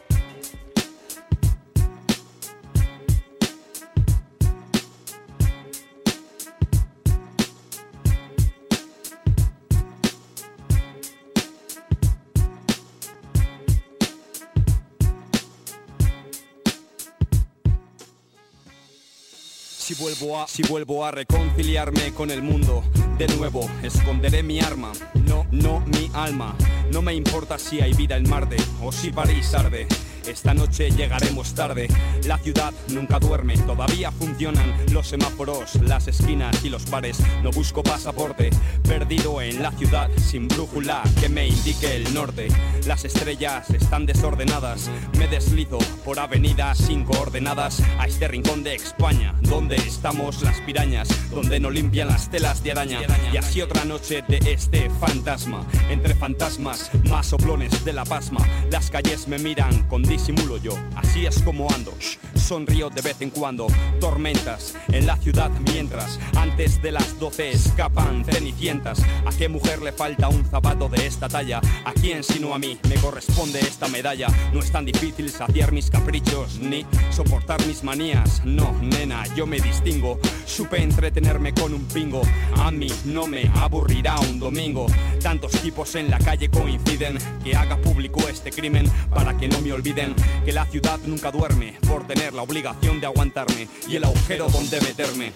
Si 19.94 20.02
vuelvo 20.02 20.40
a, 20.40 20.48
si 20.48 20.62
vuelvo 20.64 21.04
a 21.04 21.12
reconciliarme 21.12 22.12
con 22.14 22.32
el 22.32 22.42
mundo, 22.42 22.82
de 23.16 23.28
nuevo 23.28 23.70
esconderé 23.80 24.42
mi 24.42 24.58
arma, 24.58 24.90
no, 25.14 25.46
no 25.52 25.84
mi 25.86 26.10
alma. 26.14 26.56
No 26.90 27.00
me 27.00 27.14
importa 27.14 27.60
si 27.60 27.80
hay 27.80 27.92
vida 27.92 28.16
en 28.16 28.28
Marte 28.28 28.56
o 28.82 28.90
si 28.90 29.12
París 29.12 29.54
arde. 29.54 29.86
Esta 30.26 30.54
noche 30.54 30.90
llegaremos 30.90 31.54
tarde, 31.54 31.86
la 32.24 32.38
ciudad 32.38 32.72
nunca 32.88 33.18
duerme, 33.18 33.58
todavía 33.58 34.10
funcionan 34.10 34.74
los 34.90 35.08
semáforos, 35.08 35.74
las 35.82 36.08
esquinas 36.08 36.64
y 36.64 36.70
los 36.70 36.88
bares. 36.88 37.18
No 37.42 37.50
busco 37.50 37.82
pasaporte, 37.82 38.48
perdido 38.88 39.42
en 39.42 39.62
la 39.62 39.70
ciudad, 39.72 40.08
sin 40.16 40.48
brújula 40.48 41.02
que 41.20 41.28
me 41.28 41.46
indique 41.46 41.96
el 41.96 42.14
norte. 42.14 42.48
Las 42.86 43.04
estrellas 43.04 43.68
están 43.70 44.06
desordenadas, 44.06 44.90
me 45.18 45.28
deslizo 45.28 45.78
por 46.04 46.18
avenidas 46.18 46.78
sin 46.78 47.04
coordenadas 47.04 47.82
a 47.98 48.06
este 48.06 48.26
rincón 48.26 48.62
de 48.62 48.76
España, 48.76 49.34
donde 49.42 49.76
estamos 49.76 50.42
las 50.42 50.58
pirañas, 50.62 51.08
donde 51.30 51.60
no 51.60 51.70
limpian 51.70 52.08
las 52.08 52.30
telas 52.30 52.62
de 52.62 52.72
araña. 52.72 53.00
Y 53.30 53.36
así 53.36 53.60
otra 53.60 53.84
noche 53.84 54.24
de 54.26 54.38
este 54.50 54.88
fantasma, 55.00 55.66
entre 55.90 56.14
fantasmas, 56.14 56.90
más 57.10 57.26
soplones 57.26 57.84
de 57.84 57.92
la 57.92 58.04
pasma. 58.04 58.40
Las 58.70 58.90
calles 58.90 59.28
me 59.28 59.38
miran 59.38 59.86
con 59.88 60.02
disimulo 60.14 60.58
yo, 60.58 60.74
así 60.94 61.26
es 61.26 61.42
como 61.42 61.68
ando. 61.72 61.92
Sonrío 62.36 62.88
de 62.88 63.00
vez 63.00 63.20
en 63.20 63.30
cuando, 63.30 63.66
tormentas 63.98 64.76
en 64.88 65.06
la 65.06 65.16
ciudad 65.16 65.50
mientras 65.72 66.20
antes 66.36 66.80
de 66.80 66.92
las 66.92 67.18
12 67.18 67.50
escapan 67.50 68.24
cenicientas. 68.24 69.02
¿A 69.26 69.30
qué 69.36 69.48
mujer 69.48 69.82
le 69.82 69.90
falta 69.90 70.28
un 70.28 70.44
zapato 70.44 70.88
de 70.88 71.04
esta 71.06 71.28
talla? 71.28 71.60
¿A 71.84 71.92
quién 71.92 72.22
sino 72.22 72.54
a 72.54 72.60
mí 72.60 72.78
me 72.88 72.94
corresponde 72.96 73.58
esta 73.58 73.88
medalla? 73.88 74.28
No 74.52 74.60
es 74.60 74.70
tan 74.70 74.84
difícil 74.84 75.30
saciar 75.30 75.72
mis 75.72 75.90
caprichos 75.90 76.60
ni 76.60 76.86
soportar 77.10 77.66
mis 77.66 77.82
manías. 77.82 78.40
No, 78.44 78.72
nena, 78.82 79.24
yo 79.34 79.46
me 79.46 79.58
distingo. 79.58 80.20
Supe 80.46 80.80
entretenerme 80.80 81.54
con 81.54 81.74
un 81.74 81.86
pingo. 81.86 82.22
A 82.58 82.70
mí 82.70 82.88
no 83.06 83.26
me 83.26 83.50
aburrirá 83.56 84.20
un 84.20 84.38
domingo. 84.38 84.86
Tantos 85.20 85.52
tipos 85.52 85.94
en 85.96 86.08
la 86.08 86.18
calle 86.18 86.48
coinciden 86.50 87.18
que 87.42 87.56
haga 87.56 87.78
público 87.78 88.28
este 88.28 88.50
crimen 88.50 88.88
para 89.10 89.36
que 89.36 89.48
no 89.48 89.60
me 89.60 89.72
olviden 89.72 90.03
que 90.44 90.52
la 90.52 90.66
ciudad 90.66 90.98
nunca 91.06 91.30
duerme 91.30 91.78
por 91.86 92.06
tener 92.06 92.34
la 92.34 92.42
obligación 92.42 93.00
de 93.00 93.06
aguantarme 93.06 93.68
y 93.88 93.96
el 93.96 94.04
agujero 94.04 94.48
donde 94.48 94.80
meterme. 94.80 95.32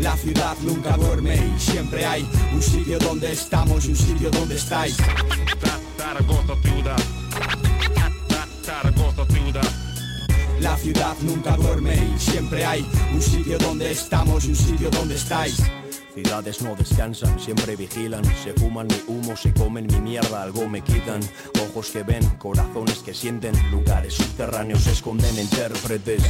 La 0.00 0.16
ciudad 0.16 0.56
nunca 0.62 0.96
duerme 0.96 1.34
y 1.34 1.60
siempre 1.60 2.06
hay 2.06 2.28
un 2.52 2.62
sitio 2.62 2.98
donde 2.98 3.32
estamos 3.32 3.86
y 3.86 3.90
un 3.90 3.96
sitio 3.96 4.30
donde 4.30 4.54
estáis. 4.54 4.96
La 10.60 10.76
ciudad 10.76 11.16
nunca 11.22 11.56
duerme 11.56 11.94
y 11.94 12.18
siempre 12.18 12.64
hay 12.64 12.86
un 13.12 13.20
sitio 13.20 13.58
donde 13.58 13.90
estamos 13.90 14.44
y 14.44 14.50
un 14.50 14.56
sitio 14.56 14.90
donde 14.90 15.16
estáis. 15.16 15.56
Ciudades 16.16 16.62
no 16.62 16.74
descansan, 16.74 17.38
siempre 17.38 17.76
vigilan, 17.76 18.24
se 18.42 18.54
fuman 18.54 18.86
mi 18.86 18.96
humo, 19.06 19.36
se 19.36 19.52
comen 19.52 19.86
mi 19.86 20.00
mierda, 20.00 20.44
algo 20.44 20.66
me 20.66 20.80
quitan. 20.80 21.20
Ojos 21.68 21.90
que 21.90 22.04
ven, 22.04 22.24
corazones 22.38 23.00
que 23.00 23.12
sienten, 23.12 23.54
lugares 23.70 24.14
subterráneos 24.14 24.86
esconden 24.86 25.38
intérpretes. 25.38 26.22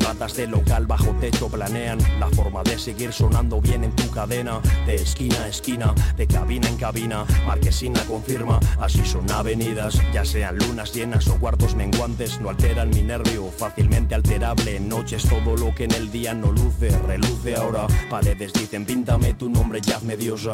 Ratas 0.00 0.36
de 0.36 0.48
local 0.48 0.86
bajo 0.86 1.12
techo 1.18 1.48
planean 1.48 1.98
la 2.20 2.28
forma 2.28 2.62
de 2.62 2.78
seguir 2.78 3.10
sonando 3.14 3.58
bien 3.62 3.84
en 3.84 3.96
tu 3.96 4.10
cadena, 4.10 4.60
de 4.84 4.96
esquina 4.96 5.44
a 5.44 5.48
esquina, 5.48 5.94
de 6.14 6.26
cabina 6.26 6.68
en 6.68 6.76
cabina. 6.76 7.24
Marquesina 7.46 8.04
confirma, 8.04 8.60
así 8.80 9.02
son 9.02 9.30
avenidas, 9.30 9.98
ya 10.12 10.26
sean 10.26 10.58
lunas 10.58 10.92
llenas 10.92 11.26
o 11.28 11.38
cuartos 11.38 11.74
menguantes, 11.74 12.38
no 12.38 12.50
alteran 12.50 12.90
mi 12.90 13.00
nervio, 13.00 13.50
fácilmente 13.50 14.14
alterable. 14.14 14.76
En 14.76 14.90
noches 14.90 15.22
todo 15.22 15.56
lo 15.56 15.74
que 15.74 15.84
en 15.84 15.94
el 15.94 16.12
día 16.12 16.34
no 16.34 16.52
luce, 16.52 16.90
reluce 17.06 17.56
ahora. 17.56 17.86
Paredes 18.10 18.52
dicen, 18.52 18.84
píntame 19.22 19.34
tu 19.34 19.48
nombre, 19.48 19.80
ya 19.80 20.00
me 20.00 20.16
diosa. 20.16 20.52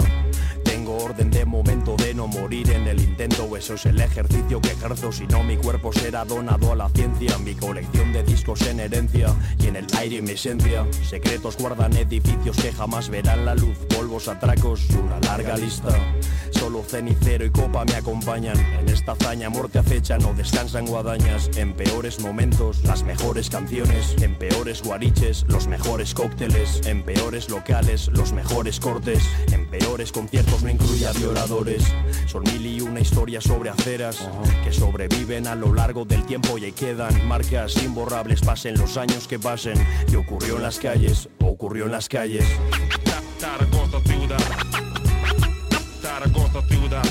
Orden 0.93 1.31
de 1.31 1.45
momento 1.45 1.97
de 1.97 2.15
no 2.15 2.27
morir 2.27 2.71
en 2.71 2.87
el 2.87 3.01
intento, 3.01 3.57
eso 3.57 3.75
es 3.75 3.87
el 3.87 4.01
ejercicio 4.01 4.61
que 4.61 4.71
ejerzo, 4.71 5.13
si 5.13 5.27
no 5.27 5.43
mi 5.43 5.57
cuerpo 5.57 5.93
será 5.93 6.25
donado 6.25 6.73
a 6.73 6.77
la 6.77 6.89
ciencia, 6.91 7.37
mi 7.39 7.55
colección 7.55 8.13
de 8.13 8.23
discos 8.23 8.63
en 8.63 8.81
herencia 8.81 9.35
y 9.59 9.67
en 9.67 9.77
el 9.77 9.87
aire 9.99 10.23
mi 10.23 10.33
esencia. 10.33 10.87
Secretos 11.09 11.57
guardan 11.57 11.97
edificios 11.97 12.57
que 12.57 12.73
jamás 12.73 13.09
verán 13.09 13.45
la 13.45 13.55
luz, 13.55 13.77
polvos, 13.95 14.29
atracos 14.29 14.89
una 14.91 15.21
larga 15.21 15.57
lista. 15.57 15.95
Solo 16.51 16.83
cenicero 16.83 17.45
y 17.45 17.51
copa 17.51 17.85
me 17.85 17.95
acompañan, 17.95 18.59
en 18.59 18.89
esta 18.89 19.13
hazaña 19.13 19.51
muerte 19.51 19.79
acecha, 19.79 20.19
no 20.19 20.35
descansan 20.35 20.87
guadañas. 20.87 21.51
En 21.57 21.75
peores 21.75 22.21
momentos, 22.21 22.83
las 22.85 23.03
mejores 23.03 23.51
canciones, 23.51 24.17
en 24.21 24.35
peores 24.35 24.83
guariches, 24.83 25.45
los 25.49 25.69
mejores 25.69 26.15
cócteles, 26.15 26.81
en 26.87 27.03
peores 27.03 27.49
locales, 27.49 28.09
los 28.09 28.33
mejores 28.33 28.81
cortes, 28.81 29.23
en 29.53 29.67
peores 29.67 30.11
conciertos 30.13 30.63
no 30.63 30.71
incluya 30.79 31.13
violadores. 31.13 31.83
Son 32.27 32.43
mil 32.45 32.65
y 32.65 32.81
una 32.81 33.01
historias 33.01 33.45
sobre 33.45 33.71
aceras 33.71 34.29
que 34.65 34.73
sobreviven 34.73 35.47
a 35.47 35.55
lo 35.55 35.73
largo 35.73 36.05
del 36.05 36.25
tiempo 36.25 36.59
y 36.59 36.65
ahí 36.65 36.73
quedan 36.73 37.27
marcas 37.27 37.83
imborrables, 37.83 38.41
pasen 38.41 38.79
los 38.79 38.97
años 38.97 39.27
que 39.27 39.39
pasen. 39.39 39.75
Y 40.11 40.17
ocurrió 40.17 40.57
en 40.57 40.63
las 40.63 40.79
calles, 40.79 41.29
ocurrió 41.41 41.87
en 41.87 41.93
las 41.93 42.09
calles. 42.09 42.45
Zaragoza 43.39 44.01
ciudad. 44.05 44.39
Zaragoza 46.03 46.63
ciudad. 46.69 47.05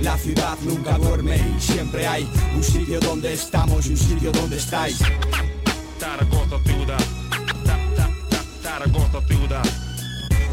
La 0.00 0.16
ciudad 0.16 0.56
nunca 0.62 0.96
duerme 0.98 1.36
y 1.36 1.60
siempre 1.60 2.06
hay 2.06 2.30
un 2.54 2.62
sitio 2.62 3.00
donde 3.00 3.32
estamos 3.32 3.86
y 3.86 3.90
un 3.90 3.96
sitio 3.96 4.32
donde 4.32 4.56
estáis. 4.56 4.98
Zaragoza 5.98 6.58
ciudad. 6.64 7.00
Zaragoza 8.62 9.20
ciudad. 9.26 9.87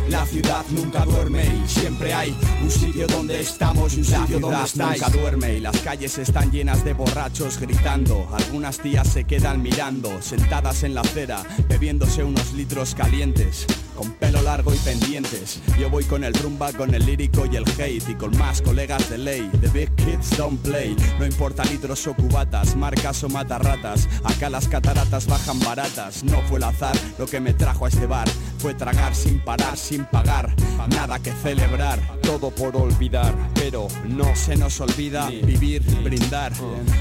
La 0.09 0.23
ciudad 0.25 0.63
nunca 0.69 1.03
duerme 1.03 1.43
y 1.43 1.67
siempre 1.67 2.13
hay 2.13 2.37
un 2.61 2.69
sitio 2.69 3.07
donde 3.07 3.41
estamos 3.41 3.95
y 3.95 3.99
un 3.99 4.05
sitio 4.05 4.39
donde 4.39 4.63
estáis. 4.63 5.01
nunca 5.01 5.17
duerme 5.17 5.53
y 5.55 5.59
las 5.59 5.77
calles 5.79 6.17
están 6.19 6.51
llenas 6.51 6.85
de 6.85 6.93
borrachos 6.93 7.59
gritando. 7.59 8.27
Algunas 8.31 8.77
tías 8.79 9.07
se 9.07 9.23
quedan 9.23 9.63
mirando, 9.63 10.21
sentadas 10.21 10.83
en 10.83 10.93
la 10.93 11.01
acera, 11.01 11.43
bebiéndose 11.67 12.23
unos 12.23 12.53
litros 12.53 12.93
calientes. 12.93 13.65
Con 13.95 14.11
pelo 14.11 14.41
largo 14.41 14.73
y 14.73 14.77
pendientes 14.79 15.61
Yo 15.79 15.89
voy 15.89 16.03
con 16.03 16.25
el 16.25 16.33
rumba, 16.33 16.73
con 16.73 16.93
el 16.93 17.05
lírico 17.05 17.45
y 17.49 17.55
el 17.55 17.63
hate 17.79 18.09
Y 18.09 18.15
con 18.15 18.37
más 18.37 18.61
colegas 18.61 19.09
de 19.09 19.17
ley 19.17 19.49
The 19.61 19.69
big 19.69 19.89
kids 19.95 20.35
don't 20.35 20.61
play 20.61 20.97
No 21.17 21.25
importa 21.25 21.63
litros 21.63 22.05
o 22.07 22.13
cubatas, 22.13 22.75
marcas 22.75 23.23
o 23.23 23.29
matarratas 23.29 24.09
Acá 24.25 24.49
las 24.49 24.67
cataratas 24.67 25.27
bajan 25.27 25.59
baratas 25.61 26.25
No 26.25 26.41
fue 26.41 26.57
el 26.57 26.65
azar 26.65 26.95
lo 27.17 27.25
que 27.25 27.39
me 27.39 27.53
trajo 27.53 27.85
a 27.85 27.87
este 27.87 28.05
bar 28.05 28.27
Fue 28.57 28.73
tragar 28.73 29.13
sin 29.15 29.39
parar, 29.39 29.77
sin 29.77 30.05
pagar 30.05 30.53
Nada 30.89 31.19
que 31.19 31.31
celebrar 31.31 31.99
Todo 32.21 32.51
por 32.51 32.75
olvidar. 32.75 33.33
Pero 33.53 33.87
no 34.07 34.35
se 34.35 34.55
nos 34.55 34.79
olvida 34.81 35.29
vivir, 35.29 35.83
brindar 36.03 36.53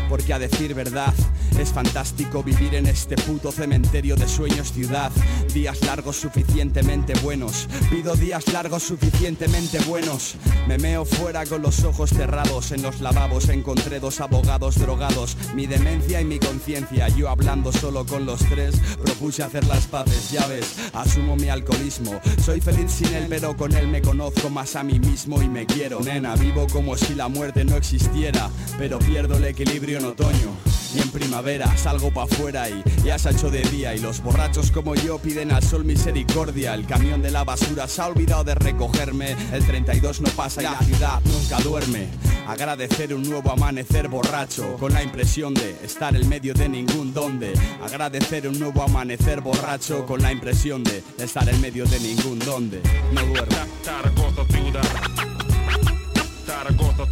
Porque 0.08 0.32
a 0.32 0.38
decir 0.38 0.74
verdad 0.74 1.14
Es 1.58 1.72
fantástico 1.72 2.42
vivir 2.42 2.74
en 2.74 2.86
este 2.86 3.16
puto 3.16 3.52
cementerio 3.52 4.16
de 4.16 4.28
sueños 4.28 4.72
ciudad. 4.72 5.12
Días 5.52 5.82
largos 5.82 6.16
suficientemente 6.16 7.14
buenos 7.20 7.68
Pido 7.90 8.16
días 8.16 8.52
largos 8.52 8.82
suficientemente 8.82 9.78
buenos. 9.80 10.36
Me 10.66 10.78
meo 10.78 11.04
fuera 11.04 11.46
con 11.46 11.62
los 11.62 11.84
ojos 11.84 12.10
cerrados 12.10 12.72
En 12.72 12.82
los 12.82 13.00
lavabos 13.00 13.48
encontré 13.48 14.00
dos 14.00 14.20
abogados 14.20 14.76
drogados. 14.76 15.36
Mi 15.54 15.66
demencia 15.66 16.20
y 16.20 16.24
mi 16.24 16.38
conciencia 16.38 17.08
Yo 17.08 17.28
hablando 17.28 17.72
solo 17.72 18.04
con 18.04 18.26
los 18.26 18.40
tres 18.40 18.80
Propuse 19.02 19.42
hacer 19.42 19.64
las 19.66 19.86
paces, 19.86 20.30
ya 20.30 20.46
ves. 20.46 20.76
Asumo 20.92 21.36
mi 21.36 21.43
mi 21.44 21.50
alcoholismo. 21.50 22.20
Soy 22.42 22.60
feliz 22.60 22.90
sin 22.90 23.12
él, 23.14 23.26
pero 23.28 23.54
con 23.56 23.74
él 23.74 23.86
me 23.88 24.00
conozco 24.00 24.48
más 24.48 24.76
a 24.76 24.82
mí 24.82 24.98
mismo 24.98 25.42
y 25.42 25.48
me 25.48 25.66
quiero. 25.66 26.00
Nena, 26.00 26.36
vivo 26.36 26.66
como 26.72 26.96
si 26.96 27.14
la 27.14 27.28
muerte 27.28 27.64
no 27.64 27.76
existiera, 27.76 28.50
pero 28.78 28.98
pierdo 28.98 29.36
el 29.36 29.44
equilibrio 29.44 29.98
en 29.98 30.06
otoño. 30.06 30.73
Y 30.94 31.00
en 31.00 31.10
primavera 31.10 31.76
salgo 31.76 32.12
pa' 32.12 32.24
afuera 32.24 32.68
y 32.68 32.82
ya 33.04 33.18
se 33.18 33.28
ha 33.28 33.32
hecho 33.32 33.50
de 33.50 33.62
día 33.62 33.94
Y 33.94 33.98
los 33.98 34.22
borrachos 34.22 34.70
como 34.70 34.94
yo 34.94 35.18
piden 35.18 35.52
al 35.52 35.62
sol 35.62 35.84
misericordia. 35.84 36.74
El 36.74 36.86
camión 36.86 37.22
de 37.22 37.30
la 37.30 37.44
basura 37.44 37.88
se 37.88 38.00
ha 38.02 38.06
olvidado 38.06 38.44
de 38.44 38.54
recogerme. 38.54 39.36
El 39.52 39.66
32 39.66 40.20
no 40.20 40.30
pasa 40.30 40.62
y 40.62 40.64
la 40.64 40.78
ciudad 40.78 41.20
nunca 41.24 41.58
duerme. 41.60 42.08
Agradecer 42.46 43.14
un 43.14 43.22
nuevo 43.22 43.50
amanecer 43.50 44.08
borracho 44.08 44.76
Con 44.76 44.92
la 44.92 45.02
impresión 45.02 45.54
de 45.54 45.76
estar 45.82 46.14
en 46.14 46.28
medio 46.28 46.52
de 46.52 46.68
ningún 46.68 47.14
donde. 47.14 47.54
Agradecer 47.82 48.46
un 48.46 48.58
nuevo 48.58 48.82
amanecer 48.82 49.40
borracho 49.40 50.04
Con 50.04 50.20
la 50.20 50.30
impresión 50.30 50.84
de 50.84 51.02
estar 51.18 51.48
en 51.48 51.60
medio 51.60 51.86
de 51.86 51.98
ningún 52.00 52.38
donde. 52.40 52.82
No 53.12 53.22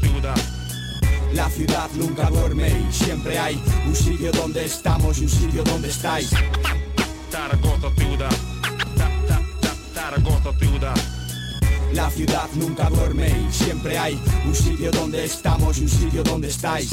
ciudad. 0.01 0.62
La 1.53 1.59
ciudad 1.59 1.90
nunca 1.96 2.30
duerme 2.30 2.68
y 2.68 2.90
siempre 2.90 3.38
hay 3.38 3.62
un 3.86 3.94
sitio 3.94 4.32
donde 4.32 4.64
estamos 4.64 5.18
y 5.18 5.24
un 5.24 5.28
sitio 5.28 5.62
donde 5.62 5.88
estáis. 5.90 6.30
La 11.92 12.11
ciudad 12.11 12.48
nunca 12.55 12.88
duerme 12.88 13.28
y 13.28 13.53
siempre 13.53 13.98
hay 13.98 14.18
un 14.46 14.55
sitio 14.55 14.90
donde 14.92 15.26
estamos 15.26 15.76
y 15.76 15.82
un 15.82 15.88
sitio 15.90 16.22
donde 16.22 16.48
estáis. 16.48 16.90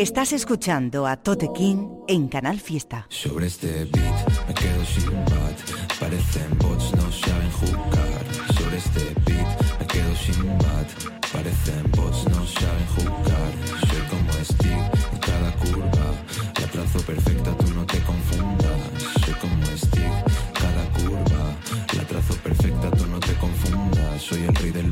Estás 0.00 0.32
escuchando 0.32 1.06
a 1.06 1.18
Tote 1.18 1.50
King 1.54 1.86
en 2.08 2.28
Canal 2.28 2.58
Fiesta. 2.58 3.04
Sobre 3.10 3.48
este 3.48 3.84
beat 3.84 4.48
me 4.48 4.54
quedo 4.54 4.82
sin 4.86 5.10
bat. 5.26 5.58
Parecen 6.00 6.56
bots, 6.56 6.94
no 6.94 7.12
saben 7.12 7.50
jugar. 7.60 8.24
Sobre 8.56 8.78
este 8.78 9.14
beat 9.26 9.78
me 9.78 9.86
quedo 9.86 10.16
sin 10.16 10.46
bat. 10.56 10.88
Parecen 11.30 11.90
bots, 11.90 12.24
no 12.30 12.46
saben 12.46 12.86
jugar. 12.96 13.52
Soy 13.90 14.00
como 14.08 14.32
Steve 14.42 14.90
en 15.12 15.18
cada 15.18 15.52
curva. 15.56 16.14
La 16.58 16.66
trazo 16.68 16.98
perfecta, 17.04 17.56
tú 17.58 17.74
no 17.74 17.84
te 17.84 18.00
confundas. 18.00 18.80
Soy 19.22 19.34
como 19.34 19.66
Steve, 19.76 20.24
cada 20.54 20.84
curva. 20.94 21.56
La 21.94 22.04
trazo 22.04 22.34
perfecta, 22.36 22.90
tú 22.92 23.06
no 23.06 23.20
te 23.20 23.34
confundas. 23.34 24.22
Soy 24.22 24.44
el 24.44 24.54
rey 24.54 24.70
del 24.70 24.90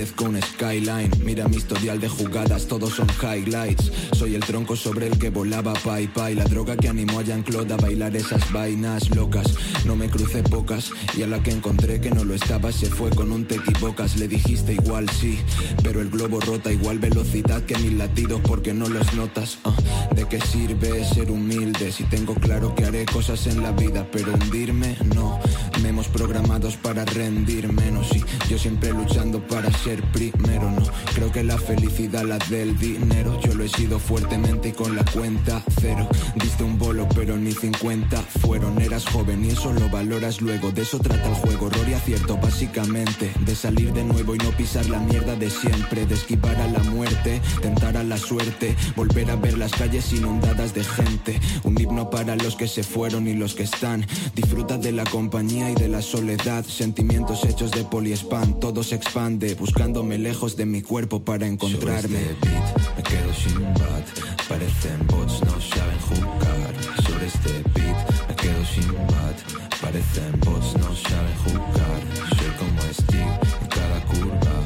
merezco 0.00 0.24
un 0.24 0.40
skyline. 0.40 1.10
Mira 1.22 1.46
mi 1.46 1.56
historial 1.56 2.00
de 2.00 2.08
jugadas, 2.08 2.66
todos 2.66 2.94
son 2.94 3.06
highlights. 3.20 3.92
Soy 4.12 4.34
el 4.34 4.40
tronco 4.40 4.74
sobre 4.74 5.08
el 5.08 5.18
que 5.18 5.28
volaba 5.28 5.74
Pai 5.74 6.08
Pai. 6.08 6.34
La 6.34 6.44
droga 6.44 6.74
que 6.74 6.88
animó 6.88 7.18
a 7.18 7.22
Jean-Claude 7.22 7.74
a 7.74 7.76
bailar 7.76 8.16
esas 8.16 8.50
vainas 8.50 9.14
locas. 9.14 9.46
No 9.84 9.96
me 9.96 10.08
crucé 10.08 10.42
pocas 10.42 10.90
y 11.18 11.22
a 11.22 11.26
la 11.26 11.42
que 11.42 11.50
encontré 11.50 12.00
que 12.00 12.10
no 12.10 12.24
lo 12.24 12.34
estaba 12.34 12.72
Se 12.72 12.86
fue 12.86 13.10
con 13.10 13.32
un 13.32 13.44
te 13.44 13.56
equivocas, 13.56 14.16
le 14.16 14.28
dijiste 14.28 14.74
igual 14.74 15.08
sí 15.08 15.38
Pero 15.82 16.00
el 16.00 16.10
globo 16.10 16.38
rota 16.40 16.70
igual 16.70 16.98
velocidad 16.98 17.62
que 17.64 17.76
mis 17.78 17.94
latidos 17.94 18.40
porque 18.46 18.72
no 18.72 18.88
los 18.88 19.12
notas. 19.14 19.58
Ah, 19.64 19.74
¿De 20.14 20.26
qué 20.28 20.40
sirve 20.40 21.04
ser 21.04 21.30
humilde 21.30 21.92
si 21.92 22.04
tengo 22.04 22.34
claro 22.34 22.74
que 22.74 22.84
haré 22.84 23.04
cosas 23.04 23.46
en 23.46 23.62
la 23.62 23.72
vida 23.72 24.06
Pero 24.10 24.32
hundirme 24.32 24.96
no, 25.14 25.38
memos 25.82 26.08
programados 26.08 26.76
para 26.76 27.04
rendir 27.04 27.70
menos 27.72 28.08
Y 28.14 28.24
yo 28.48 28.58
siempre 28.58 28.92
luchando 28.92 29.46
para 29.46 29.70
ser 29.78 29.89
primero 29.96 30.70
No, 30.70 30.82
creo 31.14 31.32
que 31.32 31.42
la 31.42 31.58
felicidad 31.58 32.24
la 32.24 32.38
del 32.38 32.76
dinero 32.78 33.38
Yo 33.40 33.54
lo 33.54 33.64
he 33.64 33.68
sido 33.68 33.98
fuertemente 33.98 34.68
y 34.68 34.72
con 34.72 34.96
la 34.96 35.04
cuenta 35.04 35.62
cero. 35.80 36.08
Diste 36.34 36.64
un 36.64 36.78
bolo 36.78 37.08
pero 37.14 37.36
ni 37.36 37.52
50 37.52 38.22
fueron. 38.40 38.80
Eras 38.80 39.06
joven 39.06 39.44
y 39.44 39.48
eso 39.48 39.72
lo 39.72 39.88
valoras 39.88 40.40
luego. 40.40 40.70
De 40.70 40.82
eso 40.82 40.98
trata 40.98 41.28
el 41.28 41.34
juego, 41.34 41.68
error 41.68 41.88
y 41.88 41.94
acierto 41.94 42.36
básicamente. 42.36 43.32
De 43.40 43.54
salir 43.54 43.92
de 43.92 44.04
nuevo 44.04 44.34
y 44.34 44.38
no 44.38 44.50
pisar 44.52 44.86
la 44.86 44.98
mierda 44.98 45.36
de 45.36 45.50
siempre. 45.50 46.06
De 46.06 46.14
esquivar 46.14 46.56
a 46.56 46.68
la 46.68 46.82
muerte, 46.84 47.40
tentar 47.62 47.96
a 47.96 48.04
la 48.04 48.16
suerte. 48.16 48.76
Volver 48.96 49.30
a 49.30 49.36
ver 49.36 49.58
las 49.58 49.72
calles 49.72 50.12
inundadas 50.12 50.74
de 50.74 50.84
gente. 50.84 51.40
Un 51.64 51.80
himno 51.80 52.10
para 52.10 52.36
los 52.36 52.56
que 52.56 52.68
se 52.68 52.82
fueron 52.82 53.26
y 53.26 53.34
los 53.34 53.54
que 53.54 53.64
están. 53.64 54.06
Disfruta 54.34 54.78
de 54.78 54.92
la 54.92 55.04
compañía 55.04 55.70
y 55.70 55.74
de 55.74 55.88
la 55.88 56.02
soledad. 56.02 56.64
Sentimientos 56.64 57.44
hechos 57.44 57.70
de 57.70 57.84
poliespan 57.84 58.58
Todo 58.60 58.82
se 58.82 58.96
expande 58.96 59.56
buscándome 59.80 60.18
lejos 60.18 60.56
de 60.58 60.66
mi 60.66 60.82
cuerpo 60.82 61.24
para 61.24 61.46
encontrarme 61.46 62.18
Sobre 62.18 62.32
este 62.32 62.46
beat 62.46 62.96
me 62.96 63.02
quedo 63.02 63.32
sin 63.32 63.62
bat 63.80 64.06
Parecen 64.46 65.06
bots, 65.06 65.40
no 65.42 65.58
saben 65.58 65.98
jugar. 66.00 66.74
Sobre 67.06 67.26
este 67.26 67.62
beat 67.74 67.96
me 68.28 68.36
quedo 68.36 68.64
sin 68.66 68.92
bat 69.06 69.36
Parecen 69.80 70.38
bots, 70.40 70.74
no 70.76 70.94
saben 70.94 71.36
jugar. 71.44 72.00
Soy 72.36 72.50
como 72.58 72.82
Steve 72.92 73.38
en 73.62 73.68
cada 73.68 74.04
curva 74.04 74.56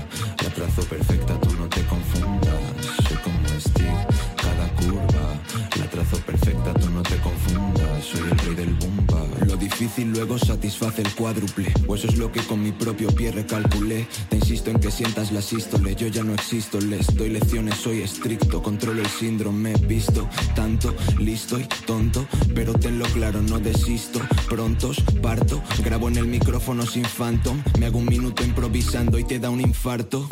La 0.43 0.51
trazo 0.51 0.83
perfecta, 0.83 1.14
difícil 9.75 10.13
luego 10.13 10.39
satisface 10.39 11.03
el 11.03 11.13
cuádruple. 11.15 11.73
O 11.89 11.97
eso 11.97 12.07
es 12.07 12.17
lo 12.17 12.31
que 12.31 12.41
con 12.43 12.63
mi 12.63 12.71
propio 12.71 13.09
pie 13.09 13.33
recalculé. 13.33 14.07
Te 14.29 14.37
insisto 14.37 14.71
en 14.71 14.79
que 14.79 14.91
sientas 14.91 15.33
la 15.33 15.43
sístole 15.43 15.97
Yo 15.97 16.07
ya 16.07 16.23
no 16.23 16.33
existo, 16.33 16.81
les 16.81 17.13
doy 17.17 17.31
lecciones, 17.31 17.75
soy 17.77 18.03
estricto 18.03 18.63
Controlo 18.63 19.01
el 19.01 19.09
síndrome, 19.09 19.75
visto 19.89 20.29
tanto, 20.55 20.95
listo 21.19 21.59
y 21.59 21.65
tonto. 21.87 22.25
Pero 22.55 22.75
tenlo 22.75 23.05
claro, 23.07 23.43
no 23.43 23.59
desisto. 23.59 24.21
Prontos, 24.49 25.03
parto, 25.21 25.61
grabo 25.83 26.09
en 26.09 26.19
el 26.19 26.27
micrófono 26.27 26.87
sin 26.87 27.05
phantom. 27.05 27.61
Me 27.81 27.87
hago 27.87 27.99
un 27.99 28.07
minuto 28.07 28.45
improvisando 28.45 29.19
y 29.19 29.25
te 29.25 29.41
da 29.41 29.51
un 29.51 29.61
infarto. 29.61 30.29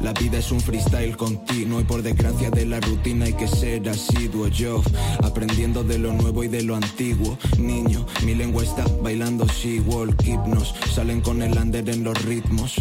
La 0.00 0.12
vida 0.12 0.38
es 0.38 0.52
un 0.52 0.60
freestyle 0.60 1.16
continuo 1.16 1.80
Y 1.80 1.84
por 1.84 2.02
desgracia 2.02 2.50
de 2.50 2.66
la 2.66 2.78
rutina 2.78 3.24
hay 3.24 3.32
que 3.32 3.48
ser 3.48 3.88
asiduo. 3.88 4.46
Yo, 4.46 4.80
aprendiendo 5.24 5.82
de 5.82 5.98
lo 5.98 6.12
nuevo 6.12 6.44
y 6.44 6.48
de 6.48 6.62
lo 6.62 6.76
antiguo. 6.76 7.36
Niño, 7.58 8.06
mi 8.24 8.36
lengua 8.36 8.62
está 8.76 9.02
bailando 9.02 9.46
She-Walk 9.46 10.22
Hipnos 10.24 10.74
Salen 10.94 11.20
con 11.20 11.42
el 11.42 11.56
under 11.58 11.88
en 11.88 12.04
los 12.04 12.22
ritmos. 12.24 12.74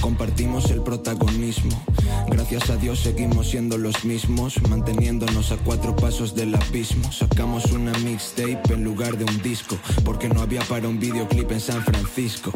Compartimos 0.00 0.70
el 0.70 0.82
protagonismo. 0.82 1.80
Gracias 2.28 2.70
a 2.70 2.76
Dios 2.76 3.00
seguimos 3.00 3.48
siendo 3.48 3.78
los 3.78 4.04
mismos 4.04 4.60
Manteniéndonos 4.68 5.52
a 5.52 5.56
cuatro 5.56 5.94
pasos 5.94 6.34
del 6.34 6.54
abismo. 6.54 7.10
Sacamos 7.12 7.66
una 7.66 7.92
mixtape 7.98 8.74
en 8.74 8.84
lugar 8.84 9.16
de 9.16 9.24
un 9.24 9.42
disco 9.42 9.76
Porque 10.04 10.28
no 10.28 10.40
había 10.40 10.60
para 10.62 10.88
un 10.88 10.98
videoclip 10.98 11.50
en 11.52 11.60
San 11.60 11.82
Francisco. 11.82 12.52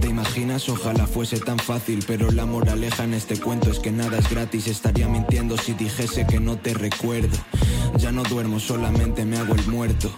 ¿Te 0.00 0.08
imaginas? 0.08 0.68
Ojalá 0.68 1.06
fuese 1.06 1.38
tan 1.38 1.58
fácil 1.58 2.04
Pero 2.06 2.30
la 2.30 2.46
moraleja 2.46 3.04
en 3.04 3.14
este 3.14 3.38
cuento 3.38 3.70
es 3.70 3.78
que 3.78 3.92
nada 3.92 4.18
es 4.18 4.28
gratis. 4.28 4.66
Estaría 4.66 5.08
mintiendo 5.08 5.56
si 5.56 5.72
dijese 5.74 6.26
que 6.26 6.40
no 6.40 6.56
te 6.56 6.74
recuerdo. 6.74 7.36
Ya 7.98 8.12
no 8.12 8.22
duermo, 8.22 8.60
solamente 8.60 9.24
me 9.24 9.36
hago 9.36 9.54
el 9.54 9.66
muerto. 9.66 10.10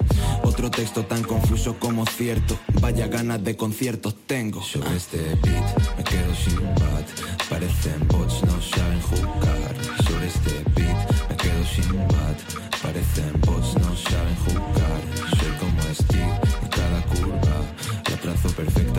Otro 0.43 0.71
texto 0.71 1.05
tan 1.05 1.23
confuso 1.23 1.77
como 1.79 1.92
cierto. 2.17 2.59
Vaya 2.81 3.07
ganas 3.07 3.43
de 3.45 3.57
conciertos 3.57 4.15
tengo. 4.27 4.63
Sobre 4.63 4.97
este 4.97 5.19
beat 5.43 5.97
me 5.97 6.05
quedo 6.05 6.35
sin 6.35 6.65
bat. 6.81 7.07
Parecen 7.51 8.09
bots, 8.09 8.43
no 8.45 8.61
saben 8.61 9.01
jugar. 9.03 9.75
Sobre 10.07 10.27
este 10.27 10.53
beat 10.75 10.99
me 11.29 11.37
quedo 11.37 11.65
sin 11.75 11.99
bat. 12.09 12.39
Parecen 12.83 13.33
bots, 13.47 13.75
no 13.85 13.97
saben 13.97 14.37
jugar. 14.47 15.01
Soy 15.39 15.53
como 15.61 15.83
Steve 15.95 16.41
en 16.63 16.69
cada 16.69 17.01
curva. 17.13 17.57
La 18.11 18.17
trazo 18.17 18.49
perfecta, 18.57 18.92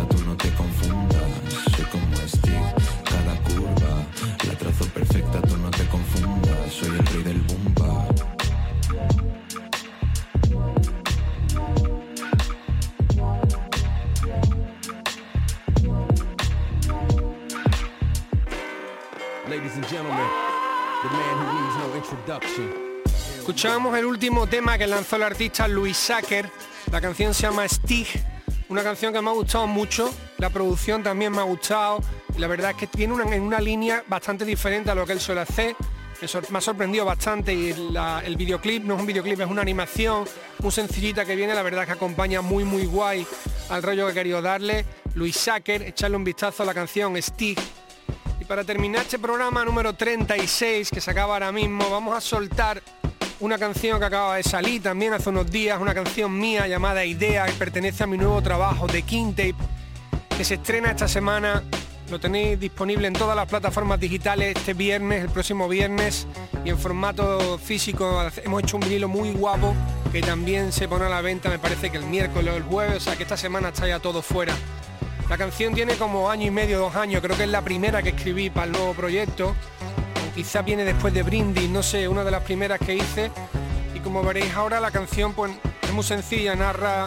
Escuchábamos 23.63 23.97
el 23.97 24.05
último 24.05 24.45
tema 24.45 24.77
que 24.77 24.85
lanzó 24.85 25.15
el 25.15 25.23
artista 25.23 25.69
Luis 25.69 25.95
Sacker. 25.95 26.51
La 26.91 26.99
canción 26.99 27.33
se 27.33 27.43
llama 27.43 27.65
Stig. 27.65 28.07
Una 28.67 28.83
canción 28.83 29.13
que 29.13 29.21
me 29.21 29.29
ha 29.29 29.33
gustado 29.33 29.67
mucho, 29.67 30.13
la 30.37 30.49
producción 30.49 31.01
también 31.01 31.31
me 31.31 31.37
ha 31.37 31.43
gustado. 31.43 32.01
y 32.35 32.39
La 32.39 32.47
verdad 32.47 32.71
es 32.71 32.75
que 32.75 32.87
tiene 32.87 33.13
una, 33.13 33.23
una 33.23 33.61
línea 33.61 34.03
bastante 34.05 34.43
diferente 34.43 34.91
a 34.91 34.95
lo 34.95 35.05
que 35.05 35.13
él 35.13 35.21
suele 35.21 35.39
hacer. 35.39 35.77
Me, 36.49 36.57
ha 36.57 36.61
sorprendido 36.61 37.05
bastante 37.05 37.53
y 37.53 37.69
el 38.25 38.35
videoclip 38.35 38.83
no 38.83 38.95
es 38.95 38.99
un 38.99 39.07
videoclip, 39.07 39.39
es 39.39 39.47
una 39.47 39.61
animación 39.61 40.25
muy 40.59 40.71
sencillita 40.73 41.23
que 41.23 41.33
viene, 41.37 41.55
la 41.55 41.63
verdad 41.63 41.83
es 41.83 41.87
que 41.87 41.93
acompaña 41.93 42.41
muy 42.41 42.65
muy 42.65 42.85
guay 42.85 43.25
al 43.69 43.81
rollo 43.81 44.07
que 44.07 44.11
he 44.11 44.15
querido 44.15 44.41
darle. 44.41 44.85
Luis 45.15 45.37
Sacker, 45.37 45.83
echarle 45.83 46.17
un 46.17 46.25
vistazo 46.25 46.63
a 46.63 46.65
la 46.65 46.73
canción 46.73 47.15
Stick. 47.21 47.61
Y 48.41 48.43
para 48.43 48.65
terminar 48.65 49.03
este 49.03 49.19
programa 49.19 49.63
número 49.63 49.93
36 49.93 50.89
que 50.89 50.99
se 50.99 51.11
acaba 51.11 51.35
ahora 51.35 51.53
mismo, 51.53 51.89
vamos 51.89 52.13
a 52.17 52.19
soltar 52.19 52.83
una 53.39 53.57
canción 53.57 53.99
que 53.99 54.05
acaba 54.05 54.35
de 54.37 54.43
salir 54.43 54.81
también 54.81 55.13
hace 55.13 55.29
unos 55.29 55.49
días, 55.49 55.79
una 55.79 55.93
canción 55.93 56.37
mía 56.37 56.67
llamada 56.67 57.05
Idea, 57.05 57.45
que 57.45 57.53
pertenece 57.53 58.03
a 58.03 58.07
mi 58.07 58.17
nuevo 58.17 58.41
trabajo 58.41 58.87
de 58.87 59.01
King 59.01 59.31
Tape, 59.31 59.55
que 60.37 60.43
se 60.43 60.55
estrena 60.55 60.91
esta 60.91 61.07
semana. 61.07 61.63
Lo 62.09 62.19
tenéis 62.19 62.59
disponible 62.59 63.07
en 63.07 63.13
todas 63.13 63.35
las 63.35 63.47
plataformas 63.47 63.99
digitales 63.99 64.55
este 64.55 64.73
viernes, 64.73 65.23
el 65.23 65.29
próximo 65.29 65.67
viernes, 65.67 66.27
y 66.63 66.69
en 66.69 66.77
formato 66.77 67.57
físico 67.57 68.21
hemos 68.43 68.63
hecho 68.63 68.77
un 68.77 68.81
vinilo 68.81 69.07
muy 69.07 69.31
guapo 69.31 69.73
que 70.11 70.21
también 70.21 70.71
se 70.71 70.87
pone 70.87 71.05
a 71.05 71.09
la 71.09 71.21
venta, 71.21 71.49
me 71.49 71.59
parece 71.59 71.89
que 71.89 71.97
el 71.97 72.05
miércoles 72.05 72.53
o 72.53 72.57
el 72.57 72.63
jueves, 72.63 72.97
o 72.97 72.99
sea 72.99 73.15
que 73.15 73.23
esta 73.23 73.37
semana 73.37 73.69
está 73.69 73.87
ya 73.87 73.99
todo 73.99 74.21
fuera. 74.21 74.53
La 75.29 75.37
canción 75.37 75.73
tiene 75.73 75.95
como 75.95 76.29
año 76.29 76.47
y 76.47 76.51
medio, 76.51 76.77
dos 76.77 76.95
años, 76.95 77.21
creo 77.21 77.35
que 77.35 77.43
es 77.43 77.49
la 77.49 77.63
primera 77.63 78.03
que 78.03 78.09
escribí 78.09 78.49
para 78.49 78.67
el 78.67 78.73
nuevo 78.73 78.93
proyecto. 78.93 79.55
O 80.33 80.35
quizá 80.35 80.61
viene 80.61 80.83
después 80.83 81.13
de 81.13 81.21
Brindis, 81.23 81.69
no 81.69 81.83
sé, 81.83 82.07
una 82.07 82.23
de 82.23 82.31
las 82.31 82.43
primeras 82.43 82.79
que 82.79 82.95
hice. 82.95 83.31
Y 83.93 83.99
como 83.99 84.23
veréis 84.23 84.53
ahora 84.55 84.79
la 84.79 84.91
canción 84.91 85.33
pues 85.33 85.51
es 85.81 85.91
muy 85.93 86.03
sencilla, 86.03 86.55
narra, 86.55 87.05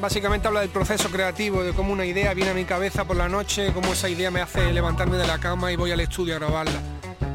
básicamente 0.00 0.48
habla 0.48 0.60
del 0.60 0.70
proceso 0.70 1.08
creativo, 1.08 1.62
de 1.62 1.72
cómo 1.72 1.92
una 1.92 2.04
idea 2.04 2.34
viene 2.34 2.50
a 2.50 2.54
mi 2.54 2.64
cabeza 2.64 3.04
por 3.04 3.16
la 3.16 3.28
noche, 3.28 3.72
cómo 3.72 3.92
esa 3.92 4.08
idea 4.08 4.30
me 4.30 4.40
hace 4.40 4.72
levantarme 4.72 5.16
de 5.16 5.26
la 5.26 5.38
cama 5.38 5.70
y 5.72 5.76
voy 5.76 5.92
al 5.92 6.00
estudio 6.00 6.34
a 6.34 6.38
grabarla. 6.38 6.80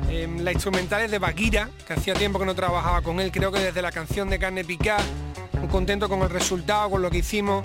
Eh, 0.09 0.27
la 0.39 0.51
instrumental 0.51 1.01
es 1.01 1.11
de 1.11 1.19
Baguira, 1.19 1.69
que 1.87 1.93
hacía 1.93 2.13
tiempo 2.13 2.37
que 2.37 2.45
no 2.45 2.53
trabajaba 2.53 3.01
con 3.01 3.19
él, 3.19 3.31
creo 3.31 3.51
que 3.51 3.59
desde 3.59 3.81
la 3.81 3.91
canción 3.91 4.29
de 4.29 4.37
Carne 4.37 4.65
Picada, 4.65 5.03
muy 5.59 5.69
contento 5.69 6.09
con 6.09 6.21
el 6.21 6.29
resultado, 6.29 6.89
con 6.89 7.01
lo 7.01 7.09
que 7.09 7.19
hicimos. 7.19 7.63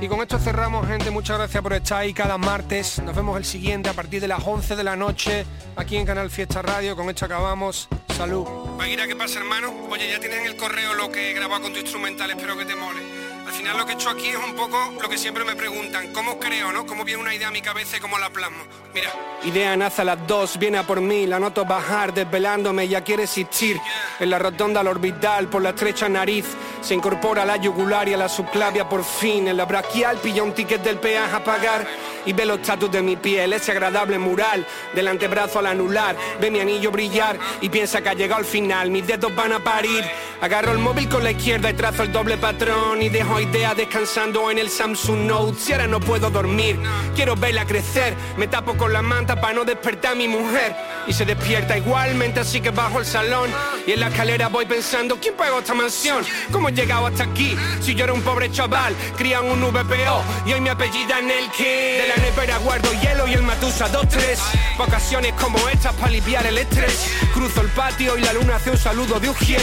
Y 0.00 0.06
con 0.06 0.20
esto 0.20 0.38
cerramos, 0.38 0.86
gente. 0.86 1.10
Muchas 1.10 1.38
gracias 1.38 1.60
por 1.60 1.72
estar 1.72 1.98
ahí 1.98 2.12
cada 2.12 2.38
martes. 2.38 3.02
Nos 3.02 3.16
vemos 3.16 3.36
el 3.36 3.44
siguiente 3.44 3.88
a 3.88 3.94
partir 3.94 4.20
de 4.20 4.28
las 4.28 4.46
11 4.46 4.76
de 4.76 4.84
la 4.84 4.94
noche 4.94 5.44
aquí 5.74 5.96
en 5.96 6.06
Canal 6.06 6.30
Fiesta 6.30 6.62
Radio. 6.62 6.94
Con 6.94 7.10
esto 7.10 7.24
acabamos. 7.24 7.88
Salud. 8.16 8.44
Baguira, 8.76 9.08
¿qué 9.08 9.16
pasa, 9.16 9.40
hermano? 9.40 9.72
Oye, 9.90 10.08
ya 10.10 10.20
tienes 10.20 10.38
en 10.40 10.46
el 10.46 10.56
correo 10.56 10.94
lo 10.94 11.10
que 11.10 11.30
he 11.30 11.34
grabado 11.34 11.62
con 11.62 11.72
tu 11.72 11.80
instrumental. 11.80 12.30
Espero 12.30 12.56
que 12.56 12.64
te 12.64 12.76
mole. 12.76 13.00
Al 13.48 13.54
final 13.54 13.78
lo 13.78 13.86
que 13.86 13.92
he 13.92 13.94
hecho 13.94 14.10
aquí 14.10 14.28
es 14.28 14.36
un 14.36 14.54
poco 14.54 14.76
lo 15.02 15.08
que 15.08 15.18
siempre 15.18 15.44
me 15.44 15.56
preguntan. 15.56 16.12
¿Cómo 16.12 16.38
creo, 16.38 16.70
no? 16.70 16.86
¿Cómo 16.86 17.02
viene 17.02 17.22
una 17.22 17.34
idea 17.34 17.48
a 17.48 17.50
mi 17.50 17.62
cabeza 17.62 17.96
y 17.96 18.00
cómo 18.00 18.18
la 18.18 18.30
plasmo? 18.30 18.58
Mira. 18.94 19.10
Idea 19.42 19.76
nace 19.76 20.02
a 20.02 20.04
las 20.04 20.26
dos, 20.26 20.58
viene 20.58 20.78
a 20.78 20.86
por 20.86 21.00
mí, 21.00 21.26
la 21.26 21.40
noto 21.40 21.64
bajar, 21.64 22.12
desvelándome, 22.12 22.86
ya 22.88 23.02
quiere 23.02 23.22
existir. 23.22 23.80
En 24.20 24.30
la 24.30 24.38
rotonda 24.38 24.80
al 24.80 24.88
orbital, 24.88 25.48
por 25.48 25.62
la 25.62 25.70
estrecha 25.70 26.08
nariz, 26.08 26.44
se 26.80 26.94
incorpora 26.94 27.44
la 27.44 27.56
yugular 27.56 28.08
y 28.08 28.14
a 28.14 28.16
la 28.16 28.28
subclavia 28.28 28.88
por 28.88 29.04
fin. 29.04 29.48
En 29.48 29.56
la 29.56 29.64
braquial 29.64 30.18
pilla 30.18 30.42
un 30.42 30.52
ticket 30.52 30.82
del 30.82 30.98
peaje 30.98 31.34
a 31.34 31.44
pagar 31.44 31.86
y 32.24 32.32
ve 32.32 32.44
los 32.44 32.60
tatus 32.62 32.90
de 32.90 33.02
mi 33.02 33.16
piel, 33.16 33.52
ese 33.52 33.72
agradable 33.72 34.18
mural 34.18 34.66
del 34.94 35.08
antebrazo 35.08 35.58
al 35.58 35.66
anular. 35.66 36.16
Ve 36.40 36.50
mi 36.50 36.60
anillo 36.60 36.90
brillar 36.90 37.38
y 37.60 37.68
piensa 37.68 38.02
que 38.02 38.10
ha 38.10 38.14
llegado 38.14 38.40
al 38.40 38.44
final, 38.44 38.90
mis 38.90 39.06
dedos 39.06 39.34
van 39.34 39.52
a 39.52 39.60
parir. 39.60 40.04
Agarro 40.40 40.72
el 40.72 40.78
móvil 40.78 41.08
con 41.08 41.24
la 41.24 41.30
izquierda 41.30 41.70
y 41.70 41.74
trazo 41.74 42.02
el 42.02 42.12
doble 42.12 42.36
patrón 42.36 43.02
y 43.02 43.08
dejo 43.08 43.40
idea 43.40 43.74
descansando 43.74 44.50
en 44.50 44.58
el 44.58 44.68
Samsung 44.68 45.26
Note. 45.26 45.58
Si 45.58 45.72
ahora 45.72 45.86
no 45.86 46.00
puedo 46.00 46.30
dormir, 46.30 46.78
quiero 47.14 47.34
verla 47.34 47.64
crecer, 47.64 48.14
me 48.36 48.46
tapo 48.46 48.76
con 48.76 48.92
la 48.92 49.02
manta 49.02 49.40
para 49.40 49.54
no 49.54 49.64
despertar 49.64 50.12
a 50.12 50.14
mi 50.14 50.28
mujer. 50.28 50.76
Y 51.06 51.12
se 51.12 51.24
despierta 51.24 51.78
igualmente, 51.78 52.40
así 52.40 52.60
que 52.60 52.70
bajo 52.70 52.98
el 52.98 53.06
salón 53.06 53.50
y 53.86 53.92
en 53.92 54.00
la 54.00 54.08
escalera 54.08 54.48
voy 54.48 54.66
pensando, 54.66 55.16
¿quién 55.20 55.34
pagó 55.34 55.60
esta 55.60 55.74
mansión? 55.74 56.24
¿Cómo 56.52 56.67
llegado 56.74 57.06
hasta 57.06 57.24
aquí? 57.24 57.56
Si 57.80 57.94
yo 57.94 58.04
era 58.04 58.12
un 58.12 58.22
pobre 58.22 58.50
chaval, 58.50 58.94
crían 59.16 59.44
un 59.46 59.60
VPO 59.60 60.22
y 60.46 60.52
hoy 60.52 60.60
me 60.60 60.70
apellidan 60.70 61.30
el 61.30 61.50
que 61.50 62.02
de 62.02 62.08
la 62.08 62.16
nevera 62.16 62.58
guardo 62.58 62.90
hielo 63.00 63.26
y 63.26 63.34
el 63.34 63.42
Matusa 63.42 63.90
2-3 63.90 64.38
Pa' 64.76 64.84
ocasiones 64.84 65.32
como 65.34 65.58
estas 65.68 65.92
para 65.94 66.08
aliviar 66.08 66.46
el 66.46 66.58
estrés. 66.58 67.10
Cruzo 67.34 67.60
el 67.62 67.68
patio 67.68 68.16
y 68.16 68.22
la 68.22 68.32
luna 68.32 68.56
hace 68.56 68.70
un 68.70 68.78
saludo 68.78 69.18
de 69.18 69.28
Ujien. 69.28 69.62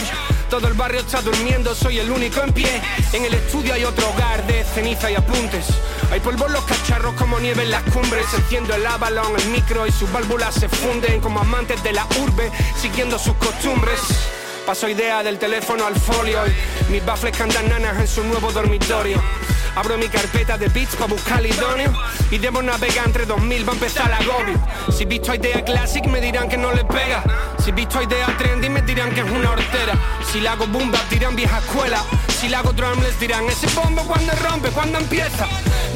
Todo 0.49 0.67
el 0.67 0.73
barrio 0.73 0.99
está 0.99 1.21
durmiendo, 1.21 1.73
soy 1.73 1.99
el 1.99 2.11
único 2.11 2.41
en 2.41 2.51
pie. 2.53 2.81
En 3.13 3.25
el 3.25 3.33
estudio 3.33 3.73
hay 3.73 3.83
otro 3.83 4.09
hogar 4.09 4.45
de 4.45 4.63
ceniza 4.63 5.09
y 5.09 5.15
apuntes. 5.15 5.67
Hay 6.11 6.19
polvo 6.19 6.47
en 6.47 6.53
los 6.53 6.65
cacharros 6.65 7.15
como 7.15 7.39
nieve 7.39 7.63
en 7.63 7.71
las 7.71 7.83
cumbres. 7.83 8.25
Enciendo 8.33 8.75
el 8.75 8.85
avalón, 8.85 9.33
el 9.37 9.47
micro 9.49 9.87
y 9.87 9.91
sus 9.91 10.11
válvulas 10.11 10.53
se 10.53 10.69
funden 10.69 11.21
Como 11.21 11.39
amantes 11.39 11.81
de 11.83 11.93
la 11.93 12.05
urbe, 12.21 12.51
siguiendo 12.81 13.17
sus 13.17 13.35
costumbres 13.35 13.99
Paso 14.65 14.89
idea 14.89 15.21
del 15.21 15.37
teléfono 15.37 15.85
al 15.85 15.95
folio 15.95 16.39
y 16.47 16.91
mis 16.91 17.05
baffles 17.05 17.37
cantan 17.37 17.69
nanas 17.69 17.99
en 17.99 18.07
su 18.07 18.23
nuevo 18.23 18.51
dormitorio. 18.51 19.21
Abro 19.75 19.95
mi 19.97 20.07
carpeta 20.07 20.57
de 20.57 20.69
beats 20.69 20.95
para 20.95 21.07
buscar 21.07 21.39
el 21.39 21.53
idóneo 21.53 21.93
y 22.31 22.39
debo 22.39 22.63
navegar 22.63 23.05
entre 23.05 23.25
2000, 23.25 23.67
va 23.67 23.73
a 23.73 23.75
empezar 23.75 24.07
el 24.07 24.13
agobio. 24.13 24.59
Si 24.91 25.05
visto 25.05 25.35
idea 25.35 25.63
classic 25.63 26.07
me 26.07 26.19
dirán 26.19 26.49
que 26.49 26.57
no 26.57 26.71
le 26.71 26.83
pega. 26.85 27.23
Si 27.63 27.71
visto 27.73 28.01
idea 28.01 28.25
trendy 28.37 28.69
me 28.69 28.81
dirán 28.81 29.13
que 29.13 29.21
es 29.21 29.29
una 29.29 29.51
hortera. 29.51 29.93
Si 30.31 30.39
la 30.39 30.53
hago 30.53 30.65
boom 30.65 30.91
dirán 31.11 31.35
vieja 31.35 31.59
escuela. 31.59 32.01
Si 32.39 32.49
la 32.49 32.59
hago 32.59 32.73
drum 32.73 33.01
les 33.01 33.19
dirán 33.19 33.45
ese 33.47 33.67
bombo 33.75 34.03
cuando 34.03 34.31
rompe, 34.47 34.69
cuando 34.69 34.97
empieza. 34.97 35.47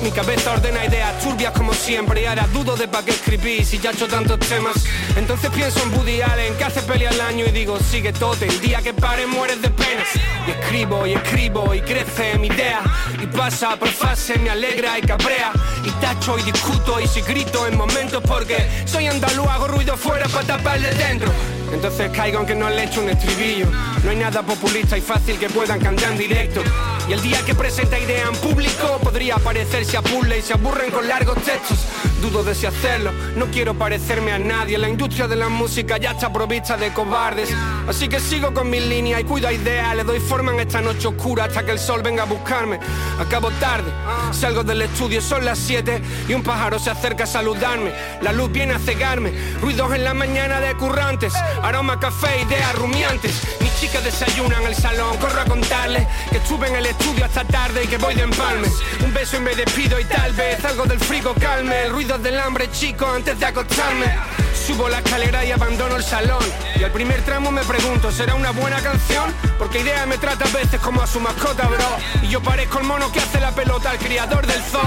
Mi 0.04 0.12
cabeza 0.12 0.54
ordena 0.54 0.86
ideas 0.86 1.20
turbias 1.22 1.54
como 1.54 1.74
siempre 1.74 2.22
y 2.22 2.26
ahora 2.26 2.48
dudo 2.54 2.76
de 2.78 2.88
pa' 2.88 3.04
qué 3.04 3.12
escribí 3.12 3.66
si 3.66 3.80
ya 3.80 3.92
he 3.92 3.94
hecho 3.94 4.08
tantos 4.08 4.40
temas. 4.40 4.76
Entonces 5.16 5.50
pienso 5.52 5.82
en 5.84 5.94
Woody 5.94 6.22
Allen 6.22 6.56
que 6.56 6.64
hace 6.64 6.82
pelea 6.82 7.10
al 7.10 7.22
año 7.22 7.46
y 7.46 7.52
digo 7.52 7.78
sigue 7.80 8.14
tote, 8.14 8.48
el 8.60 8.68
día 8.68 8.82
que 8.82 8.94
pare 8.94 9.26
mueres 9.28 9.62
de 9.62 9.70
penas. 9.70 10.08
Y 10.48 10.52
escribo 10.52 11.06
y 11.06 11.14
escribo 11.14 11.74
y 11.74 11.82
crece 11.82 12.38
mi 12.38 12.48
idea 12.48 12.82
y 13.22 13.28
pasa 13.28 13.76
por 13.78 13.90
fase, 13.90 14.38
me 14.40 14.50
alegra 14.50 14.98
y 14.98 15.02
cabrea 15.02 15.52
y 15.84 15.90
tacho 16.02 16.38
y 16.38 16.44
discuto 16.44 17.00
y 17.00 17.08
si 17.08 17.22
grito 17.22 17.68
en 17.68 17.78
momentos 17.78 18.22
porque 18.26 18.58
soy 18.86 19.08
andaluz, 19.08 19.48
hago 19.48 19.68
ruido 19.68 19.96
fuera 19.98 20.28
para 20.28 20.48
tapar 20.48 20.80
de 20.80 20.94
dentro. 20.96 21.59
Entonces 21.74 22.12
caigo 22.12 22.40
aunque 22.40 22.56
no 22.56 22.70
le 22.70 22.84
echo 22.84 23.02
un 23.02 23.10
estribillo. 23.10 23.68
No 24.04 24.12
hay 24.12 24.18
nada 24.18 24.42
populista 24.44 24.98
y 24.98 25.02
fácil 25.02 25.38
que 25.38 25.50
puedan 25.50 25.80
cantar 25.80 26.12
en 26.12 26.18
directo. 26.18 26.62
Y 27.08 27.14
el 27.14 27.22
día 27.22 27.44
que 27.46 27.56
presenta 27.56 27.98
idea 27.98 28.28
en 28.28 28.36
público 28.36 29.00
podría 29.02 29.38
parecerse 29.38 29.98
a 29.98 30.02
puzzle 30.02 30.38
y 30.38 30.42
se 30.42 30.54
aburren 30.54 30.92
con 30.92 31.08
largos 31.08 31.38
textos. 31.44 31.86
Dudo 32.22 32.44
de 32.44 32.54
si 32.54 32.66
hacerlo, 32.66 33.12
no 33.36 33.48
quiero 33.48 33.74
parecerme 33.74 34.32
a 34.32 34.40
nadie. 34.40 34.78
La 34.78 34.90
industria 34.90 35.28
de 35.28 35.36
la 35.36 35.50
música 35.50 35.98
ya 35.98 36.12
está 36.12 36.32
provista 36.32 36.78
de 36.78 36.92
cobardes. 36.94 37.50
Así 37.88 38.08
que 38.08 38.20
sigo 38.20 38.54
con 38.54 38.70
mi 38.70 38.80
línea 38.80 39.20
y 39.20 39.24
cuido 39.24 39.48
a 39.48 39.54
idea. 39.54 39.96
Le 39.96 40.04
doy 40.04 40.20
forma 40.20 40.52
en 40.54 40.60
esta 40.60 40.82
noche 40.82 41.08
oscura 41.08 41.46
hasta 41.46 41.66
que 41.66 41.72
el 41.72 41.80
sol 41.80 42.02
venga 42.04 42.24
a 42.24 42.26
buscarme. 42.26 42.80
Acabo 43.20 43.50
tarde, 43.52 43.92
salgo 44.32 44.64
del 44.64 44.82
estudio, 44.82 45.22
son 45.22 45.46
las 45.46 45.58
7 45.60 46.02
y 46.28 46.34
un 46.34 46.44
pájaro 46.44 46.78
se 46.78 46.90
acerca 46.90 47.24
a 47.24 47.28
saludarme. 47.28 47.92
La 48.22 48.32
luz 48.32 48.52
viene 48.52 48.74
a 48.74 48.80
cegarme, 48.80 49.32
ruidos 49.62 49.94
en 49.94 50.04
la 50.04 50.14
mañana 50.14 50.60
de 50.60 50.76
currantes, 50.76 51.34
aroma 51.64 52.00
café, 52.00 52.42
ideas 52.42 52.76
rumiantes. 52.76 53.42
Mis 53.62 53.76
chicas 53.80 54.04
desayunan 54.04 54.62
en 54.62 54.68
el 54.70 54.76
salón, 54.76 55.18
corro 55.18 55.42
a 55.42 55.46
contarles 55.46 56.08
que 56.30 56.38
estuve 56.38 56.68
en 56.68 56.76
el 56.76 56.86
estudio 56.86 57.26
hasta 57.26 57.44
tarde 57.46 57.84
y 57.84 57.88
que 57.88 57.98
voy 57.98 58.16
de 58.16 58.24
empalme. 58.24 58.68
Un 59.04 59.14
beso 59.14 59.38
y 59.38 59.42
me 59.42 59.56
despido 59.56 60.00
y 60.00 60.06
tal 60.06 60.34
vez 60.34 60.64
algo 60.66 60.86
del 60.86 61.00
frigo 61.00 61.34
calme. 61.36 61.84
El 61.84 61.92
ruido 61.92 62.18
del 62.18 62.40
hambre, 62.40 62.70
chico, 62.72 63.06
antes 63.06 63.40
de 63.40 63.46
acostarme. 63.46 64.06
Subo 64.54 64.90
la 64.90 65.00
escalera 65.00 65.44
y 65.46 65.52
abandono 65.52 65.96
el 65.96 66.04
salón. 66.04 66.44
Y 66.80 66.84
al 66.84 66.92
primer 66.92 67.22
tramo 67.24 67.52
me 67.52 67.64
pregunto, 67.64 68.12
¿será 68.12 68.36
una 68.36 68.52
buena 68.52 68.80
canción? 68.82 69.34
Porque 69.58 69.80
Idea 69.80 70.06
me 70.06 70.18
trata 70.18 70.46
a 70.46 70.52
veces 70.52 70.80
como 70.80 71.02
a 71.02 71.08
su 71.08 71.20
mascota, 71.20 71.68
bro. 71.68 71.98
Y 72.22 72.28
yo 72.28 72.42
parezco 72.42 72.80
el 72.80 72.86
mono 72.86 73.12
que 73.12 73.20
hace 73.20 73.40
la 73.40 73.52
pelota 73.52 73.92
al 73.92 73.98
criador 73.98 74.46
del 74.46 74.62
zoo. 74.64 74.82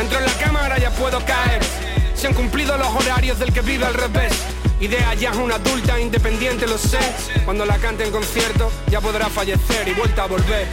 Entro 0.00 0.18
en 0.18 0.24
la 0.24 0.32
cámara, 0.32 0.78
ya 0.78 0.90
puedo 0.90 1.22
caer. 1.24 1.91
Se 2.22 2.28
han 2.28 2.34
cumplido 2.34 2.78
los 2.78 2.86
horarios 2.86 3.36
del 3.40 3.52
que 3.52 3.62
vive 3.62 3.84
al 3.84 3.94
revés. 3.94 4.32
Idea 4.78 5.12
ya 5.14 5.32
es 5.32 5.36
una 5.36 5.56
adulta 5.56 5.98
independiente, 5.98 6.68
lo 6.68 6.78
sé. 6.78 7.00
Cuando 7.44 7.66
la 7.66 7.76
cante 7.78 8.04
en 8.04 8.12
concierto, 8.12 8.70
ya 8.88 9.00
podrá 9.00 9.28
fallecer 9.28 9.88
y 9.88 9.92
vuelta 9.92 10.22
a 10.22 10.26
volver. 10.28 10.68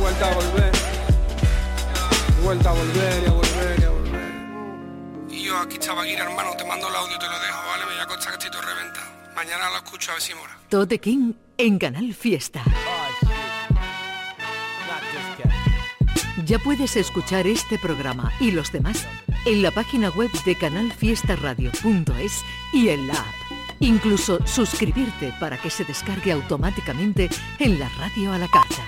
Vuelta 0.00 0.30
a 0.30 0.34
volver. 0.34 0.72
Vuelta 2.42 2.70
a 2.70 2.72
volver 2.72 3.22
y 3.22 3.26
a 3.26 3.32
volver 3.32 3.80
y 3.80 3.82
a 3.82 3.90
volver. 3.90 5.28
Y 5.28 5.42
yo 5.42 5.58
aquí 5.58 5.74
estaba 5.74 6.00
aquí, 6.04 6.14
hermano, 6.14 6.52
te 6.56 6.64
mando 6.64 6.88
el 6.88 6.94
audio, 6.94 7.18
te 7.18 7.26
lo 7.26 7.38
dejo, 7.38 7.58
¿vale? 7.68 7.84
Me 7.84 7.90
voy 7.90 8.00
a 8.00 8.04
acostar 8.04 8.38
que 8.38 8.46
estoy 8.46 8.50
todo 8.50 8.62
reventado. 8.62 9.06
Mañana 9.34 9.68
lo 9.68 9.76
escucho 9.76 10.10
a 10.12 10.14
ver 10.14 10.22
si 10.22 10.32
mora. 10.32 10.56
Tote 10.70 10.98
King 10.98 11.34
en 11.58 11.78
Canal 11.78 12.14
Fiesta. 12.14 12.64
Ya 16.46 16.60
puedes 16.60 16.96
escuchar 16.96 17.48
este 17.48 17.76
programa 17.76 18.32
y 18.38 18.52
los 18.52 18.70
demás 18.70 19.04
en 19.46 19.62
la 19.62 19.72
página 19.72 20.10
web 20.10 20.30
de 20.44 20.54
canalfiestaradio.es 20.54 22.44
y 22.72 22.88
en 22.90 23.08
la 23.08 23.14
app. 23.14 23.34
Incluso 23.80 24.38
suscribirte 24.46 25.34
para 25.40 25.58
que 25.58 25.70
se 25.70 25.84
descargue 25.84 26.30
automáticamente 26.30 27.28
en 27.58 27.80
la 27.80 27.88
radio 27.98 28.32
a 28.32 28.38
la 28.38 28.46
carta. 28.46 28.84